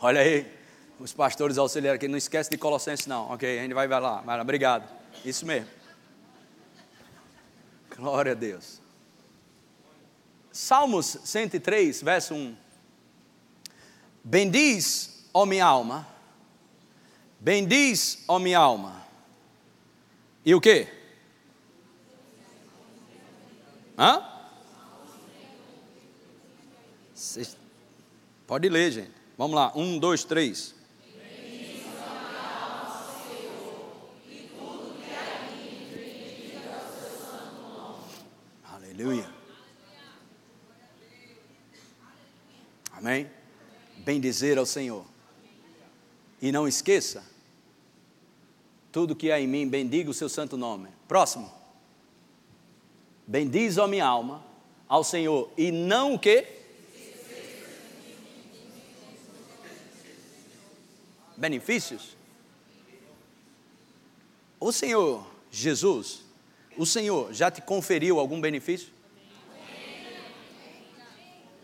Olha 0.00 0.20
aí, 0.20 0.52
os 0.98 1.12
pastores 1.12 1.56
auxiliares 1.56 1.96
aqui, 1.96 2.08
não 2.08 2.18
esquece 2.18 2.50
de 2.50 2.58
Colossenses 2.58 3.06
não, 3.06 3.30
ok? 3.30 3.58
A 3.58 3.62
gente 3.62 3.72
vai, 3.72 3.86
lá, 3.88 4.20
vai 4.20 4.36
lá, 4.36 4.42
obrigado. 4.42 4.86
Isso 5.24 5.46
mesmo. 5.46 5.68
Glória 7.96 8.32
a 8.32 8.34
Deus. 8.34 8.80
Salmos 10.52 11.18
103, 11.24 12.02
verso 12.02 12.34
1. 12.34 12.56
Bendiz, 14.22 15.24
ó 15.32 15.46
minha 15.46 15.64
alma, 15.64 16.06
bendiz, 17.44 18.24
ó 18.26 18.38
minha 18.38 18.58
alma. 18.58 19.06
E 20.42 20.54
o 20.54 20.60
que? 20.60 20.88
Hã? 23.98 24.26
Pode 28.46 28.68
ler, 28.70 28.90
gente. 28.90 29.12
Vamos 29.36 29.54
lá, 29.54 29.72
um, 29.76 29.98
dois, 29.98 30.24
três. 30.24 30.74
Aleluia. 38.64 39.28
Amém? 42.90 43.30
Bem 43.98 44.18
dizer 44.18 44.56
ao 44.56 44.64
Senhor. 44.64 45.04
E 46.40 46.50
não 46.50 46.66
esqueça, 46.66 47.33
tudo 48.94 49.16
que 49.16 49.32
há 49.32 49.40
em 49.40 49.48
mim, 49.48 49.68
bendiga 49.68 50.08
o 50.08 50.14
seu 50.14 50.28
santo 50.28 50.56
nome. 50.56 50.88
Próximo. 51.08 51.52
Bendiz 53.26 53.76
a 53.76 53.88
minha 53.88 54.06
alma 54.06 54.40
ao 54.86 55.02
Senhor 55.02 55.50
e 55.58 55.72
não 55.72 56.14
o 56.14 56.18
que? 56.18 56.46
Benefícios. 61.36 62.16
O 64.60 64.70
Senhor 64.70 65.26
Jesus 65.50 66.22
o 66.76 66.86
Senhor 66.86 67.32
já 67.32 67.50
te 67.50 67.60
conferiu 67.60 68.20
algum 68.20 68.40
benefício? 68.40 68.92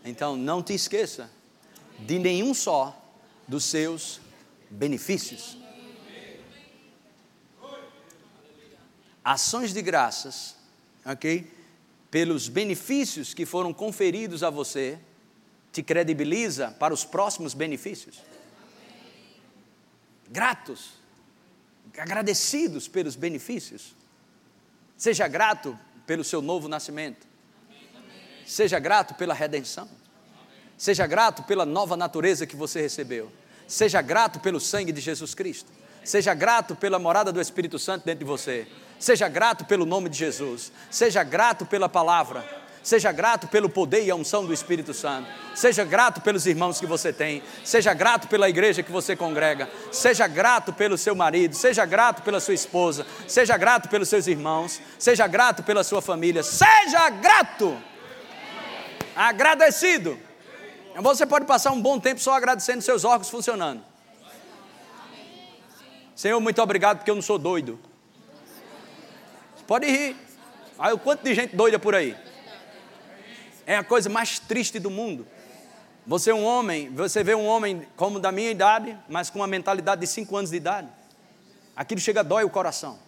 Então 0.03 0.35
não 0.35 0.61
te 0.61 0.73
esqueça 0.73 1.31
de 1.97 2.19
nenhum 2.19 2.53
só 2.53 3.01
dos 3.47 3.63
seus 3.63 4.19
benefícios. 4.69 5.60
Ações 9.23 9.73
de 9.73 9.81
graças, 9.81 10.55
ok? 11.05 11.51
Pelos 12.09 12.47
benefícios 12.47 13.33
que 13.33 13.45
foram 13.45 13.73
conferidos 13.73 14.43
a 14.43 14.49
você, 14.49 14.99
te 15.71 15.81
credibiliza 15.81 16.71
para 16.71 16.93
os 16.93 17.05
próximos 17.05 17.53
benefícios. 17.53 18.21
Gratos, 20.29 20.91
agradecidos 21.97 22.87
pelos 22.87 23.15
benefícios. 23.15 23.95
Seja 24.97 25.27
grato 25.27 25.77
pelo 26.05 26.23
seu 26.23 26.41
novo 26.41 26.67
nascimento. 26.67 27.27
Seja 28.45 28.79
grato 28.79 29.13
pela 29.15 29.33
redenção. 29.33 29.89
Seja 30.77 31.05
grato 31.05 31.43
pela 31.43 31.65
nova 31.65 31.95
natureza 31.95 32.45
que 32.47 32.55
você 32.55 32.81
recebeu. 32.81 33.31
Seja 33.67 34.01
grato 34.01 34.39
pelo 34.39 34.59
sangue 34.59 34.91
de 34.91 34.99
Jesus 34.99 35.33
Cristo. 35.33 35.71
Seja 36.03 36.33
grato 36.33 36.75
pela 36.75 36.97
morada 36.97 37.31
do 37.31 37.39
Espírito 37.39 37.77
Santo 37.77 38.05
dentro 38.05 38.19
de 38.19 38.25
você. 38.25 38.67
Seja 39.01 39.27
grato 39.27 39.65
pelo 39.65 39.83
nome 39.83 40.09
de 40.09 40.17
Jesus. 40.19 40.71
Seja 40.91 41.23
grato 41.23 41.65
pela 41.65 41.89
palavra. 41.89 42.45
Seja 42.83 43.11
grato 43.11 43.47
pelo 43.47 43.67
poder 43.67 44.05
e 44.05 44.11
a 44.11 44.15
unção 44.15 44.45
do 44.45 44.53
Espírito 44.53 44.93
Santo. 44.93 45.27
Seja 45.55 45.83
grato 45.83 46.21
pelos 46.21 46.45
irmãos 46.45 46.79
que 46.79 46.85
você 46.85 47.11
tem. 47.11 47.41
Seja 47.65 47.95
grato 47.95 48.27
pela 48.27 48.47
igreja 48.47 48.83
que 48.83 48.91
você 48.91 49.15
congrega. 49.15 49.67
Seja 49.91 50.27
grato 50.27 50.71
pelo 50.71 50.99
seu 50.99 51.15
marido. 51.15 51.55
Seja 51.55 51.83
grato 51.83 52.21
pela 52.21 52.39
sua 52.39 52.53
esposa. 52.53 53.03
Seja 53.27 53.57
grato 53.57 53.89
pelos 53.89 54.07
seus 54.07 54.27
irmãos. 54.27 54.79
Seja 54.99 55.25
grato 55.25 55.63
pela 55.63 55.83
sua 55.83 55.99
família. 55.99 56.43
Seja 56.43 57.09
grato. 57.09 57.75
Agradecido. 59.15 60.15
Você 60.95 61.25
pode 61.25 61.45
passar 61.45 61.71
um 61.71 61.81
bom 61.81 61.99
tempo 61.99 62.21
só 62.21 62.35
agradecendo 62.35 62.83
seus 62.83 63.03
órgãos 63.03 63.31
funcionando. 63.31 63.83
Senhor, 66.15 66.39
muito 66.39 66.61
obrigado 66.61 66.99
porque 66.99 67.09
eu 67.09 67.15
não 67.15 67.21
sou 67.23 67.39
doido. 67.39 67.79
Pode 69.71 69.87
rir. 69.87 70.17
Aí 70.77 70.91
o 70.91 70.99
quanto 70.99 71.23
de 71.23 71.33
gente 71.33 71.55
doida 71.55 71.79
por 71.79 71.95
aí 71.95 72.13
é 73.65 73.77
a 73.77 73.83
coisa 73.85 74.09
mais 74.09 74.37
triste 74.37 74.79
do 74.79 74.91
mundo. 74.91 75.25
Você 76.05 76.29
é 76.29 76.33
um 76.33 76.43
homem, 76.43 76.89
você 76.89 77.23
vê 77.23 77.33
um 77.33 77.45
homem 77.45 77.87
como 77.95 78.19
da 78.19 78.33
minha 78.33 78.51
idade, 78.51 78.97
mas 79.07 79.29
com 79.29 79.39
uma 79.39 79.47
mentalidade 79.47 80.01
de 80.01 80.07
5 80.07 80.35
anos 80.35 80.51
de 80.51 80.57
idade. 80.57 80.89
Aquilo 81.73 82.01
chega 82.01 82.21
dói 82.21 82.43
o 82.43 82.49
coração. 82.49 82.99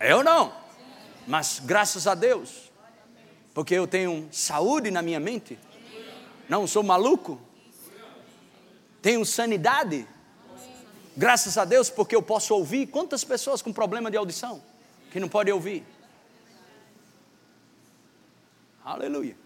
Eu 0.00 0.24
não, 0.24 0.52
mas 1.24 1.62
graças 1.64 2.08
a 2.08 2.16
Deus, 2.16 2.72
porque 3.54 3.74
eu 3.74 3.86
tenho 3.86 4.28
saúde 4.32 4.90
na 4.90 5.00
minha 5.00 5.20
mente, 5.20 5.56
não 6.48 6.66
sou 6.66 6.82
maluco, 6.82 7.40
tenho 9.00 9.24
sanidade, 9.24 10.08
graças 11.16 11.56
a 11.56 11.64
Deus, 11.64 11.88
porque 11.88 12.14
eu 12.14 12.22
posso 12.22 12.54
ouvir. 12.54 12.86
Quantas 12.86 13.24
pessoas 13.24 13.62
com 13.62 13.72
problema 13.72 14.10
de 14.10 14.16
audição 14.16 14.62
que 15.10 15.18
não 15.18 15.28
podem 15.28 15.54
ouvir? 15.54 15.84
Aleluia. 18.84 19.36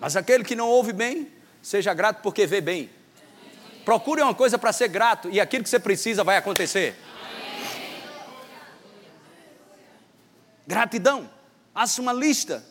Mas 0.00 0.16
aquele 0.16 0.44
que 0.44 0.54
não 0.54 0.68
ouve 0.68 0.92
bem, 0.92 1.30
seja 1.60 1.92
grato 1.92 2.22
porque 2.22 2.46
vê 2.46 2.60
bem. 2.60 2.88
Procure 3.84 4.22
uma 4.22 4.34
coisa 4.34 4.58
para 4.58 4.72
ser 4.72 4.88
grato 4.88 5.28
e 5.30 5.40
aquilo 5.40 5.64
que 5.64 5.70
você 5.70 5.78
precisa 5.78 6.22
vai 6.22 6.36
acontecer. 6.36 6.94
Gratidão. 10.66 11.28
Faça 11.72 12.00
uma 12.02 12.12
lista 12.12 12.64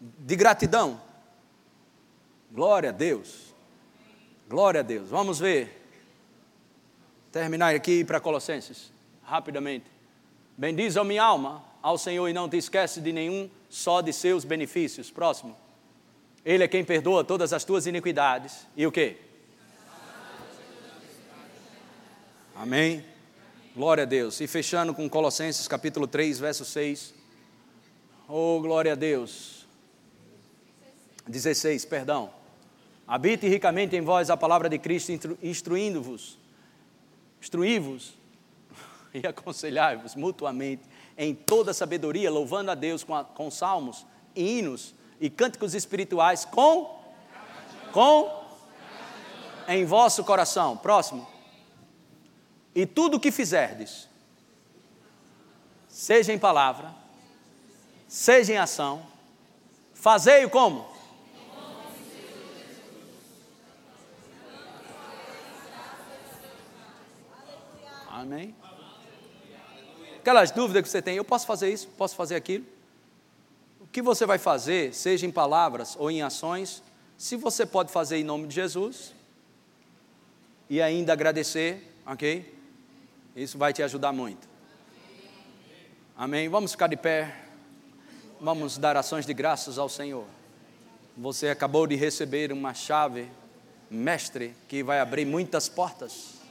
de 0.00 0.36
gratidão. 0.36 1.00
Glória 2.52 2.90
a 2.90 2.92
Deus. 2.92 3.54
Glória 4.48 4.80
a 4.80 4.82
Deus. 4.82 5.08
Vamos 5.08 5.38
ver. 5.38 5.81
Terminar 7.32 7.74
aqui 7.74 8.04
para 8.04 8.20
Colossenses, 8.20 8.92
rapidamente. 9.24 9.86
Bendiz 10.54 10.98
a 10.98 11.02
minha 11.02 11.24
alma 11.24 11.64
ao 11.80 11.96
Senhor 11.96 12.28
e 12.28 12.34
não 12.34 12.46
te 12.46 12.58
esquece 12.58 13.00
de 13.00 13.10
nenhum 13.10 13.48
só 13.70 14.02
de 14.02 14.12
seus 14.12 14.44
benefícios. 14.44 15.10
Próximo. 15.10 15.56
Ele 16.44 16.62
é 16.62 16.68
quem 16.68 16.84
perdoa 16.84 17.24
todas 17.24 17.54
as 17.54 17.64
tuas 17.64 17.86
iniquidades. 17.86 18.66
E 18.76 18.86
o 18.86 18.92
quê? 18.92 19.16
Amém. 22.54 23.02
Glória 23.74 24.02
a 24.02 24.06
Deus. 24.06 24.38
E 24.42 24.46
fechando 24.46 24.92
com 24.92 25.08
Colossenses 25.08 25.66
capítulo 25.66 26.06
3, 26.06 26.38
verso 26.38 26.66
6. 26.66 27.14
Oh, 28.28 28.60
glória 28.60 28.92
a 28.92 28.94
Deus. 28.94 29.66
16, 31.26 31.86
perdão. 31.86 32.30
Habite 33.08 33.48
ricamente 33.48 33.96
em 33.96 34.02
vós 34.02 34.28
a 34.28 34.36
palavra 34.36 34.68
de 34.68 34.78
Cristo, 34.78 35.12
instruindo-vos, 35.42 36.38
instruí-vos 37.42 38.14
e 39.12 39.26
aconselhai-vos 39.26 40.14
mutuamente 40.14 40.84
em 41.18 41.34
toda 41.34 41.74
sabedoria, 41.74 42.30
louvando 42.30 42.70
a 42.70 42.74
Deus 42.74 43.02
com, 43.02 43.14
a, 43.14 43.24
com 43.24 43.50
salmos, 43.50 44.06
hinos 44.34 44.94
e 45.20 45.28
cânticos 45.28 45.74
espirituais 45.74 46.44
com 46.44 47.02
com 47.92 48.42
em 49.68 49.84
vosso 49.84 50.24
coração. 50.24 50.76
Próximo. 50.76 51.28
E 52.74 52.86
tudo 52.86 53.18
o 53.18 53.20
que 53.20 53.30
fizerdes, 53.30 54.08
seja 55.88 56.32
em 56.32 56.38
palavra, 56.38 56.94
seja 58.08 58.54
em 58.54 58.56
ação, 58.56 59.06
fazei-o 59.92 60.48
como? 60.48 60.91
Amém? 68.22 68.54
Aquelas 70.20 70.52
dúvidas 70.52 70.84
que 70.84 70.88
você 70.88 71.02
tem, 71.02 71.16
eu 71.16 71.24
posso 71.24 71.44
fazer 71.44 71.72
isso, 71.72 71.88
posso 71.98 72.14
fazer 72.14 72.36
aquilo? 72.36 72.64
O 73.80 73.86
que 73.88 74.00
você 74.00 74.24
vai 74.24 74.38
fazer, 74.38 74.94
seja 74.94 75.26
em 75.26 75.30
palavras 75.32 75.96
ou 75.98 76.08
em 76.08 76.22
ações, 76.22 76.84
se 77.18 77.34
você 77.34 77.66
pode 77.66 77.90
fazer 77.90 78.18
em 78.18 78.22
nome 78.22 78.46
de 78.46 78.54
Jesus 78.54 79.12
e 80.70 80.80
ainda 80.80 81.12
agradecer, 81.12 81.92
ok? 82.06 82.56
Isso 83.34 83.58
vai 83.58 83.72
te 83.72 83.82
ajudar 83.82 84.12
muito. 84.12 84.48
Amém? 86.16 86.48
Vamos 86.48 86.70
ficar 86.70 86.86
de 86.86 86.96
pé. 86.96 87.34
Vamos 88.40 88.78
dar 88.78 88.96
ações 88.96 89.26
de 89.26 89.34
graças 89.34 89.78
ao 89.78 89.88
Senhor. 89.88 90.26
Você 91.16 91.48
acabou 91.48 91.88
de 91.88 91.96
receber 91.96 92.52
uma 92.52 92.72
chave 92.72 93.28
mestre 93.90 94.54
que 94.68 94.80
vai 94.84 95.00
abrir 95.00 95.24
muitas 95.24 95.68
portas. 95.68 96.41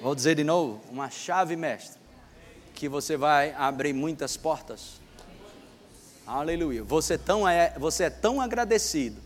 Vou 0.00 0.14
dizer 0.14 0.34
de 0.34 0.44
novo, 0.44 0.80
uma 0.90 1.10
chave 1.10 1.56
mestre 1.56 2.00
que 2.74 2.88
você 2.88 3.18
vai 3.18 3.52
abrir 3.52 3.92
muitas 3.92 4.34
portas. 4.34 4.98
Aleluia. 6.26 6.82
Você, 6.82 7.18
tão 7.18 7.46
é, 7.46 7.74
você 7.78 8.04
é 8.04 8.10
tão 8.10 8.40
agradecido, 8.40 9.20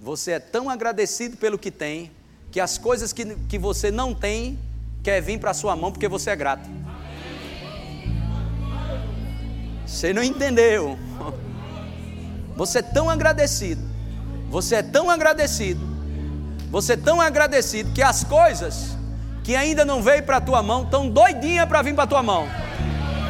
você 0.00 0.32
é 0.32 0.40
tão 0.40 0.68
agradecido 0.68 1.36
pelo 1.36 1.56
que 1.56 1.70
tem, 1.70 2.10
que 2.50 2.58
as 2.58 2.76
coisas 2.76 3.12
que, 3.12 3.36
que 3.48 3.56
você 3.56 3.92
não 3.92 4.12
tem, 4.12 4.58
quer 5.04 5.20
vir 5.22 5.38
para 5.38 5.52
a 5.52 5.54
sua 5.54 5.76
mão 5.76 5.92
porque 5.92 6.08
você 6.08 6.30
é 6.30 6.36
grato. 6.36 6.68
Você 9.86 10.12
não 10.12 10.22
entendeu. 10.24 10.98
Você 12.56 12.80
é 12.80 12.82
tão 12.82 13.08
agradecido. 13.08 13.82
Você 14.50 14.74
é 14.74 14.82
tão 14.82 15.08
agradecido. 15.08 15.80
Você 16.70 16.94
é 16.94 16.96
tão 16.96 17.20
agradecido 17.20 17.92
que 17.92 18.02
as 18.02 18.24
coisas 18.24 18.95
que 19.46 19.54
ainda 19.54 19.84
não 19.84 20.02
veio 20.02 20.24
para 20.24 20.38
a 20.38 20.40
tua 20.40 20.60
mão 20.60 20.82
estão 20.82 21.08
doidinha 21.08 21.64
para 21.68 21.80
vir 21.80 21.94
para 21.94 22.02
a 22.02 22.06
tua 22.08 22.20
mão. 22.20 22.48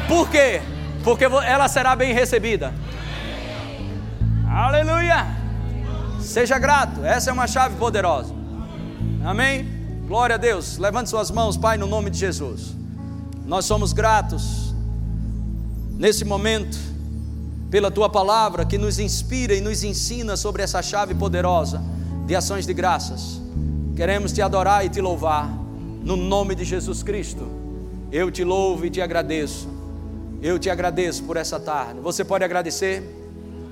Por 0.07 0.27
quê? 0.27 0.63
Porque 1.03 1.23
ela 1.23 1.67
será 1.67 1.95
bem 1.95 2.11
recebida. 2.11 2.73
Aleluia! 4.49 5.27
Seja 6.19 6.57
grato. 6.57 7.05
Essa 7.05 7.29
é 7.29 7.33
uma 7.33 7.45
chave 7.45 7.75
poderosa. 7.75 8.33
Amém? 9.23 9.67
Glória 10.07 10.33
a 10.33 10.37
Deus. 10.39 10.79
Levante 10.79 11.11
suas 11.11 11.29
mãos, 11.29 11.55
Pai, 11.55 11.77
no 11.77 11.85
nome 11.85 12.09
de 12.09 12.17
Jesus. 12.17 12.75
Nós 13.45 13.65
somos 13.65 13.93
gratos 13.93 14.73
nesse 15.99 16.25
momento 16.25 16.79
pela 17.69 17.91
tua 17.91 18.09
palavra 18.09 18.65
que 18.65 18.79
nos 18.79 18.97
inspira 18.97 19.53
e 19.53 19.61
nos 19.61 19.83
ensina 19.83 20.35
sobre 20.35 20.63
essa 20.63 20.81
chave 20.81 21.13
poderosa 21.13 21.79
de 22.25 22.35
ações 22.35 22.65
de 22.65 22.73
graças. 22.73 23.39
Queremos 23.95 24.31
te 24.31 24.41
adorar 24.41 24.83
e 24.83 24.89
te 24.89 24.99
louvar 24.99 25.66
no 26.07 26.15
nome 26.15 26.55
de 26.55 26.63
Jesus 26.63 27.03
Cristo. 27.03 27.45
Eu 28.09 28.31
te 28.31 28.41
louvo 28.41 28.85
e 28.85 28.89
te 28.89 29.01
agradeço. 29.01 29.67
Eu 30.41 30.57
te 30.57 30.69
agradeço 30.69 31.25
por 31.25 31.35
essa 31.35 31.59
tarde. 31.59 31.99
Você 31.99 32.23
pode 32.23 32.45
agradecer 32.45 33.03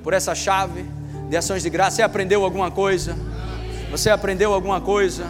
por 0.04 0.12
essa 0.12 0.36
chave 0.36 0.84
de 1.30 1.38
ações 1.38 1.64
de 1.64 1.70
graça. 1.70 1.96
Você 1.96 2.02
aprendeu 2.02 2.44
alguma 2.44 2.70
coisa? 2.70 3.16
Você 3.90 4.10
aprendeu 4.10 4.54
alguma 4.54 4.82
coisa? 4.82 5.26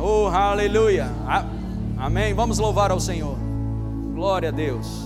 Oh, 0.00 0.28
aleluia. 0.28 1.08
Amém. 1.98 2.32
Vamos 2.32 2.58
louvar 2.58 2.92
ao 2.92 3.00
Senhor. 3.00 3.36
Glória 4.14 4.50
a 4.50 4.52
Deus. 4.52 5.05